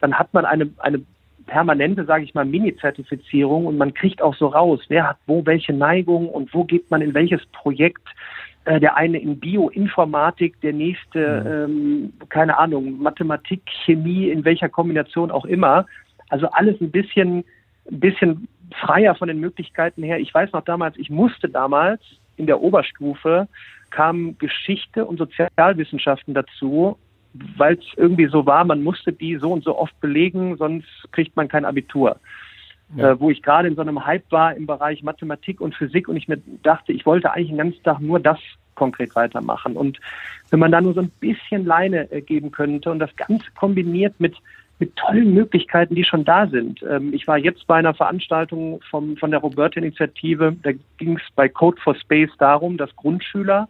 Dann 0.00 0.18
hat 0.18 0.32
man 0.34 0.44
eine, 0.44 0.70
eine 0.78 1.02
permanente, 1.46 2.04
sage 2.06 2.24
ich 2.24 2.34
mal, 2.34 2.44
Mini-Zertifizierung 2.44 3.66
und 3.66 3.76
man 3.76 3.92
kriegt 3.94 4.22
auch 4.22 4.34
so 4.34 4.46
raus, 4.46 4.80
wer 4.88 5.08
hat 5.08 5.18
wo 5.26 5.44
welche 5.46 5.72
Neigung 5.72 6.28
und 6.28 6.52
wo 6.54 6.64
geht 6.64 6.90
man 6.90 7.02
in 7.02 7.14
welches 7.14 7.44
Projekt 7.46 8.08
der 8.66 8.96
eine 8.96 9.18
in 9.18 9.38
Bioinformatik, 9.38 10.60
der 10.60 10.72
nächste, 10.72 11.40
mhm. 11.68 11.74
ähm, 11.74 12.12
keine 12.28 12.58
Ahnung, 12.58 13.00
Mathematik, 13.00 13.62
Chemie, 13.84 14.28
in 14.28 14.44
welcher 14.44 14.68
Kombination 14.68 15.30
auch 15.30 15.44
immer. 15.44 15.86
Also 16.28 16.48
alles 16.50 16.80
ein 16.80 16.90
bisschen, 16.90 17.44
ein 17.90 18.00
bisschen 18.00 18.48
freier 18.80 19.14
von 19.14 19.28
den 19.28 19.40
Möglichkeiten 19.40 20.02
her. 20.02 20.20
Ich 20.20 20.32
weiß 20.32 20.52
noch 20.52 20.64
damals, 20.64 20.96
ich 20.98 21.10
musste 21.10 21.48
damals 21.48 22.00
in 22.36 22.46
der 22.46 22.60
Oberstufe 22.60 23.48
kamen 23.90 24.38
Geschichte 24.38 25.04
und 25.04 25.18
Sozialwissenschaften 25.18 26.34
dazu, 26.34 26.96
weil 27.56 27.74
es 27.74 27.84
irgendwie 27.96 28.26
so 28.26 28.46
war, 28.46 28.64
man 28.64 28.82
musste 28.82 29.12
die 29.12 29.36
so 29.36 29.52
und 29.52 29.64
so 29.64 29.76
oft 29.76 29.98
belegen, 30.00 30.56
sonst 30.56 30.86
kriegt 31.12 31.34
man 31.36 31.48
kein 31.48 31.64
Abitur 31.64 32.20
ja. 32.96 33.10
äh, 33.10 33.20
wo 33.20 33.30
ich 33.30 33.42
gerade 33.42 33.68
in 33.68 33.76
so 33.76 33.82
einem 33.82 34.04
Hype 34.04 34.30
war 34.30 34.54
im 34.54 34.66
Bereich 34.66 35.02
Mathematik 35.02 35.60
und 35.60 35.74
Physik 35.74 36.08
und 36.08 36.16
ich 36.16 36.28
mir 36.28 36.38
dachte, 36.62 36.92
ich 36.92 37.06
wollte 37.06 37.32
eigentlich 37.32 37.48
den 37.48 37.58
ganzen 37.58 37.82
Tag 37.82 38.00
nur 38.00 38.20
das 38.20 38.38
konkret 38.74 39.14
weitermachen. 39.14 39.76
Und 39.76 40.00
wenn 40.50 40.58
man 40.58 40.72
da 40.72 40.80
nur 40.80 40.94
so 40.94 41.00
ein 41.00 41.10
bisschen 41.20 41.66
Leine 41.66 42.10
äh, 42.10 42.20
geben 42.20 42.50
könnte 42.50 42.90
und 42.90 42.98
das 42.98 43.14
Ganze 43.16 43.46
kombiniert 43.54 44.18
mit 44.18 44.36
mit 44.80 44.96
tollen 44.96 45.34
Möglichkeiten, 45.34 45.94
die 45.94 46.04
schon 46.04 46.24
da 46.24 46.46
sind. 46.46 46.82
Ähm, 46.82 47.12
ich 47.12 47.28
war 47.28 47.36
jetzt 47.36 47.66
bei 47.66 47.76
einer 47.76 47.92
Veranstaltung 47.92 48.80
vom, 48.90 49.16
von 49.18 49.30
der 49.30 49.40
Roberta-Initiative. 49.40 50.56
Da 50.62 50.70
ging 50.96 51.16
es 51.16 51.22
bei 51.36 51.50
Code 51.50 51.78
for 51.82 51.94
Space 51.94 52.30
darum, 52.38 52.78
dass 52.78 52.96
Grundschüler 52.96 53.68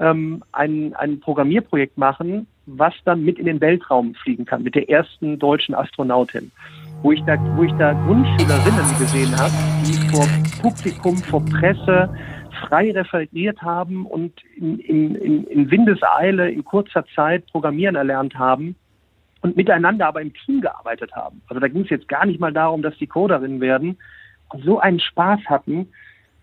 ähm, 0.00 0.42
ein, 0.50 0.92
ein 0.94 1.20
Programmierprojekt 1.20 1.96
machen, 1.96 2.48
was 2.66 2.94
dann 3.04 3.24
mit 3.24 3.38
in 3.38 3.46
den 3.46 3.60
Weltraum 3.60 4.14
fliegen 4.16 4.44
kann, 4.44 4.64
mit 4.64 4.74
der 4.74 4.90
ersten 4.90 5.38
deutschen 5.38 5.74
Astronautin 5.74 6.50
wo 7.04 7.12
ich 7.12 7.22
da, 7.24 7.36
wo 7.56 7.62
ich 7.64 7.72
da 7.74 7.92
Grundschülerinnen 7.92 8.98
gesehen 8.98 9.36
habe, 9.36 9.52
die 9.84 9.92
vor 10.08 10.26
Publikum, 10.62 11.18
vor 11.18 11.44
Presse 11.44 12.08
frei 12.66 12.92
referiert 12.92 13.60
haben 13.60 14.06
und 14.06 14.32
in, 14.56 14.78
in, 14.78 15.14
in, 15.14 15.44
in 15.44 15.70
Windeseile 15.70 16.50
in 16.50 16.64
kurzer 16.64 17.04
Zeit 17.14 17.46
Programmieren 17.48 17.94
erlernt 17.94 18.34
haben 18.36 18.74
und 19.42 19.54
miteinander 19.54 20.06
aber 20.06 20.22
im 20.22 20.32
Team 20.32 20.62
gearbeitet 20.62 21.14
haben. 21.14 21.42
Also 21.48 21.60
da 21.60 21.68
ging 21.68 21.82
es 21.82 21.90
jetzt 21.90 22.08
gar 22.08 22.24
nicht 22.24 22.40
mal 22.40 22.54
darum, 22.54 22.80
dass 22.80 22.96
die 22.96 23.06
Coderinnen 23.06 23.60
werden 23.60 23.98
und 24.48 24.64
so 24.64 24.80
einen 24.80 24.98
Spaß 24.98 25.40
hatten. 25.44 25.88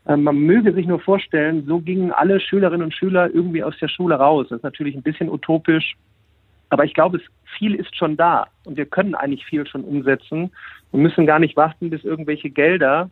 Äh, 0.05 0.15
man 0.15 0.37
möge 0.37 0.73
sich 0.73 0.85
nur 0.85 0.99
vorstellen, 0.99 1.65
so 1.65 1.79
gingen 1.79 2.11
alle 2.11 2.39
Schülerinnen 2.39 2.83
und 2.83 2.93
Schüler 2.93 3.33
irgendwie 3.33 3.63
aus 3.63 3.79
der 3.81 3.87
Schule 3.87 4.13
raus. 4.13 4.45
Das 4.51 4.57
ist 4.57 4.63
natürlich 4.63 4.93
ein 4.93 5.01
bisschen 5.01 5.27
utopisch, 5.27 5.95
aber 6.71 6.85
ich 6.85 6.93
glaube, 6.93 7.19
viel 7.57 7.75
ist 7.75 7.95
schon 7.95 8.17
da 8.17 8.47
und 8.63 8.77
wir 8.77 8.85
können 8.85 9.13
eigentlich 9.13 9.45
viel 9.45 9.67
schon 9.67 9.83
umsetzen 9.83 10.51
und 10.91 11.01
müssen 11.01 11.25
gar 11.25 11.37
nicht 11.37 11.57
warten, 11.57 11.89
bis 11.89 12.03
irgendwelche 12.03 12.49
Gelder 12.49 13.09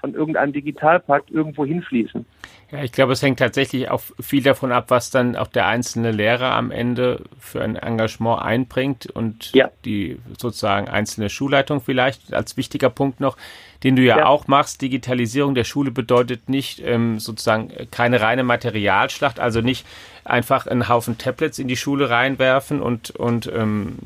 von 0.00 0.14
irgendeinem 0.14 0.52
Digitalpakt 0.52 1.30
irgendwo 1.30 1.64
hinfließen. 1.64 2.26
Ja, 2.72 2.82
ich 2.82 2.90
glaube, 2.90 3.12
es 3.12 3.22
hängt 3.22 3.38
tatsächlich 3.38 3.90
auch 3.90 4.00
viel 4.18 4.42
davon 4.42 4.72
ab, 4.72 4.86
was 4.88 5.10
dann 5.10 5.36
auch 5.36 5.46
der 5.46 5.66
einzelne 5.66 6.10
Lehrer 6.10 6.54
am 6.54 6.70
Ende 6.70 7.22
für 7.38 7.62
ein 7.62 7.76
Engagement 7.76 8.40
einbringt 8.40 9.06
und 9.06 9.52
ja. 9.52 9.70
die 9.84 10.18
sozusagen 10.38 10.88
einzelne 10.88 11.28
Schulleitung 11.28 11.82
vielleicht 11.82 12.32
als 12.32 12.56
wichtiger 12.56 12.88
Punkt 12.88 13.20
noch 13.20 13.36
den 13.82 13.96
du 13.96 14.02
ja, 14.02 14.18
ja, 14.18 14.26
auch 14.26 14.46
machst. 14.46 14.80
Digitalisierung 14.82 15.54
der 15.54 15.64
Schule 15.64 15.90
bedeutet 15.90 16.48
nicht 16.48 16.80
ähm, 16.84 17.18
sozusagen 17.18 17.70
keine 17.90 18.20
reine 18.20 18.44
Materialschlacht, 18.44 19.40
also 19.40 19.60
nicht 19.60 19.84
einfach 20.24 20.66
einen 20.66 20.88
Haufen 20.88 21.18
Tablets 21.18 21.58
in 21.58 21.68
die 21.68 21.76
Schule 21.76 22.08
reinwerfen 22.08 22.80
und, 22.80 23.10
und, 23.10 23.50
ähm, 23.52 23.96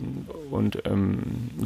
und 0.50 0.78
ähm, 0.86 1.18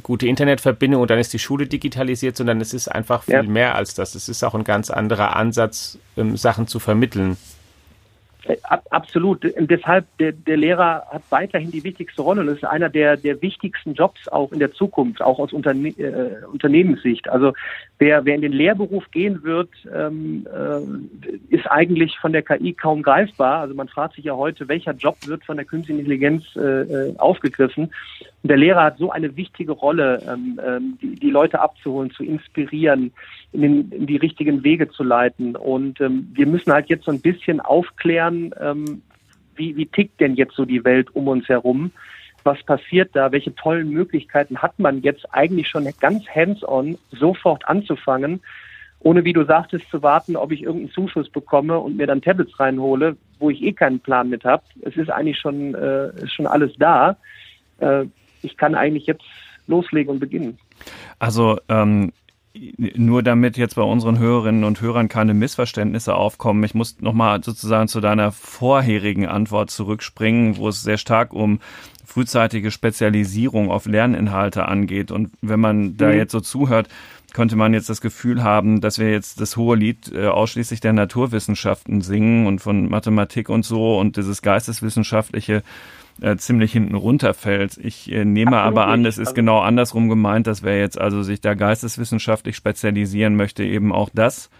gute 0.02 0.26
Internetverbindung 0.26 1.02
und 1.02 1.10
dann 1.10 1.18
ist 1.18 1.32
die 1.32 1.38
Schule 1.38 1.66
digitalisiert, 1.66 2.36
sondern 2.36 2.60
es 2.60 2.74
ist 2.74 2.88
einfach 2.88 3.22
viel 3.22 3.34
ja. 3.34 3.42
mehr 3.44 3.74
als 3.76 3.94
das. 3.94 4.14
Es 4.14 4.28
ist 4.28 4.42
auch 4.42 4.54
ein 4.54 4.64
ganz 4.64 4.90
anderer 4.90 5.36
Ansatz, 5.36 5.98
ähm, 6.16 6.36
Sachen 6.36 6.66
zu 6.66 6.80
vermitteln. 6.80 7.36
Absolut. 8.90 9.44
Und 9.44 9.70
deshalb, 9.70 10.06
der, 10.18 10.32
der 10.32 10.56
Lehrer 10.56 11.04
hat 11.10 11.22
weiterhin 11.30 11.70
die 11.70 11.84
wichtigste 11.84 12.22
Rolle 12.22 12.40
und 12.40 12.48
ist 12.48 12.64
einer 12.64 12.88
der, 12.88 13.16
der 13.16 13.40
wichtigsten 13.42 13.94
Jobs 13.94 14.28
auch 14.28 14.50
in 14.52 14.58
der 14.58 14.72
Zukunft, 14.72 15.20
auch 15.20 15.38
aus 15.38 15.52
Unterne 15.52 15.88
äh, 15.88 16.44
Unternehmenssicht. 16.50 17.28
Also 17.28 17.52
wer, 17.98 18.24
wer 18.24 18.34
in 18.34 18.40
den 18.40 18.52
Lehrberuf 18.52 19.10
gehen 19.10 19.42
wird, 19.42 19.70
ähm, 19.94 20.46
äh, 20.46 21.54
ist 21.54 21.70
eigentlich 21.70 22.18
von 22.18 22.32
der 22.32 22.42
KI 22.42 22.72
kaum 22.72 23.02
greifbar. 23.02 23.60
Also 23.60 23.74
man 23.74 23.88
fragt 23.88 24.14
sich 24.14 24.24
ja 24.24 24.34
heute, 24.34 24.68
welcher 24.68 24.92
Job 24.92 25.16
wird 25.26 25.44
von 25.44 25.56
der 25.56 25.66
künstlichen 25.66 26.00
Intelligenz 26.00 26.44
äh, 26.56 26.60
äh 26.60 27.16
aufgegriffen. 27.18 27.92
Und 28.42 28.48
der 28.48 28.56
Lehrer 28.56 28.84
hat 28.84 28.98
so 28.98 29.10
eine 29.10 29.36
wichtige 29.36 29.72
Rolle, 29.72 30.22
ähm, 30.26 30.58
ähm, 30.66 30.98
die, 31.02 31.14
die 31.14 31.30
Leute 31.30 31.60
abzuholen, 31.60 32.10
zu 32.10 32.24
inspirieren, 32.24 33.12
in, 33.52 33.62
den, 33.62 33.92
in 33.92 34.06
die 34.06 34.16
richtigen 34.16 34.64
Wege 34.64 34.88
zu 34.88 35.02
leiten. 35.02 35.56
Und 35.56 36.00
ähm, 36.00 36.30
wir 36.32 36.46
müssen 36.46 36.72
halt 36.72 36.88
jetzt 36.88 37.04
so 37.04 37.10
ein 37.10 37.20
bisschen 37.20 37.60
aufklären, 37.60 38.29
ähm, 38.60 39.02
wie, 39.56 39.76
wie 39.76 39.86
tickt 39.86 40.20
denn 40.20 40.34
jetzt 40.34 40.54
so 40.54 40.64
die 40.64 40.84
Welt 40.84 41.14
um 41.14 41.28
uns 41.28 41.48
herum? 41.48 41.92
Was 42.44 42.62
passiert 42.62 43.10
da? 43.14 43.32
Welche 43.32 43.54
tollen 43.54 43.90
Möglichkeiten 43.90 44.58
hat 44.58 44.78
man 44.78 45.02
jetzt 45.02 45.26
eigentlich 45.32 45.68
schon 45.68 45.86
ganz 46.00 46.26
hands-on 46.28 46.96
sofort 47.10 47.68
anzufangen, 47.68 48.40
ohne 49.00 49.24
wie 49.24 49.32
du 49.32 49.44
sagtest 49.44 49.88
zu 49.90 50.02
warten, 50.02 50.36
ob 50.36 50.52
ich 50.52 50.62
irgendeinen 50.62 50.92
Zuschuss 50.92 51.28
bekomme 51.28 51.78
und 51.78 51.96
mir 51.96 52.06
dann 52.06 52.22
Tablets 52.22 52.58
reinhole, 52.58 53.16
wo 53.38 53.50
ich 53.50 53.62
eh 53.62 53.72
keinen 53.72 54.00
Plan 54.00 54.28
mit 54.30 54.44
habe. 54.44 54.62
Es 54.82 54.96
ist 54.96 55.10
eigentlich 55.10 55.38
schon, 55.38 55.74
äh, 55.74 56.08
ist 56.22 56.32
schon 56.32 56.46
alles 56.46 56.72
da. 56.78 57.16
Äh, 57.78 58.06
ich 58.42 58.56
kann 58.56 58.74
eigentlich 58.74 59.06
jetzt 59.06 59.24
loslegen 59.66 60.12
und 60.12 60.20
beginnen. 60.20 60.58
Also 61.18 61.58
ähm, 61.68 62.12
nur 62.52 63.22
damit 63.22 63.56
jetzt 63.56 63.76
bei 63.76 63.82
unseren 63.82 64.18
Hörerinnen 64.18 64.64
und 64.64 64.80
Hörern 64.80 65.08
keine 65.08 65.34
Missverständnisse 65.34 66.14
aufkommen, 66.14 66.64
ich 66.64 66.74
muss 66.74 67.00
nochmal 67.00 67.42
sozusagen 67.44 67.86
zu 67.88 68.00
deiner 68.00 68.32
vorherigen 68.32 69.26
Antwort 69.26 69.70
zurückspringen, 69.70 70.56
wo 70.56 70.68
es 70.68 70.82
sehr 70.82 70.98
stark 70.98 71.32
um 71.32 71.60
frühzeitige 72.04 72.72
Spezialisierung 72.72 73.70
auf 73.70 73.86
Lerninhalte 73.86 74.66
angeht. 74.66 75.12
Und 75.12 75.30
wenn 75.42 75.60
man 75.60 75.96
da 75.96 76.08
mhm. 76.08 76.16
jetzt 76.16 76.32
so 76.32 76.40
zuhört, 76.40 76.88
könnte 77.32 77.54
man 77.54 77.72
jetzt 77.72 77.88
das 77.88 78.00
Gefühl 78.00 78.42
haben, 78.42 78.80
dass 78.80 78.98
wir 78.98 79.10
jetzt 79.12 79.40
das 79.40 79.56
hohe 79.56 79.76
Lied 79.76 80.10
äh, 80.12 80.26
ausschließlich 80.26 80.80
der 80.80 80.92
Naturwissenschaften 80.92 82.00
singen 82.00 82.48
und 82.48 82.60
von 82.60 82.88
Mathematik 82.88 83.48
und 83.48 83.64
so 83.64 83.96
und 83.98 84.16
dieses 84.16 84.42
geisteswissenschaftliche 84.42 85.62
äh, 86.20 86.36
ziemlich 86.36 86.72
hinten 86.72 86.94
runterfällt. 86.94 87.78
Ich 87.78 88.10
äh, 88.12 88.24
nehme 88.24 88.58
Absolut 88.58 88.78
aber 88.78 88.92
an, 88.92 89.04
es 89.04 89.18
ist 89.18 89.28
also, 89.28 89.34
genau 89.34 89.60
andersrum 89.60 90.08
gemeint, 90.08 90.46
dass 90.46 90.62
wer 90.62 90.78
jetzt 90.78 91.00
also 91.00 91.22
sich 91.22 91.40
da 91.40 91.54
geisteswissenschaftlich 91.54 92.56
spezialisieren 92.56 93.36
möchte, 93.36 93.64
eben 93.64 93.92
auch 93.92 94.10
das 94.12 94.50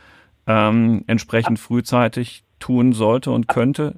ähm, 0.46 1.04
entsprechend 1.06 1.58
frühzeitig 1.58 2.44
tun 2.58 2.92
sollte 2.92 3.30
und 3.30 3.48
könnte. 3.48 3.96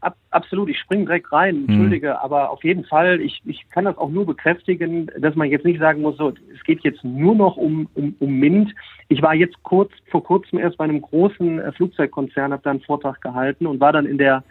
Ab, 0.00 0.16
absolut, 0.30 0.68
ich 0.68 0.78
springe 0.78 1.06
direkt 1.06 1.32
rein, 1.32 1.54
hm. 1.54 1.68
entschuldige, 1.68 2.10
hm. 2.10 2.16
aber 2.22 2.50
auf 2.50 2.62
jeden 2.62 2.84
Fall, 2.84 3.20
ich, 3.20 3.40
ich 3.46 3.66
kann 3.70 3.86
das 3.86 3.96
auch 3.96 4.10
nur 4.10 4.26
bekräftigen, 4.26 5.10
dass 5.18 5.34
man 5.34 5.48
jetzt 5.48 5.64
nicht 5.64 5.80
sagen 5.80 6.02
muss, 6.02 6.18
so, 6.18 6.34
es 6.54 6.62
geht 6.64 6.84
jetzt 6.84 7.02
nur 7.02 7.34
noch 7.34 7.56
um, 7.56 7.88
um, 7.94 8.14
um 8.18 8.38
MINT. 8.38 8.74
Ich 9.08 9.22
war 9.22 9.34
jetzt 9.34 9.62
kurz, 9.62 9.90
vor 10.10 10.22
kurzem 10.22 10.58
erst 10.58 10.76
bei 10.76 10.84
einem 10.84 11.00
großen 11.00 11.58
äh, 11.58 11.72
Flugzeugkonzern, 11.72 12.52
habe 12.52 12.62
da 12.62 12.70
einen 12.70 12.80
Vortrag 12.80 13.22
gehalten 13.22 13.66
und 13.66 13.80
war 13.80 13.92
dann 13.92 14.04
in 14.04 14.18
der 14.18 14.44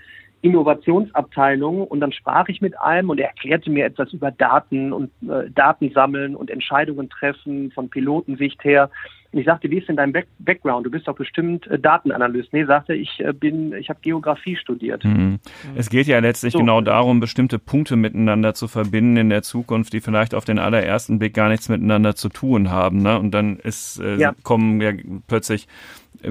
Innovationsabteilung 0.44 1.88
und 1.88 2.02
dann 2.02 2.12
sprach 2.12 2.50
ich 2.50 2.62
mit 2.62 2.80
einem 2.80 3.10
und 3.10 3.20
er 3.20 3.30
erklärte 3.30 3.72
mir 3.72 3.86
etwas 3.86 4.12
über 4.12 4.30
Daten 4.30 4.92
und 4.92 5.10
äh, 5.22 5.50
Daten 5.50 5.90
und 6.36 6.52
Entscheidungen 6.52 7.10
treffen 7.10 7.72
von 7.72 7.90
Pilotensicht 7.90 8.62
her. 8.66 8.92
Und 9.34 9.40
ich 9.40 9.46
sagte, 9.46 9.72
wie 9.72 9.80
ist 9.80 9.90
denn 9.90 9.96
dein 9.96 10.14
Back 10.14 10.28
Background? 10.38 10.86
Du 10.86 10.92
bist 10.92 11.08
doch 11.08 11.16
bestimmt 11.16 11.66
äh, 11.68 11.80
Datenanalyst. 11.80 12.54
Nee, 12.54 12.66
sagte 12.66 12.94
ich, 12.94 13.20
äh, 13.20 13.34
bin, 13.34 13.74
ich 13.74 13.90
habe 13.90 14.00
Geografie 14.02 14.56
studiert. 14.56 15.04
Mhm. 15.04 15.40
Es 15.76 15.90
geht 15.90 16.06
ja 16.06 16.20
letztlich 16.20 16.54
so. 16.54 16.60
genau 16.60 16.82
darum, 16.82 17.20
bestimmte 17.20 17.58
Punkte 17.58 17.96
miteinander 17.96 18.54
zu 18.54 18.68
verbinden 18.68 19.18
in 19.18 19.30
der 19.30 19.42
Zukunft, 19.42 19.94
die 19.94 20.02
vielleicht 20.02 20.36
auf 20.36 20.46
den 20.46 20.60
allerersten 20.60 21.18
Blick 21.18 21.34
gar 21.34 21.50
nichts 21.50 21.68
miteinander 21.68 22.16
zu 22.16 22.30
tun 22.30 22.70
haben. 22.70 23.02
Ne? 23.02 23.18
Und 23.18 23.32
dann 23.32 23.58
ist, 23.58 24.00
äh, 24.00 24.18
ja. 24.18 24.36
kommen 24.44 24.80
ja 24.80 24.92
plötzlich 25.28 25.68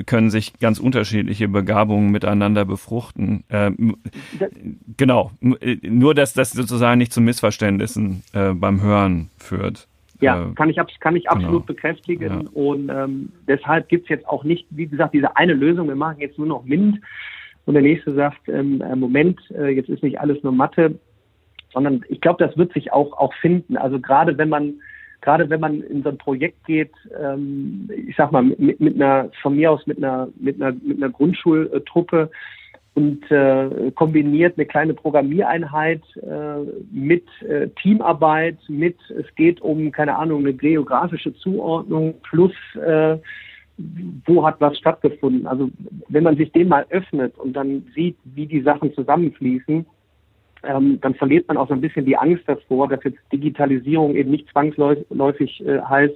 können 0.06 0.30
sich 0.30 0.58
ganz 0.58 0.78
unterschiedliche 0.78 1.48
Begabungen 1.48 2.10
miteinander 2.10 2.64
befruchten. 2.64 3.44
Äh, 3.48 3.72
genau, 4.96 5.32
äh, 5.60 5.76
nur 5.82 6.14
dass 6.14 6.32
das 6.32 6.52
sozusagen 6.52 6.98
nicht 6.98 7.12
zu 7.12 7.20
Missverständnissen 7.20 8.22
äh, 8.32 8.52
beim 8.54 8.80
Hören 8.80 9.30
führt. 9.36 9.88
Ja, 10.22 10.52
kann 10.54 10.70
ich, 10.70 10.78
kann 11.00 11.16
ich 11.16 11.28
absolut 11.28 11.66
genau. 11.66 11.74
bekräftigen. 11.74 12.42
Ja. 12.42 12.50
Und 12.52 12.90
ähm, 12.90 13.32
deshalb 13.48 13.88
gibt's 13.88 14.08
jetzt 14.08 14.26
auch 14.26 14.44
nicht, 14.44 14.66
wie 14.70 14.86
gesagt, 14.86 15.14
diese 15.14 15.36
eine 15.36 15.54
Lösung, 15.54 15.88
wir 15.88 15.96
machen 15.96 16.20
jetzt 16.20 16.38
nur 16.38 16.46
noch 16.46 16.64
MINT. 16.64 17.00
Und 17.64 17.74
der 17.74 17.82
nächste 17.82 18.14
sagt, 18.14 18.48
ähm, 18.48 18.80
äh, 18.80 18.96
Moment, 18.96 19.40
äh, 19.50 19.68
jetzt 19.68 19.88
ist 19.88 20.02
nicht 20.02 20.20
alles 20.20 20.42
nur 20.42 20.52
Mathe, 20.52 20.98
sondern 21.72 22.04
ich 22.08 22.20
glaube, 22.20 22.44
das 22.44 22.56
wird 22.56 22.72
sich 22.72 22.92
auch, 22.92 23.12
auch 23.18 23.32
finden. 23.34 23.76
Also 23.76 24.00
gerade 24.00 24.36
wenn 24.38 24.48
man 24.48 24.74
gerade 25.22 25.48
wenn 25.48 25.60
man 25.60 25.80
in 25.82 26.02
so 26.02 26.10
ein 26.10 26.18
Projekt 26.18 26.66
geht, 26.66 26.92
ähm, 27.18 27.88
ich 27.94 28.16
sag 28.16 28.32
mal, 28.32 28.42
mit, 28.42 28.80
mit 28.80 28.96
einer, 28.96 29.30
von 29.40 29.56
mir 29.56 29.70
aus 29.70 29.86
mit 29.86 29.98
einer, 29.98 30.28
mit 30.36 30.60
einer, 30.60 30.76
mit 30.82 30.98
einer 30.98 31.10
Grundschultruppe 31.10 32.30
und 32.94 33.30
äh, 33.30 33.90
kombiniert 33.94 34.58
eine 34.58 34.66
kleine 34.66 34.94
Programmiereinheit 34.94 36.02
äh, 36.16 36.58
mit 36.90 37.24
äh, 37.42 37.68
Teamarbeit, 37.80 38.58
mit, 38.68 38.96
es 39.10 39.34
geht 39.34 39.62
um, 39.62 39.90
keine 39.92 40.16
Ahnung, 40.16 40.40
eine 40.40 40.52
geografische 40.52 41.34
Zuordnung 41.34 42.14
plus 42.22 42.52
äh, 42.76 43.18
wo 44.26 44.44
hat 44.44 44.60
was 44.60 44.76
stattgefunden. 44.78 45.46
Also 45.46 45.70
wenn 46.08 46.24
man 46.24 46.36
sich 46.36 46.52
dem 46.52 46.68
mal 46.68 46.86
öffnet 46.90 47.36
und 47.38 47.54
dann 47.54 47.86
sieht, 47.94 48.16
wie 48.24 48.46
die 48.46 48.60
Sachen 48.60 48.92
zusammenfließen, 48.94 49.86
ähm, 50.64 51.00
dann 51.00 51.14
verliert 51.14 51.48
man 51.48 51.56
auch 51.56 51.68
so 51.68 51.74
ein 51.74 51.80
bisschen 51.80 52.04
die 52.04 52.16
Angst 52.16 52.44
davor, 52.46 52.88
dass 52.88 53.02
jetzt 53.04 53.18
Digitalisierung 53.32 54.14
eben 54.14 54.30
nicht 54.30 54.48
zwangsläufig 54.50 55.66
äh, 55.66 55.80
heißt, 55.80 56.14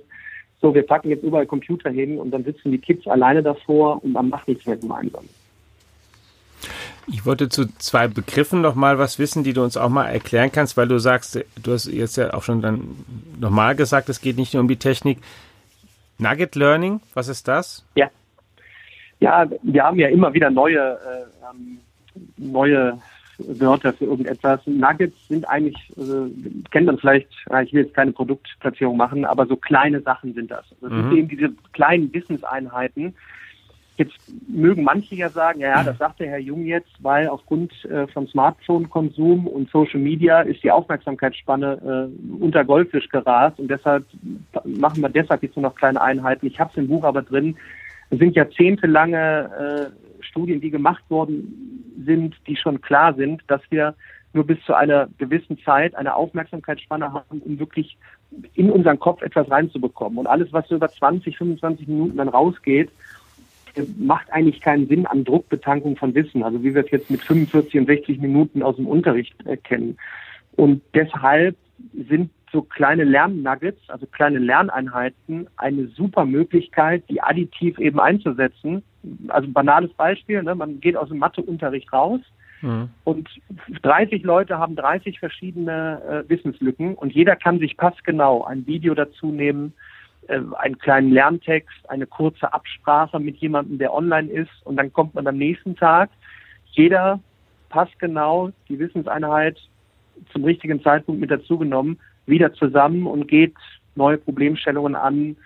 so, 0.61 0.75
wir 0.75 0.85
packen 0.85 1.11
jetzt 1.11 1.23
überall 1.23 1.47
Computer 1.47 1.91
hin 1.91 2.19
und 2.19 2.31
dann 2.31 2.45
sitzen 2.45 2.73
die 2.73 2.79
Kids 2.79 3.07
alleine 3.07 3.43
davor 3.43 4.03
und 4.03 4.13
man 4.13 4.31
macht 4.31 4.49
nichts 4.49 4.67
mehr 4.67 4.77
gemeinsam. 4.77 5.25
Ich 7.09 7.25
wollte 7.25 7.49
zu 7.49 7.67
zwei 7.79 8.09
Begriffen 8.09 8.61
noch 8.61 8.75
mal 8.75 8.99
was 8.99 9.19
wissen, 9.19 9.45
die 9.45 9.53
du 9.53 9.63
uns 9.63 9.77
auch 9.77 9.89
mal 9.89 10.07
erklären 10.07 10.51
kannst, 10.51 10.77
weil 10.77 10.89
du 10.89 10.99
sagst, 10.99 11.45
du 11.63 11.73
hast 11.73 11.87
jetzt 11.87 12.17
ja 12.17 12.35
auch 12.35 12.43
schon 12.43 12.63
dann 12.63 12.97
nochmal 13.39 13.77
gesagt, 13.77 14.09
es 14.09 14.21
geht 14.21 14.37
nicht 14.37 14.55
nur 14.55 14.63
um 14.63 14.69
die 14.69 14.77
Technik. 14.77 15.19
Nugget 16.19 16.57
Learning, 16.57 17.01
was 17.15 17.29
ist 17.29 17.47
das? 17.47 17.85
Ja, 17.95 18.11
ja, 19.21 19.47
wir 19.63 19.83
haben 19.83 19.99
ja 19.99 20.09
immer 20.09 20.33
wieder 20.35 20.51
neue, 20.51 20.79
äh, 20.79 21.51
ähm, 21.51 21.79
neue 22.37 22.99
Wörter 23.39 23.93
für 23.93 24.07
irgendetwas. 24.07 24.61
Nuggets 24.67 25.17
sind 25.29 25.49
eigentlich, 25.49 25.77
äh, 25.97 26.31
kennt 26.71 26.87
man 26.87 26.99
vielleicht, 26.99 27.29
ich 27.65 27.73
will 27.73 27.85
jetzt 27.85 27.95
keine 27.95 28.13
Produktplatzierung 28.13 28.97
machen, 28.97 29.25
aber 29.25 29.47
so 29.47 29.57
kleine 29.57 30.01
Sachen 30.01 30.35
sind 30.35 30.51
das. 30.51 30.65
Das 30.81 30.91
mhm. 30.91 31.03
sind 31.03 31.19
eben 31.19 31.29
diese 31.29 31.51
kleinen 31.73 32.13
Wissenseinheiten. 32.13 33.15
Jetzt 33.97 34.17
mögen 34.47 34.85
manche 34.85 35.15
ja 35.15 35.31
sagen, 35.31 35.61
ja, 35.61 35.83
das 35.83 35.97
sagt 35.97 36.21
der 36.21 36.29
Herr 36.29 36.39
Jung 36.39 36.67
jetzt, 36.67 36.93
weil 37.01 37.29
aufgrund 37.29 37.73
äh, 37.87 38.07
von 38.09 38.27
Smartphone-Konsum 38.27 39.47
und 39.47 39.71
Social 39.71 40.01
Media 40.01 40.43
ist 40.43 40.63
die 40.63 40.71
Aufmerksamkeitsspanne 40.71 42.11
äh, 42.11 42.43
unter 42.43 42.65
Goldfisch 42.65 43.09
gerast 43.09 43.59
und 43.59 43.69
deshalb 43.69 44.05
machen 44.65 45.01
wir 45.01 45.09
deshalb 45.09 45.43
jetzt 45.43 45.57
nur 45.57 45.63
noch 45.63 45.75
kleine 45.75 46.01
Einheiten. 46.01 46.47
Ich 46.47 46.61
habe 46.61 46.71
es 46.71 46.77
im 46.77 46.89
Buch 46.89 47.05
aber 47.05 47.23
drin. 47.23 47.57
Es 48.11 48.19
sind 48.19 48.37
jahrzehntelange 48.37 49.91
äh, 49.91 50.23
Studien, 50.23 50.61
die 50.61 50.71
gemacht 50.71 51.03
worden 51.09 51.95
sind, 52.05 52.37
die 52.47 52.57
schon 52.57 52.81
klar 52.81 53.15
sind, 53.15 53.43
dass 53.49 53.63
wir 53.71 53.95
nur 54.37 54.47
bis 54.47 54.63
zu 54.65 54.75
einer 54.75 55.09
gewissen 55.19 55.59
Zeit 55.65 55.95
eine 55.97 56.15
Aufmerksamkeitsspanne 56.15 57.13
haben, 57.13 57.41
um 57.41 57.59
wirklich 57.59 57.97
in 58.55 58.71
unseren 58.71 58.99
Kopf 58.99 59.23
etwas 59.23 59.51
reinzubekommen. 59.51 60.19
Und 60.19 60.27
alles, 60.27 60.53
was 60.53 60.69
so 60.69 60.77
über 60.77 60.89
20, 60.89 61.37
25 61.39 61.89
Minuten 61.89 62.19
dann 62.19 62.29
rausgeht, 62.29 62.91
macht 63.99 64.33
eigentlich 64.33 64.61
keinen 64.61 64.89
Sinn 64.89 65.07
an 65.07 65.25
Druckbetankung 65.25 65.97
von 65.97 66.15
Wissen, 66.15 66.43
also 66.43 66.63
wie 66.63 66.75
wir 66.75 66.85
es 66.85 66.91
jetzt 66.91 67.11
mit 67.11 67.23
45 67.23 67.81
und 67.81 67.87
60 67.87 68.19
Minuten 68.19 68.63
aus 68.63 68.77
dem 68.77 68.87
Unterricht 68.87 69.35
kennen. 69.65 69.97
Und 70.57 70.83
deshalb 70.95 71.57
sind 72.09 72.31
so 72.53 72.63
kleine 72.63 73.05
Lernnuggets, 73.05 73.81
also 73.89 74.07
kleine 74.07 74.39
Lerneinheiten, 74.39 75.49
eine 75.57 75.89
super 75.89 76.25
Möglichkeit, 76.25 77.05
die 77.11 77.21
additiv 77.21 77.79
eben 77.79 78.01
einzusetzen. 78.01 78.83
Also 79.29 79.49
ein 79.49 79.53
banales 79.53 79.93
Beispiel, 79.93 80.43
ne? 80.43 80.55
man 80.55 80.81
geht 80.81 80.97
aus 80.97 81.09
dem 81.09 81.19
Matheunterricht 81.19 81.93
raus 81.93 82.21
mhm. 82.63 82.89
und 83.05 83.29
30 83.83 84.23
Leute 84.23 84.59
haben 84.59 84.77
30 84.77 85.19
verschiedene 85.19 86.25
äh, 86.27 86.31
Wissenslücken 86.31 86.95
und 86.95 87.13
jeder 87.13 87.37
kann 87.37 87.59
sich 87.59 87.77
passgenau 87.77 88.45
ein 88.45 88.67
Video 88.67 88.95
dazu 88.95 89.27
nehmen, 89.27 89.75
äh, 90.29 90.41
einen 90.59 90.79
kleinen 90.79 91.11
Lerntext, 91.11 91.89
eine 91.89 92.07
kurze 92.07 92.53
Absprache 92.53 93.19
mit 93.21 93.37
jemandem, 93.39 93.79
der 93.79 93.93
online 93.93 94.31
ist 94.31 94.51
und 94.65 94.77
dann 94.77 94.93
kommt 94.93 95.15
man 95.15 95.27
am 95.27 95.37
nächsten 95.37 95.77
Tag, 95.77 96.11
jeder 96.73 97.21
passgenau 97.69 98.51
die 98.69 98.79
Wissenseinheit 98.79 99.59
zum 100.33 100.45
richtigen 100.45 100.83
Zeitpunkt 100.83 101.21
mit 101.21 101.31
dazu 101.31 101.59
genommen, 101.59 101.99
wieder 102.27 102.53
zusammen 102.55 103.07
und 103.07 103.29
geht 103.29 103.55
neue 103.95 104.19
Problemstellungen 104.19 104.95
an 104.95 105.37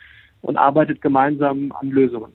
und 0.42 0.56
arbeitet 0.56 1.00
gemeinsam 1.00 1.72
an 1.72 1.90
Lösungen. 1.90 2.32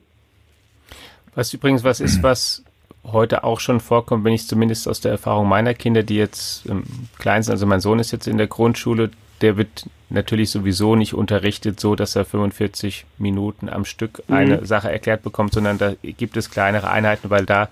Was 1.34 1.52
übrigens 1.52 1.84
was 1.84 2.00
ist, 2.00 2.22
was 2.22 2.64
heute 3.04 3.44
auch 3.44 3.60
schon 3.60 3.80
vorkommt, 3.80 4.24
wenn 4.24 4.32
ich 4.32 4.46
zumindest 4.46 4.88
aus 4.88 5.00
der 5.00 5.12
Erfahrung 5.12 5.48
meiner 5.48 5.74
Kinder, 5.74 6.02
die 6.02 6.16
jetzt 6.16 6.66
im 6.66 6.84
klein 7.18 7.42
sind, 7.42 7.52
also 7.52 7.66
mein 7.66 7.80
Sohn 7.80 7.98
ist 7.98 8.10
jetzt 8.10 8.26
in 8.26 8.38
der 8.38 8.46
Grundschule, 8.46 9.10
der 9.40 9.56
wird 9.56 9.86
natürlich 10.08 10.50
sowieso 10.50 10.94
nicht 10.94 11.14
unterrichtet, 11.14 11.80
so 11.80 11.96
dass 11.96 12.14
er 12.16 12.24
45 12.24 13.06
Minuten 13.18 13.68
am 13.68 13.84
Stück 13.84 14.22
eine 14.28 14.58
mhm. 14.58 14.66
Sache 14.66 14.90
erklärt 14.90 15.22
bekommt, 15.22 15.52
sondern 15.52 15.78
da 15.78 15.94
gibt 16.02 16.36
es 16.36 16.50
kleinere 16.50 16.90
Einheiten, 16.90 17.30
weil 17.30 17.44
da 17.44 17.68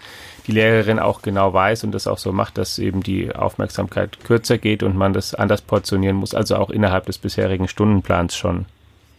die 0.47 0.53
Lehrerin 0.53 0.99
auch 0.99 1.23
genau 1.23 1.53
weiß 1.53 1.85
und 1.85 1.93
das 1.93 2.07
auch 2.07 2.19
so 2.19 2.33
macht, 2.33 2.59
dass 2.59 2.79
eben 2.79 3.03
die 3.03 3.35
Aufmerksamkeit 3.35 4.23
kürzer 4.25 4.59
geht 4.59 4.83
und 4.83 4.97
man 4.97 5.13
das 5.13 5.35
anders 5.35 5.63
portionieren 5.63 6.17
muss, 6.17 6.35
also 6.35 6.57
auch 6.57 6.71
innerhalb 6.71 7.07
des 7.07 7.19
bisherigen 7.19 7.69
Stundenplans 7.69 8.37
schon. 8.37 8.67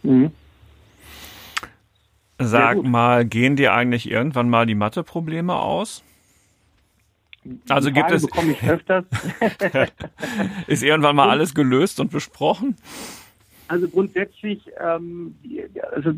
Mhm. 0.02 0.30
Sag 2.38 2.82
mal, 2.82 3.24
gehen 3.24 3.56
dir 3.56 3.72
eigentlich 3.72 4.10
irgendwann 4.10 4.50
mal 4.50 4.66
die 4.66 4.74
Matheprobleme 4.74 5.54
aus? 5.54 6.02
Also 7.68 7.92
gibt 7.92 8.10
es 8.10 8.22
bekomme 8.26 8.52
ich 8.52 8.62
öfters. 8.68 9.04
ist 10.66 10.82
irgendwann 10.82 11.16
mal 11.16 11.30
alles 11.30 11.54
gelöst 11.54 12.00
und 12.00 12.10
besprochen? 12.10 12.76
Also 13.68 13.88
grundsätzlich, 13.88 14.60
ähm, 14.80 15.34
also 15.92 16.12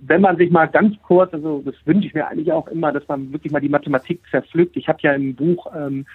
wenn 0.00 0.20
man 0.20 0.36
sich 0.36 0.50
mal 0.50 0.66
ganz 0.66 0.94
kurz, 1.02 1.34
also 1.34 1.62
das 1.64 1.74
wünsche 1.84 2.06
ich 2.06 2.14
mir 2.14 2.28
eigentlich 2.28 2.52
auch 2.52 2.68
immer, 2.68 2.92
dass 2.92 3.06
man 3.08 3.32
wirklich 3.32 3.52
mal 3.52 3.60
die 3.60 3.68
Mathematik 3.68 4.20
zerpflückt. 4.30 4.76
Ich 4.76 4.88
habe 4.88 4.98
ja 5.02 5.12
im 5.12 5.34
Buch 5.34 5.66
ähm, 5.74 6.06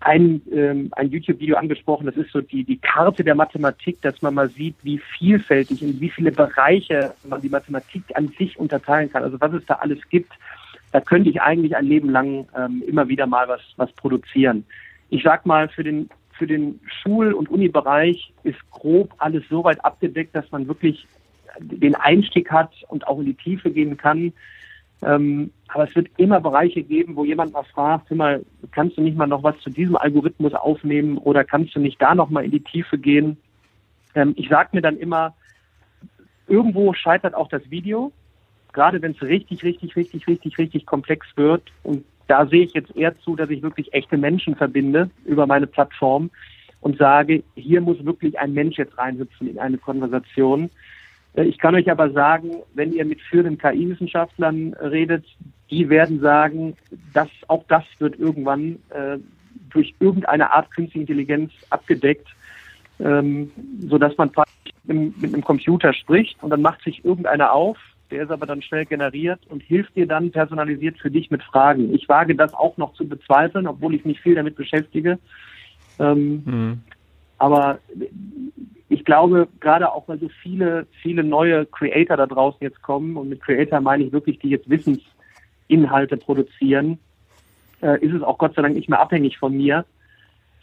ein, 0.00 0.42
ähm, 0.52 0.88
ein 0.92 1.10
YouTube-Video 1.10 1.56
angesprochen, 1.56 2.06
das 2.06 2.16
ist 2.16 2.32
so 2.32 2.40
die, 2.40 2.64
die 2.64 2.78
Karte 2.78 3.22
der 3.22 3.36
Mathematik, 3.36 4.00
dass 4.02 4.20
man 4.22 4.34
mal 4.34 4.48
sieht, 4.48 4.74
wie 4.82 4.98
vielfältig, 4.98 5.82
in 5.82 6.00
wie 6.00 6.10
viele 6.10 6.32
Bereiche 6.32 7.14
man 7.22 7.40
die 7.40 7.48
Mathematik 7.48 8.02
an 8.14 8.28
sich 8.36 8.58
unterteilen 8.58 9.12
kann. 9.12 9.22
Also 9.22 9.40
was 9.40 9.52
es 9.52 9.64
da 9.66 9.74
alles 9.74 10.00
gibt, 10.10 10.32
da 10.92 11.00
könnte 11.00 11.30
ich 11.30 11.40
eigentlich 11.42 11.76
ein 11.76 11.86
Leben 11.86 12.10
lang 12.10 12.46
ähm, 12.56 12.82
immer 12.86 13.08
wieder 13.08 13.26
mal 13.26 13.48
was, 13.48 13.60
was 13.76 13.90
produzieren. 13.92 14.64
Ich 15.08 15.22
sag 15.22 15.46
mal, 15.46 15.68
für 15.68 15.82
den 15.82 16.08
für 16.38 16.46
den 16.46 16.80
Schul- 17.02 17.34
und 17.34 17.50
Unibereich 17.50 18.32
ist 18.42 18.58
grob 18.70 19.14
alles 19.18 19.44
so 19.48 19.64
weit 19.64 19.84
abgedeckt, 19.84 20.34
dass 20.34 20.50
man 20.50 20.66
wirklich 20.66 21.06
den 21.58 21.94
Einstieg 21.94 22.50
hat 22.50 22.72
und 22.88 23.06
auch 23.06 23.18
in 23.20 23.26
die 23.26 23.34
Tiefe 23.34 23.70
gehen 23.70 23.96
kann. 23.96 24.32
Ähm, 25.02 25.50
aber 25.68 25.88
es 25.88 25.94
wird 25.94 26.08
immer 26.16 26.40
Bereiche 26.40 26.82
geben, 26.82 27.16
wo 27.16 27.24
jemand 27.24 27.52
mal 27.52 27.64
fragt, 27.64 28.10
hör 28.10 28.16
mal, 28.16 28.44
kannst 28.70 28.96
du 28.96 29.02
nicht 29.02 29.16
mal 29.16 29.26
noch 29.26 29.42
was 29.42 29.58
zu 29.60 29.70
diesem 29.70 29.96
Algorithmus 29.96 30.54
aufnehmen 30.54 31.18
oder 31.18 31.44
kannst 31.44 31.74
du 31.74 31.80
nicht 31.80 32.00
da 32.00 32.14
noch 32.14 32.30
mal 32.30 32.44
in 32.44 32.50
die 32.50 32.64
Tiefe 32.64 32.98
gehen? 32.98 33.36
Ähm, 34.14 34.34
ich 34.36 34.48
sage 34.48 34.70
mir 34.72 34.82
dann 34.82 34.96
immer, 34.96 35.34
irgendwo 36.46 36.92
scheitert 36.92 37.34
auch 37.34 37.48
das 37.48 37.68
Video, 37.70 38.12
gerade 38.72 39.02
wenn 39.02 39.12
es 39.12 39.22
richtig, 39.22 39.62
richtig, 39.62 39.96
richtig, 39.96 40.26
richtig, 40.26 40.58
richtig 40.58 40.86
komplex 40.86 41.26
wird 41.36 41.62
und 41.82 42.04
da 42.28 42.46
sehe 42.46 42.64
ich 42.64 42.72
jetzt 42.72 42.96
eher 42.96 43.18
zu, 43.20 43.36
dass 43.36 43.50
ich 43.50 43.62
wirklich 43.62 43.92
echte 43.92 44.16
Menschen 44.16 44.56
verbinde 44.56 45.10
über 45.24 45.46
meine 45.46 45.66
Plattform 45.66 46.30
und 46.80 46.98
sage, 46.98 47.42
hier 47.54 47.80
muss 47.80 48.04
wirklich 48.04 48.38
ein 48.38 48.54
Mensch 48.54 48.78
jetzt 48.78 48.96
reinhüpfen 48.98 49.48
in 49.48 49.58
eine 49.58 49.78
Konversation. 49.78 50.70
Äh, 51.34 51.44
ich 51.44 51.58
kann 51.58 51.74
euch 51.74 51.90
aber 51.90 52.10
sagen, 52.10 52.50
wenn 52.74 52.92
ihr 52.92 53.04
mit 53.04 53.20
führenden 53.20 53.58
KI-Wissenschaftlern 53.58 54.74
redet, 54.74 55.24
die 55.70 55.88
werden 55.88 56.20
sagen, 56.20 56.76
dass 57.12 57.28
auch 57.48 57.64
das 57.68 57.84
wird 57.98 58.18
irgendwann 58.18 58.78
äh, 58.90 59.18
durch 59.70 59.94
irgendeine 60.00 60.52
Art 60.52 60.70
künstliche 60.70 61.00
Intelligenz 61.00 61.52
abgedeckt, 61.70 62.28
ähm, 63.00 63.50
so 63.80 63.98
dass 63.98 64.16
man 64.18 64.30
mit, 64.84 65.20
mit 65.20 65.32
einem 65.32 65.44
Computer 65.44 65.92
spricht 65.92 66.42
und 66.42 66.50
dann 66.50 66.62
macht 66.62 66.82
sich 66.82 67.04
irgendeiner 67.04 67.52
auf, 67.52 67.78
der 68.12 68.22
ist 68.22 68.30
aber 68.30 68.46
dann 68.46 68.62
schnell 68.62 68.84
generiert 68.84 69.40
und 69.48 69.62
hilft 69.62 69.96
dir 69.96 70.06
dann 70.06 70.30
personalisiert 70.30 70.98
für 70.98 71.10
dich 71.10 71.30
mit 71.30 71.42
Fragen. 71.42 71.94
Ich 71.94 72.08
wage 72.08 72.36
das 72.36 72.54
auch 72.54 72.76
noch 72.76 72.92
zu 72.92 73.08
bezweifeln, 73.08 73.66
obwohl 73.66 73.94
ich 73.94 74.04
mich 74.04 74.20
viel 74.20 74.34
damit 74.34 74.54
beschäftige. 74.54 75.18
Ähm, 75.98 76.42
mhm. 76.44 76.80
Aber 77.38 77.78
ich 78.88 79.04
glaube, 79.04 79.48
gerade 79.60 79.90
auch 79.90 80.06
weil 80.06 80.18
so 80.18 80.28
viele, 80.42 80.86
viele 81.00 81.24
neue 81.24 81.64
Creator 81.66 82.16
da 82.16 82.26
draußen 82.26 82.58
jetzt 82.60 82.82
kommen, 82.82 83.16
und 83.16 83.30
mit 83.30 83.40
Creator 83.40 83.80
meine 83.80 84.04
ich 84.04 84.12
wirklich, 84.12 84.38
die 84.38 84.50
jetzt 84.50 84.68
Wissensinhalte 84.68 86.18
produzieren, 86.18 86.98
äh, 87.80 87.98
ist 88.04 88.12
es 88.12 88.22
auch 88.22 88.38
Gott 88.38 88.54
sei 88.54 88.62
Dank 88.62 88.74
nicht 88.74 88.90
mehr 88.90 89.00
abhängig 89.00 89.38
von 89.38 89.56
mir, 89.56 89.86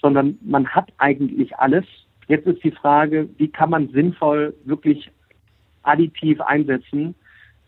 sondern 0.02 0.38
man 0.42 0.68
hat 0.68 0.94
eigentlich 1.00 1.58
alles. 1.58 1.86
Jetzt 2.28 2.46
ist 2.46 2.64
die 2.64 2.72
Frage, 2.72 3.28
wie 3.38 3.48
kann 3.48 3.72
man 3.72 3.90
sinnvoll 3.90 4.54
wirklich 4.66 5.10
additiv 5.82 6.40
einsetzen, 6.42 7.16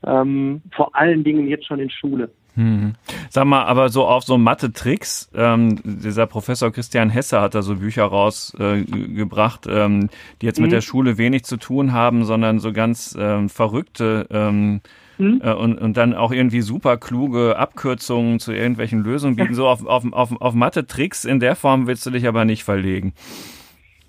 ähm, 0.06 0.62
vor 0.76 0.96
allen 0.96 1.24
Dingen 1.24 1.48
jetzt 1.48 1.68
schon 1.68 1.80
in 1.80 1.90
Schule. 1.90 2.30
Hm. 2.56 2.96
Sag 3.30 3.46
mal, 3.46 3.64
aber 3.64 3.90
so 3.90 4.06
auf 4.06 4.24
so 4.24 4.38
Mathe-Tricks, 4.38 5.32
ähm, 5.34 5.80
dieser 5.84 6.28
Professor 6.28 6.72
Christian 6.72 7.10
Hesse 7.10 7.40
hat 7.40 7.56
da 7.56 7.62
so 7.62 7.76
Bücher 7.76 8.04
rausgebracht, 8.04 9.68
äh, 9.68 9.86
ähm, 9.86 10.10
die 10.42 10.48
jetzt 10.48 10.60
mhm. 10.60 10.64
mit 10.64 10.74
der 10.74 10.82
Schule 10.82 11.18
wenig 11.18 11.46
zu 11.46 11.56
tun 11.56 11.94
haben, 11.94 12.26
sondern 12.26 12.60
so 12.60 12.74
ganz 12.74 13.16
ähm, 13.18 13.48
verrückte 13.48 14.28
ähm, 14.32 14.82
mhm. 15.18 15.42
äh, 15.42 15.54
und, 15.54 15.78
und 15.80 15.96
dann 15.96 16.14
auch 16.14 16.34
irgendwie 16.34 16.62
super 16.62 16.98
kluge 16.98 17.58
Abkürzungen 17.58 18.40
zu 18.40 18.52
irgendwelchen 18.52 19.02
Lösungen 19.02 19.38
bieten. 19.38 19.56
So 19.56 19.68
auf, 19.68 19.86
auf, 19.86 20.04
auf, 20.12 20.42
auf 20.42 20.54
Mathe-Tricks 20.54 21.24
in 21.24 21.40
der 21.40 21.56
Form 21.56 21.88
willst 21.88 22.06
du 22.06 22.10
dich 22.10 22.28
aber 22.28 22.44
nicht 22.44 22.66
verlegen. 22.66 23.14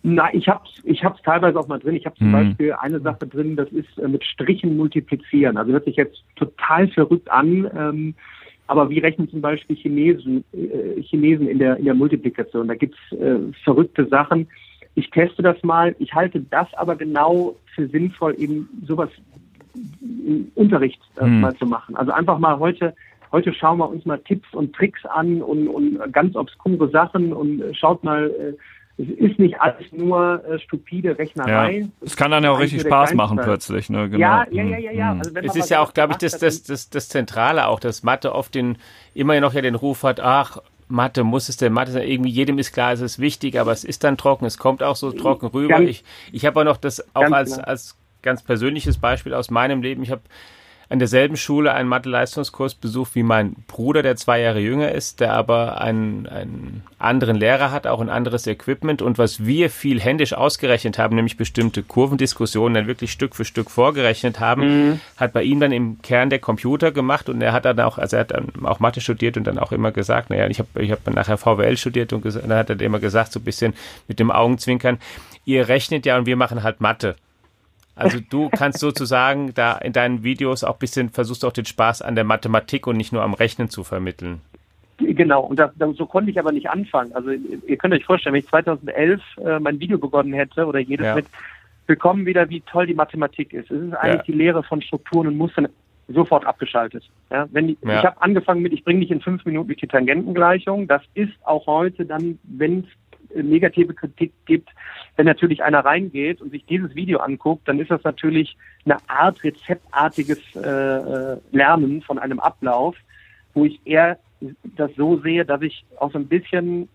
Na, 0.04 0.34
ich 0.34 0.48
habe 0.48 0.64
ich 0.82 1.04
hab's 1.04 1.22
teilweise 1.22 1.58
auch 1.58 1.68
mal 1.68 1.78
drin. 1.78 1.94
Ich 1.94 2.06
habe 2.06 2.16
zum 2.16 2.28
mhm. 2.28 2.32
Beispiel 2.32 2.72
eine 2.72 3.00
Sache 3.00 3.26
drin, 3.26 3.54
das 3.54 3.68
ist 3.70 3.98
äh, 3.98 4.08
mit 4.08 4.24
Strichen 4.24 4.76
multiplizieren. 4.76 5.56
Also 5.56 5.72
hört 5.72 5.84
sich 5.84 5.96
jetzt 5.96 6.24
total 6.36 6.88
verrückt 6.88 7.30
an, 7.30 7.70
ähm, 7.76 8.14
aber 8.66 8.90
wie 8.90 8.98
rechnen 8.98 9.28
zum 9.28 9.40
Beispiel 9.40 9.76
Chinesen, 9.76 10.44
äh, 10.52 11.00
Chinesen 11.02 11.46
in 11.46 11.58
der 11.58 11.76
in 11.76 11.84
der 11.84 11.94
Multiplikation? 11.94 12.66
Da 12.66 12.74
gibt's 12.74 12.98
äh, 13.12 13.36
verrückte 13.62 14.06
Sachen. 14.08 14.48
Ich 14.94 15.08
teste 15.10 15.42
das 15.42 15.62
mal. 15.62 15.94
Ich 15.98 16.12
halte 16.14 16.40
das 16.40 16.72
aber 16.74 16.96
genau 16.96 17.54
für 17.74 17.86
sinnvoll, 17.86 18.34
eben 18.38 18.68
sowas 18.86 19.10
im 19.74 20.50
Unterricht 20.56 21.00
äh, 21.20 21.26
mhm. 21.26 21.40
mal 21.40 21.54
zu 21.56 21.66
machen. 21.66 21.96
Also 21.96 22.10
einfach 22.12 22.38
mal 22.38 22.58
heute 22.58 22.94
heute 23.32 23.52
schauen 23.54 23.78
wir 23.78 23.88
uns 23.88 24.04
mal 24.04 24.18
Tipps 24.18 24.52
und 24.52 24.74
Tricks 24.74 25.04
an 25.06 25.42
und, 25.42 25.66
und 25.66 26.12
ganz 26.12 26.36
obskure 26.36 26.90
Sachen 26.90 27.32
und 27.32 27.62
äh, 27.62 27.74
schaut 27.74 28.04
mal, 28.04 28.30
äh, 28.30 28.52
es 28.98 29.08
ist 29.08 29.38
nicht 29.38 29.60
alles 29.60 29.90
nur 29.90 30.44
äh, 30.44 30.58
stupide 30.58 31.18
Rechnerei. 31.18 31.78
Ja. 31.78 31.86
Es 32.02 32.16
kann 32.16 32.30
dann 32.30 32.44
ja 32.44 32.50
auch 32.50 32.60
richtig 32.60 32.82
Spaß 32.82 33.14
machen 33.14 33.38
plötzlich. 33.42 33.88
Ne? 33.88 34.10
Genau. 34.10 34.20
Ja, 34.20 34.46
ja, 34.50 34.62
ja, 34.62 34.78
ja. 34.78 34.92
ja. 34.92 35.14
Mhm. 35.14 35.20
Also 35.20 35.34
es 35.40 35.56
ist 35.56 35.70
ja 35.70 35.80
auch, 35.80 35.94
glaube 35.94 36.12
ich, 36.12 36.18
das, 36.18 36.38
das, 36.38 36.62
das, 36.62 36.90
das 36.90 37.08
Zentrale 37.08 37.66
auch, 37.68 37.80
dass 37.80 38.02
Mathe 38.02 38.34
oft 38.34 38.54
den, 38.54 38.76
immer 39.14 39.38
noch 39.40 39.54
ja 39.54 39.62
den 39.62 39.74
Ruf 39.74 40.02
hat, 40.02 40.20
ach, 40.20 40.58
Mathe 40.88 41.24
muss 41.24 41.48
es 41.48 41.56
denn, 41.56 41.72
Mathe, 41.72 41.98
irgendwie 42.02 42.30
jedem 42.30 42.58
ist 42.58 42.72
klar, 42.72 42.92
es 42.92 43.00
ist 43.00 43.18
wichtig, 43.18 43.58
aber 43.58 43.72
es 43.72 43.82
ist 43.82 44.04
dann 44.04 44.18
trocken, 44.18 44.44
es 44.44 44.58
kommt 44.58 44.82
auch 44.82 44.96
so 44.96 45.10
trocken 45.10 45.46
rüber. 45.46 45.76
Ganz, 45.76 45.88
ich 45.88 46.04
ich 46.32 46.44
habe 46.44 46.60
auch 46.60 46.64
noch 46.64 46.76
das 46.76 47.04
auch 47.14 47.32
als, 47.32 47.52
genau. 47.56 47.66
als 47.66 47.96
ganz 48.20 48.42
persönliches 48.42 48.98
Beispiel 48.98 49.32
aus 49.32 49.50
meinem 49.50 49.82
Leben. 49.82 50.02
Ich 50.02 50.10
habe 50.10 50.22
an 50.92 50.98
derselben 50.98 51.38
Schule 51.38 51.72
einen 51.72 51.88
Mathe-Leistungskurs 51.88 52.74
besucht 52.74 53.14
wie 53.14 53.22
mein 53.22 53.54
Bruder, 53.66 54.02
der 54.02 54.16
zwei 54.16 54.42
Jahre 54.42 54.60
jünger 54.60 54.92
ist, 54.92 55.20
der 55.20 55.32
aber 55.32 55.80
einen, 55.80 56.26
einen 56.26 56.82
anderen 56.98 57.36
Lehrer 57.36 57.70
hat, 57.70 57.86
auch 57.86 58.02
ein 58.02 58.10
anderes 58.10 58.46
Equipment. 58.46 59.00
Und 59.00 59.16
was 59.16 59.42
wir 59.46 59.70
viel 59.70 60.02
händisch 60.02 60.34
ausgerechnet 60.34 60.98
haben, 60.98 61.16
nämlich 61.16 61.38
bestimmte 61.38 61.82
Kurvendiskussionen 61.82 62.74
dann 62.74 62.86
wirklich 62.88 63.10
Stück 63.10 63.34
für 63.34 63.46
Stück 63.46 63.70
vorgerechnet 63.70 64.38
haben, 64.38 64.90
mhm. 64.90 65.00
hat 65.16 65.32
bei 65.32 65.42
ihm 65.42 65.60
dann 65.60 65.72
im 65.72 66.02
Kern 66.02 66.28
der 66.28 66.40
Computer 66.40 66.92
gemacht 66.92 67.30
und 67.30 67.40
er 67.40 67.54
hat 67.54 67.64
dann 67.64 67.80
auch, 67.80 67.96
also 67.96 68.18
er 68.18 68.20
hat 68.20 68.32
dann 68.32 68.48
auch 68.62 68.78
Mathe 68.78 69.00
studiert 69.00 69.38
und 69.38 69.44
dann 69.44 69.58
auch 69.58 69.72
immer 69.72 69.92
gesagt, 69.92 70.28
naja, 70.28 70.46
ich 70.48 70.58
habe 70.58 70.68
ich 70.78 70.92
hab 70.92 71.08
nachher 71.08 71.38
VWL 71.38 71.78
studiert 71.78 72.12
und 72.12 72.22
dann 72.22 72.52
hat 72.52 72.68
er 72.68 72.78
immer 72.82 72.98
gesagt, 72.98 73.32
so 73.32 73.40
ein 73.40 73.44
bisschen 73.44 73.72
mit 74.08 74.20
dem 74.20 74.30
Augenzwinkern, 74.30 74.98
ihr 75.46 75.68
rechnet 75.68 76.04
ja 76.04 76.18
und 76.18 76.26
wir 76.26 76.36
machen 76.36 76.62
halt 76.62 76.82
Mathe. 76.82 77.16
Also 77.94 78.18
du 78.20 78.48
kannst 78.48 78.78
sozusagen 78.78 79.52
da 79.54 79.76
in 79.76 79.92
deinen 79.92 80.22
Videos 80.24 80.64
auch 80.64 80.74
ein 80.74 80.78
bisschen 80.78 81.10
versuchst 81.10 81.44
auch 81.44 81.52
den 81.52 81.66
Spaß 81.66 82.02
an 82.02 82.14
der 82.14 82.24
Mathematik 82.24 82.86
und 82.86 82.96
nicht 82.96 83.12
nur 83.12 83.22
am 83.22 83.34
Rechnen 83.34 83.68
zu 83.68 83.84
vermitteln. 83.84 84.40
Genau, 84.98 85.42
und 85.42 85.58
das, 85.58 85.72
so 85.96 86.06
konnte 86.06 86.30
ich 86.30 86.38
aber 86.38 86.52
nicht 86.52 86.70
anfangen. 86.70 87.12
Also 87.14 87.30
ihr 87.30 87.76
könnt 87.76 87.94
euch 87.94 88.04
vorstellen, 88.04 88.34
wenn 88.34 88.40
ich 88.40 88.48
2011 88.48 89.20
äh, 89.44 89.58
mein 89.58 89.80
Video 89.80 89.98
begonnen 89.98 90.32
hätte 90.32 90.66
oder 90.66 90.78
jedes 90.78 91.06
ja. 91.06 91.14
mit, 91.14 91.26
willkommen 91.86 92.24
wieder, 92.24 92.48
wie 92.50 92.60
toll 92.60 92.86
die 92.86 92.94
Mathematik 92.94 93.52
ist. 93.52 93.70
Es 93.70 93.82
ist 93.82 93.94
eigentlich 93.94 94.18
ja. 94.20 94.24
die 94.26 94.32
Lehre 94.32 94.62
von 94.62 94.80
Strukturen 94.80 95.26
und 95.26 95.36
Mustern 95.36 95.68
sofort 96.08 96.46
abgeschaltet. 96.46 97.04
Ja, 97.30 97.48
wenn 97.52 97.68
die, 97.68 97.78
ja. 97.82 97.98
Ich 97.98 98.04
habe 98.04 98.22
angefangen 98.22 98.62
mit, 98.62 98.72
ich 98.72 98.84
bringe 98.84 99.00
dich 99.00 99.10
in 99.10 99.20
fünf 99.20 99.44
Minuten 99.44 99.68
durch 99.68 99.80
die 99.80 99.88
Tangentengleichung. 99.88 100.86
Das 100.86 101.02
ist 101.14 101.32
auch 101.44 101.66
heute 101.66 102.04
dann, 102.04 102.38
wenn 102.44 102.80
es 102.80 102.86
negative 103.34 103.94
Kritik 103.94 104.32
gibt, 104.46 104.70
wenn 105.16 105.26
natürlich 105.26 105.62
einer 105.62 105.84
reingeht 105.84 106.40
und 106.40 106.50
sich 106.50 106.64
dieses 106.66 106.94
Video 106.94 107.18
anguckt, 107.18 107.68
dann 107.68 107.78
ist 107.78 107.90
das 107.90 108.02
natürlich 108.04 108.56
eine 108.84 108.96
Art 109.08 109.42
rezeptartiges 109.44 110.40
äh, 110.56 110.60
äh, 110.60 111.36
Lernen 111.50 112.02
von 112.02 112.18
einem 112.18 112.40
Ablauf, 112.40 112.96
wo 113.54 113.64
ich 113.64 113.80
eher 113.84 114.18
das 114.76 114.90
so 114.96 115.18
sehe, 115.18 115.44
dass 115.44 115.62
ich 115.62 115.84
auch 115.98 116.12
so 116.12 116.18
ein 116.18 116.26
bisschen 116.26 116.88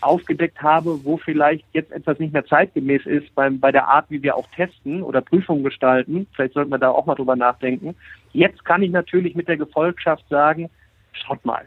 aufgedeckt 0.00 0.62
habe, 0.62 1.04
wo 1.04 1.16
vielleicht 1.16 1.64
jetzt 1.72 1.90
etwas 1.92 2.18
nicht 2.18 2.32
mehr 2.32 2.46
zeitgemäß 2.46 3.04
ist 3.06 3.34
beim, 3.34 3.58
bei 3.58 3.72
der 3.72 3.88
Art, 3.88 4.06
wie 4.10 4.22
wir 4.22 4.36
auch 4.36 4.46
testen 4.54 5.02
oder 5.02 5.20
Prüfungen 5.20 5.64
gestalten. 5.64 6.26
Vielleicht 6.34 6.54
sollten 6.54 6.70
wir 6.70 6.78
da 6.78 6.90
auch 6.90 7.06
mal 7.06 7.14
drüber 7.16 7.36
nachdenken. 7.36 7.96
Jetzt 8.32 8.64
kann 8.64 8.82
ich 8.82 8.90
natürlich 8.90 9.34
mit 9.34 9.48
der 9.48 9.56
Gefolgschaft 9.56 10.24
sagen, 10.28 10.70
schaut 11.12 11.44
mal, 11.44 11.64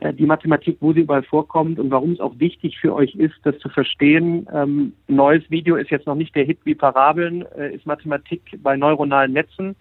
die 0.00 0.26
Mathematik, 0.26 0.78
wo 0.80 0.92
sie 0.92 1.00
überall 1.00 1.22
vorkommt 1.22 1.78
und 1.78 1.90
warum 1.90 2.12
es 2.12 2.20
auch 2.20 2.38
wichtig 2.38 2.78
für 2.78 2.94
euch 2.94 3.14
ist, 3.14 3.34
das 3.42 3.58
zu 3.58 3.68
verstehen. 3.68 4.48
Ähm, 4.52 4.94
neues 5.08 5.48
Video 5.50 5.76
ist 5.76 5.90
jetzt 5.90 6.06
noch 6.06 6.14
nicht 6.14 6.34
der 6.34 6.44
Hit 6.44 6.58
wie 6.64 6.74
Parabeln, 6.74 7.44
äh, 7.56 7.74
ist 7.74 7.86
Mathematik 7.86 8.42
bei 8.62 8.76
neuronalen 8.76 9.32
Netzen. 9.32 9.76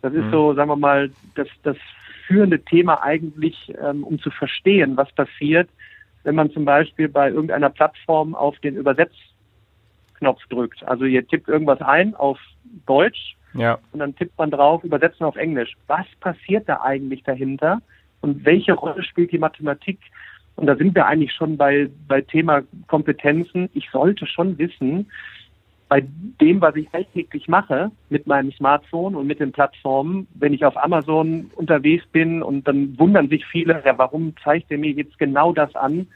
Das 0.00 0.12
ist 0.12 0.26
mhm. 0.26 0.30
so, 0.30 0.54
sagen 0.54 0.70
wir 0.70 0.76
mal, 0.76 1.10
das, 1.34 1.48
das 1.64 1.76
führende 2.26 2.60
Thema 2.60 3.02
eigentlich, 3.02 3.74
ähm, 3.82 4.04
um 4.04 4.18
zu 4.20 4.30
verstehen, 4.30 4.96
was 4.96 5.10
passiert, 5.12 5.68
wenn 6.22 6.36
man 6.36 6.50
zum 6.52 6.64
Beispiel 6.64 7.08
bei 7.08 7.30
irgendeiner 7.30 7.70
Plattform 7.70 8.34
auf 8.34 8.58
den 8.60 8.76
Übersetzknopf 8.76 10.46
drückt. 10.48 10.86
Also 10.86 11.04
ihr 11.04 11.26
tippt 11.26 11.48
irgendwas 11.48 11.80
ein 11.80 12.14
auf 12.14 12.38
Deutsch 12.86 13.36
ja. 13.54 13.78
und 13.92 13.98
dann 13.98 14.14
tippt 14.14 14.38
man 14.38 14.50
drauf, 14.50 14.84
übersetzen 14.84 15.26
auf 15.26 15.36
Englisch. 15.36 15.72
Was 15.86 16.06
passiert 16.20 16.68
da 16.68 16.80
eigentlich 16.82 17.22
dahinter? 17.24 17.82
Und 18.24 18.44
welche 18.46 18.72
Rolle 18.72 19.02
spielt 19.02 19.32
die 19.32 19.38
Mathematik 19.38 19.98
Und 20.56 20.66
da 20.66 20.76
sind 20.76 20.94
wir 20.94 21.06
eigentlich 21.06 21.32
schon 21.32 21.56
bei, 21.58 21.90
bei 22.08 22.22
Thema 22.22 22.62
Kompetenzen. 22.86 23.68
Ich 23.74 23.90
sollte 23.90 24.26
schon 24.26 24.56
wissen, 24.56 25.10
bei 25.90 26.02
dem, 26.40 26.60
was 26.62 26.74
ich 26.76 26.88
alltäglich 26.92 27.48
mache 27.48 27.90
mit 28.08 28.26
meinem 28.26 28.50
Smartphone 28.52 29.14
und 29.14 29.26
mit 29.26 29.40
den 29.40 29.52
Plattformen, 29.52 30.26
wenn 30.34 30.54
ich 30.54 30.64
auf 30.64 30.76
Amazon 30.82 31.50
unterwegs 31.54 32.06
bin 32.12 32.42
und 32.42 32.66
dann 32.66 32.98
wundern 32.98 33.28
sich 33.28 33.44
viele, 33.44 33.82
ja, 33.84 33.98
warum 33.98 34.32
zeigt 34.42 34.70
er 34.70 34.78
mir 34.78 34.92
jetzt 34.92 35.18
genau 35.18 35.52
das 35.52 35.74
an? 35.74 36.06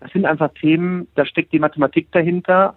Das 0.00 0.10
sind 0.10 0.26
einfach 0.26 0.52
Themen, 0.54 1.06
da 1.14 1.24
steckt 1.24 1.52
die 1.52 1.60
Mathematik 1.60 2.10
dahinter, 2.10 2.74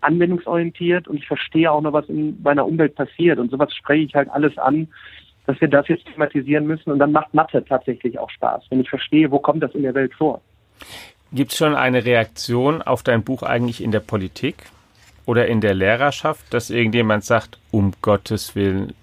anwendungsorientiert 0.00 1.08
und 1.08 1.16
ich 1.16 1.26
verstehe 1.26 1.72
auch 1.72 1.80
noch, 1.80 1.92
was 1.92 2.08
in 2.08 2.40
meiner 2.42 2.66
Umwelt 2.66 2.94
passiert. 2.94 3.38
Und 3.40 3.50
sowas 3.50 3.74
spreche 3.74 4.04
ich 4.04 4.14
halt 4.14 4.30
alles 4.30 4.56
an, 4.58 4.88
dass 5.46 5.60
wir 5.60 5.68
das 5.68 5.88
jetzt 5.88 6.06
thematisieren 6.06 6.66
müssen. 6.66 6.90
Und 6.90 6.98
dann 6.98 7.12
macht 7.12 7.32
Mathe 7.34 7.64
tatsächlich 7.64 8.18
auch 8.18 8.30
Spaß, 8.30 8.64
wenn 8.70 8.80
ich 8.80 8.90
verstehe, 8.90 9.30
wo 9.30 9.38
kommt 9.38 9.62
das 9.62 9.74
in 9.74 9.82
der 9.82 9.94
Welt 9.94 10.12
vor. 10.14 10.40
Gibt 11.32 11.52
es 11.52 11.58
schon 11.58 11.74
eine 11.74 12.04
Reaktion 12.04 12.82
auf 12.82 13.02
dein 13.02 13.22
Buch 13.22 13.42
eigentlich 13.42 13.82
in 13.82 13.90
der 13.90 14.00
Politik 14.00 14.56
oder 15.24 15.46
in 15.48 15.60
der 15.60 15.74
Lehrerschaft, 15.74 16.52
dass 16.54 16.70
irgendjemand 16.70 17.24
sagt, 17.24 17.58
um 17.70 17.92
Gottes 18.00 18.54
Willen, 18.54 18.94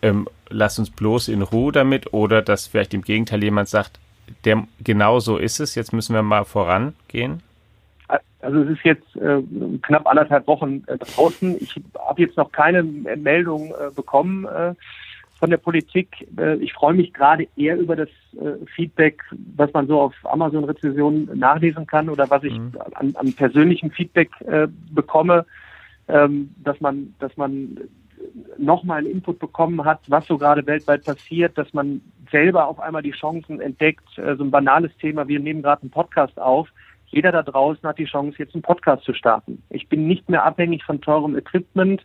ähm, 0.00 0.28
lass 0.48 0.78
uns 0.78 0.90
bloß 0.90 1.28
in 1.28 1.42
Ruhe 1.42 1.72
damit 1.72 2.12
oder 2.12 2.42
dass 2.42 2.66
vielleicht 2.66 2.94
im 2.94 3.02
Gegenteil 3.02 3.42
jemand 3.42 3.68
sagt, 3.68 3.98
der, 4.44 4.64
genau 4.80 5.20
so 5.20 5.36
ist 5.36 5.60
es, 5.60 5.74
jetzt 5.74 5.92
müssen 5.92 6.14
wir 6.14 6.22
mal 6.22 6.44
vorangehen? 6.44 7.42
Also 8.40 8.62
es 8.62 8.70
ist 8.70 8.84
jetzt 8.84 9.16
äh, 9.16 9.40
knapp 9.82 10.06
anderthalb 10.06 10.46
Wochen 10.48 10.82
äh, 10.86 10.98
draußen. 10.98 11.56
Ich 11.60 11.80
habe 11.96 12.22
jetzt 12.22 12.36
noch 12.36 12.50
keine 12.50 12.82
Meldung 12.82 13.70
äh, 13.70 13.90
bekommen 13.94 14.46
äh, 14.46 14.74
von 15.42 15.50
der 15.50 15.56
Politik. 15.56 16.28
Äh, 16.38 16.54
ich 16.58 16.72
freue 16.72 16.94
mich 16.94 17.12
gerade 17.12 17.48
eher 17.56 17.76
über 17.76 17.96
das 17.96 18.08
äh, 18.34 18.64
Feedback, 18.76 19.22
was 19.56 19.72
man 19.72 19.88
so 19.88 20.00
auf 20.00 20.14
Amazon-Rezessionen 20.22 21.36
nachlesen 21.36 21.84
kann 21.84 22.08
oder 22.08 22.30
was 22.30 22.44
ich 22.44 22.56
mhm. 22.56 22.72
an, 22.94 23.16
an 23.16 23.32
persönlichem 23.32 23.90
Feedback 23.90 24.30
bekomme, 24.92 25.44
ähm, 26.06 26.54
dass 26.62 26.80
man, 26.80 27.14
dass 27.18 27.36
man 27.36 27.76
nochmal 28.58 28.98
einen 28.98 29.10
Input 29.10 29.38
bekommen 29.38 29.84
hat, 29.84 30.00
was 30.08 30.26
so 30.26 30.38
gerade 30.38 30.66
weltweit 30.66 31.04
passiert, 31.04 31.56
dass 31.58 31.72
man 31.74 32.00
selber 32.30 32.66
auf 32.66 32.80
einmal 32.80 33.02
die 33.02 33.12
Chancen 33.12 33.60
entdeckt. 33.60 34.06
Äh, 34.18 34.36
so 34.36 34.44
ein 34.44 34.50
banales 34.50 34.96
Thema, 34.98 35.28
wir 35.28 35.40
nehmen 35.40 35.62
gerade 35.62 35.82
einen 35.82 35.90
Podcast 35.90 36.38
auf. 36.38 36.68
Jeder 37.06 37.32
da 37.32 37.42
draußen 37.42 37.86
hat 37.86 37.98
die 37.98 38.06
Chance, 38.06 38.38
jetzt 38.38 38.54
einen 38.54 38.62
Podcast 38.62 39.04
zu 39.04 39.12
starten. 39.12 39.62
Ich 39.68 39.88
bin 39.88 40.06
nicht 40.06 40.28
mehr 40.30 40.44
abhängig 40.44 40.82
von 40.84 41.00
teurem 41.00 41.36
Equipment, 41.36 42.04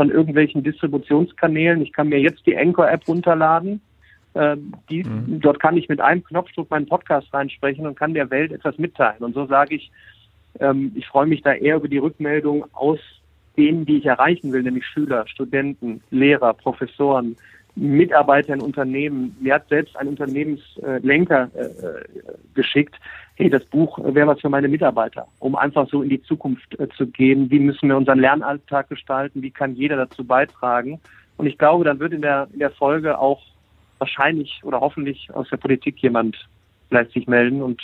von 0.00 0.10
irgendwelchen 0.10 0.62
Distributionskanälen. 0.62 1.82
Ich 1.82 1.92
kann 1.92 2.08
mir 2.08 2.18
jetzt 2.18 2.46
die 2.46 2.56
Anchor-App 2.56 3.06
runterladen. 3.06 3.82
Äh, 4.32 4.56
die, 4.88 5.04
mhm. 5.04 5.42
Dort 5.42 5.60
kann 5.60 5.76
ich 5.76 5.90
mit 5.90 6.00
einem 6.00 6.24
Knopfdruck 6.24 6.70
meinen 6.70 6.86
Podcast 6.86 7.34
reinsprechen 7.34 7.86
und 7.86 7.98
kann 7.98 8.14
der 8.14 8.30
Welt 8.30 8.50
etwas 8.50 8.78
mitteilen. 8.78 9.22
Und 9.22 9.34
so 9.34 9.44
sage 9.44 9.74
ich, 9.74 9.90
ähm, 10.58 10.92
ich 10.94 11.06
freue 11.06 11.26
mich 11.26 11.42
da 11.42 11.52
eher 11.52 11.76
über 11.76 11.88
die 11.88 11.98
Rückmeldung 11.98 12.64
aus 12.72 12.98
denen, 13.58 13.84
die 13.84 13.98
ich 13.98 14.06
erreichen 14.06 14.54
will, 14.54 14.62
nämlich 14.62 14.86
Schüler, 14.86 15.26
Studenten, 15.28 16.00
Lehrer, 16.10 16.54
Professoren, 16.54 17.36
Mitarbeiter 17.74 18.54
in 18.54 18.60
Unternehmen. 18.60 19.36
Mir 19.40 19.54
hat 19.54 19.68
selbst 19.68 19.96
ein 19.96 20.08
Unternehmenslenker 20.08 21.50
äh, 21.54 21.60
äh, 21.60 22.04
geschickt, 22.54 22.94
hey, 23.36 23.48
das 23.48 23.64
Buch 23.64 23.98
wäre 24.02 24.26
was 24.26 24.40
für 24.40 24.48
meine 24.48 24.68
Mitarbeiter, 24.68 25.26
um 25.38 25.56
einfach 25.56 25.88
so 25.88 26.02
in 26.02 26.10
die 26.10 26.22
Zukunft 26.22 26.78
äh, 26.78 26.88
zu 26.96 27.06
gehen. 27.06 27.50
Wie 27.50 27.58
müssen 27.58 27.88
wir 27.88 27.96
unseren 27.96 28.18
Lernalltag 28.18 28.88
gestalten? 28.88 29.42
Wie 29.42 29.50
kann 29.50 29.74
jeder 29.74 29.96
dazu 29.96 30.24
beitragen? 30.24 31.00
Und 31.36 31.46
ich 31.46 31.56
glaube, 31.56 31.84
dann 31.84 32.00
wird 32.00 32.12
in 32.12 32.22
der, 32.22 32.48
in 32.52 32.58
der 32.58 32.70
Folge 32.70 33.18
auch 33.18 33.40
wahrscheinlich 33.98 34.60
oder 34.62 34.80
hoffentlich 34.80 35.30
aus 35.32 35.48
der 35.48 35.56
Politik 35.56 35.98
jemand 35.98 36.36
vielleicht 36.88 37.12
sich 37.12 37.26
melden 37.26 37.62
und 37.62 37.80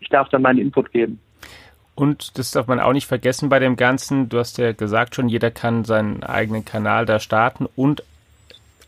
ich 0.00 0.08
darf 0.08 0.28
dann 0.30 0.42
meinen 0.42 0.58
Input 0.58 0.90
geben. 0.92 1.20
Und 1.94 2.38
das 2.38 2.50
darf 2.50 2.66
man 2.66 2.80
auch 2.80 2.92
nicht 2.92 3.06
vergessen 3.06 3.48
bei 3.48 3.60
dem 3.60 3.76
Ganzen. 3.76 4.28
Du 4.28 4.38
hast 4.38 4.58
ja 4.58 4.72
gesagt 4.72 5.14
schon, 5.14 5.28
jeder 5.28 5.50
kann 5.50 5.84
seinen 5.84 6.24
eigenen 6.24 6.64
Kanal 6.64 7.06
da 7.06 7.20
starten 7.20 7.66
und 7.76 8.02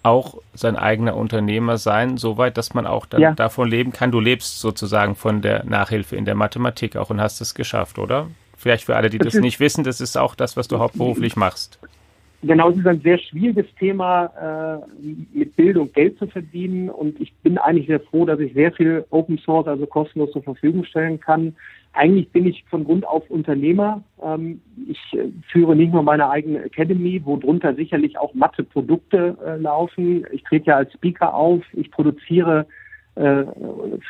auch 0.06 0.40
sein 0.54 0.76
eigener 0.76 1.16
Unternehmer 1.16 1.76
sein, 1.78 2.16
soweit, 2.16 2.56
dass 2.56 2.74
man 2.74 2.86
auch 2.86 3.06
ja. 3.18 3.32
davon 3.32 3.68
leben 3.68 3.92
kann. 3.92 4.12
Du 4.12 4.20
lebst 4.20 4.60
sozusagen 4.60 5.16
von 5.16 5.42
der 5.42 5.64
Nachhilfe 5.64 6.16
in 6.16 6.24
der 6.24 6.34
Mathematik 6.34 6.96
auch 6.96 7.10
und 7.10 7.20
hast 7.20 7.40
es 7.40 7.54
geschafft, 7.54 7.98
oder? 7.98 8.28
Vielleicht 8.56 8.84
für 8.84 8.96
alle, 8.96 9.10
die 9.10 9.18
das, 9.18 9.34
das 9.34 9.42
nicht 9.42 9.60
wissen, 9.60 9.84
das 9.84 10.00
ist 10.00 10.16
auch 10.16 10.34
das, 10.34 10.56
was 10.56 10.68
du 10.68 10.78
hauptberuflich 10.78 11.36
machst. 11.36 11.78
Genau, 12.42 12.70
es 12.70 12.76
ist 12.76 12.86
ein 12.86 13.00
sehr 13.00 13.18
schwieriges 13.18 13.66
Thema, 13.78 14.80
äh, 14.80 15.06
mit 15.36 15.56
Bildung 15.56 15.92
Geld 15.92 16.18
zu 16.18 16.26
verdienen. 16.26 16.88
Und 16.88 17.20
ich 17.20 17.32
bin 17.42 17.58
eigentlich 17.58 17.88
sehr 17.88 18.00
froh, 18.00 18.24
dass 18.24 18.38
ich 18.38 18.54
sehr 18.54 18.72
viel 18.72 19.04
Open 19.10 19.38
Source, 19.38 19.66
also 19.66 19.86
kostenlos 19.86 20.30
zur 20.32 20.42
Verfügung 20.42 20.84
stellen 20.84 21.18
kann. 21.18 21.56
Eigentlich 21.96 22.30
bin 22.30 22.46
ich 22.46 22.64
von 22.68 22.84
Grund 22.84 23.06
auf 23.06 23.28
Unternehmer. 23.30 24.02
Ähm, 24.22 24.60
ich 24.88 24.98
äh, 25.18 25.28
führe 25.50 25.74
nicht 25.74 25.92
nur 25.92 26.02
meine 26.02 26.28
eigene 26.28 26.62
Academy, 26.62 27.22
wo 27.24 27.36
drunter 27.36 27.74
sicherlich 27.74 28.18
auch 28.18 28.34
Mathe-Produkte 28.34 29.36
äh, 29.44 29.56
laufen. 29.56 30.26
Ich 30.30 30.42
trete 30.44 30.66
ja 30.66 30.76
als 30.76 30.92
Speaker 30.92 31.34
auf. 31.34 31.62
Ich 31.72 31.90
produziere 31.90 32.66
äh, 33.14 33.44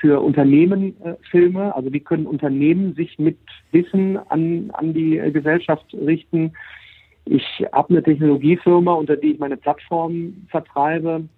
für 0.00 0.20
Unternehmen 0.20 0.96
Filme. 1.30 1.74
Also 1.74 1.92
wie 1.92 2.00
können 2.00 2.26
Unternehmen 2.26 2.94
sich 2.94 3.18
mit 3.18 3.38
Wissen 3.70 4.18
an, 4.30 4.70
an 4.72 4.92
die 4.92 5.16
Gesellschaft 5.32 5.86
richten? 5.94 6.52
Ich 7.24 7.44
habe 7.72 7.90
eine 7.90 8.02
Technologiefirma, 8.02 8.94
unter 8.94 9.16
die 9.16 9.32
ich 9.32 9.38
meine 9.38 9.56
Plattform 9.56 10.46
vertreibe. 10.48 11.28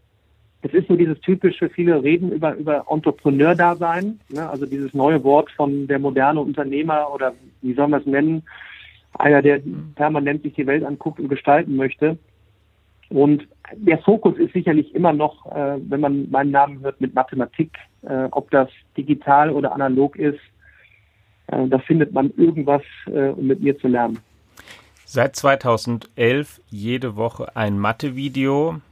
Es 0.63 0.73
ist 0.75 0.89
nur 0.89 0.99
dieses 0.99 1.21
typische, 1.21 1.71
viele 1.71 2.03
reden 2.03 2.33
über, 2.33 2.55
über 2.55 2.85
Entrepreneur-Dasein, 2.91 4.19
ne? 4.29 4.49
also 4.49 4.67
dieses 4.67 4.93
neue 4.93 5.23
Wort 5.23 5.51
von 5.53 5.87
der 5.87 6.01
moderne 6.01 6.41
Unternehmer 6.41 7.13
oder 7.13 7.33
wie 7.63 7.75
soll 7.75 7.89
man 7.89 8.01
es 8.01 8.07
nennen, 8.07 8.43
einer, 9.15 9.41
der 9.41 9.61
permanent 9.95 10.43
sich 10.43 10.55
die 10.55 10.67
Welt 10.67 10.85
anguckt 10.85 11.21
und 11.21 11.29
gestalten 11.29 11.77
möchte. 11.77 12.19
Und 13.09 13.47
der 13.75 13.99
Fokus 13.99 14.37
ist 14.37 14.53
sicherlich 14.53 14.95
immer 14.95 15.13
noch, 15.13 15.47
äh, 15.47 15.79
wenn 15.89 16.01
man 16.01 16.31
meinen 16.31 16.51
Namen 16.51 16.81
hört, 16.81 17.01
mit 17.01 17.15
Mathematik, 17.15 17.71
äh, 18.03 18.25
ob 18.33 18.51
das 18.51 18.69
digital 18.97 19.51
oder 19.51 19.73
analog 19.73 20.17
ist, 20.17 20.41
äh, 21.47 21.67
da 21.69 21.79
findet 21.79 22.13
man 22.13 22.33
irgendwas, 22.37 22.83
äh, 23.07 23.29
um 23.29 23.47
mit 23.47 23.61
mir 23.61 23.79
zu 23.79 23.89
lernen. 23.89 24.19
Seit 25.05 25.37
2011 25.37 26.61
jede 26.69 27.17
Woche 27.17 27.57
ein 27.57 27.79
Mathe-Video 27.79 28.83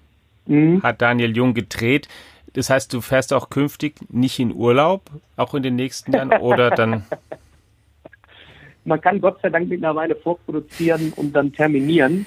mhm. 0.46 0.82
hat 0.82 1.02
Daniel 1.02 1.36
Jung 1.36 1.54
gedreht. 1.54 2.08
Das 2.52 2.70
heißt, 2.70 2.92
du 2.92 3.00
fährst 3.00 3.32
auch 3.32 3.50
künftig 3.50 3.96
nicht 4.08 4.38
in 4.38 4.54
Urlaub, 4.54 5.02
auch 5.36 5.54
in 5.54 5.62
den 5.62 5.76
nächsten 5.76 6.12
Jahren, 6.12 6.32
oder 6.40 6.70
dann? 6.70 7.04
Man 8.84 9.00
kann 9.00 9.20
Gott 9.20 9.40
sei 9.42 9.50
Dank 9.50 9.68
mittlerweile 9.68 10.14
vorproduzieren 10.14 11.12
und 11.16 11.34
dann 11.34 11.52
terminieren. 11.52 12.24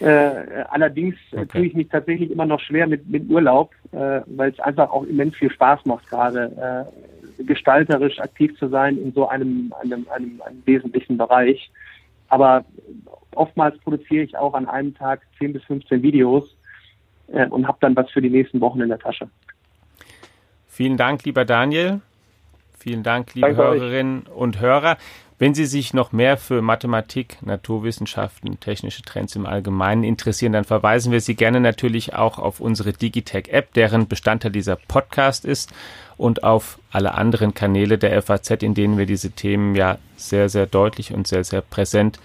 Äh, 0.00 0.64
allerdings 0.70 1.16
äh, 1.32 1.38
okay. 1.38 1.46
tue 1.46 1.66
ich 1.66 1.74
mich 1.74 1.88
tatsächlich 1.88 2.30
immer 2.30 2.46
noch 2.46 2.60
schwer 2.60 2.86
mit, 2.86 3.08
mit 3.08 3.28
Urlaub, 3.28 3.72
äh, 3.92 4.20
weil 4.26 4.50
es 4.50 4.60
einfach 4.60 4.90
auch 4.90 5.04
immens 5.04 5.36
viel 5.36 5.50
Spaß 5.50 5.84
macht, 5.84 6.08
gerade 6.08 6.86
äh, 7.38 7.44
gestalterisch 7.44 8.18
aktiv 8.20 8.56
zu 8.58 8.68
sein 8.68 8.98
in 8.98 9.12
so 9.12 9.28
einem, 9.28 9.74
einem, 9.80 10.06
einem, 10.10 10.40
einem 10.42 10.62
wesentlichen 10.64 11.18
Bereich. 11.18 11.70
Aber 12.28 12.64
oftmals 13.34 13.78
produziere 13.78 14.24
ich 14.24 14.36
auch 14.36 14.54
an 14.54 14.68
einem 14.68 14.94
Tag 14.94 15.22
10 15.38 15.54
bis 15.54 15.64
15 15.64 16.02
Videos 16.02 16.55
äh, 17.28 17.46
und 17.48 17.66
habe 17.66 17.78
dann 17.80 17.96
was 17.96 18.10
für 18.10 18.22
die 18.22 18.30
nächsten 18.30 18.60
Wochen 18.60 18.80
in 18.80 18.88
der 18.88 18.98
Tasche. 18.98 19.28
Vielen 20.66 20.96
Dank, 20.96 21.24
lieber 21.24 21.44
Daniel. 21.44 22.00
Vielen 22.78 23.02
Dank, 23.02 23.34
liebe 23.34 23.48
Danke 23.48 23.62
Hörerinnen 23.62 24.26
euch. 24.26 24.36
und 24.36 24.60
Hörer. 24.60 24.96
Wenn 25.38 25.52
Sie 25.52 25.66
sich 25.66 25.92
noch 25.92 26.12
mehr 26.12 26.38
für 26.38 26.62
Mathematik, 26.62 27.36
Naturwissenschaften, 27.42 28.58
technische 28.58 29.02
Trends 29.02 29.36
im 29.36 29.44
Allgemeinen 29.44 30.02
interessieren, 30.02 30.54
dann 30.54 30.64
verweisen 30.64 31.12
wir 31.12 31.20
Sie 31.20 31.34
gerne 31.34 31.60
natürlich 31.60 32.14
auch 32.14 32.38
auf 32.38 32.58
unsere 32.58 32.94
Digitech-App, 32.94 33.74
deren 33.74 34.08
Bestandteil 34.08 34.50
dieser 34.50 34.76
Podcast 34.76 35.44
ist 35.44 35.74
und 36.16 36.42
auf 36.42 36.78
alle 36.90 37.12
anderen 37.12 37.52
Kanäle 37.52 37.98
der 37.98 38.22
FAZ, 38.22 38.62
in 38.62 38.72
denen 38.72 38.96
wir 38.96 39.04
diese 39.04 39.30
Themen 39.30 39.74
ja 39.74 39.98
sehr, 40.16 40.48
sehr 40.48 40.64
deutlich 40.64 41.12
und 41.12 41.26
sehr, 41.26 41.44
sehr 41.44 41.60
präsent 41.60 42.18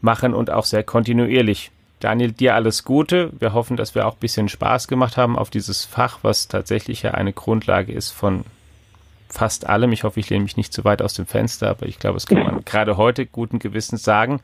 machen 0.00 0.32
und 0.32 0.48
auch 0.50 0.64
sehr 0.64 0.82
kontinuierlich. 0.82 1.70
Daniel, 2.00 2.32
dir 2.32 2.54
alles 2.54 2.84
Gute. 2.84 3.30
Wir 3.38 3.54
hoffen, 3.54 3.76
dass 3.76 3.94
wir 3.94 4.06
auch 4.06 4.14
ein 4.14 4.20
bisschen 4.20 4.48
Spaß 4.48 4.88
gemacht 4.88 5.16
haben 5.16 5.38
auf 5.38 5.50
dieses 5.50 5.84
Fach, 5.84 6.18
was 6.22 6.48
tatsächlich 6.48 7.02
ja 7.02 7.12
eine 7.12 7.32
Grundlage 7.32 7.92
ist 7.92 8.10
von 8.10 8.44
fast 9.28 9.66
allem. 9.66 9.92
Ich 9.92 10.04
hoffe, 10.04 10.20
ich 10.20 10.28
lehne 10.28 10.44
mich 10.44 10.56
nicht 10.56 10.72
zu 10.72 10.84
weit 10.84 11.02
aus 11.02 11.14
dem 11.14 11.26
Fenster, 11.26 11.70
aber 11.70 11.86
ich 11.86 11.98
glaube, 11.98 12.14
das 12.16 12.26
kann 12.26 12.42
man 12.42 12.64
gerade 12.64 12.96
heute 12.96 13.26
guten 13.26 13.58
Gewissens 13.58 14.02
sagen. 14.02 14.40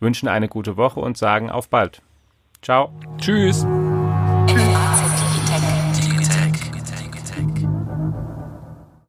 Wünschen 0.00 0.28
eine 0.28 0.48
gute 0.48 0.76
Woche 0.76 1.00
und 1.00 1.18
sagen 1.18 1.50
auf 1.50 1.68
bald. 1.68 2.00
Ciao. 2.62 2.92
Tschüss. 3.18 3.66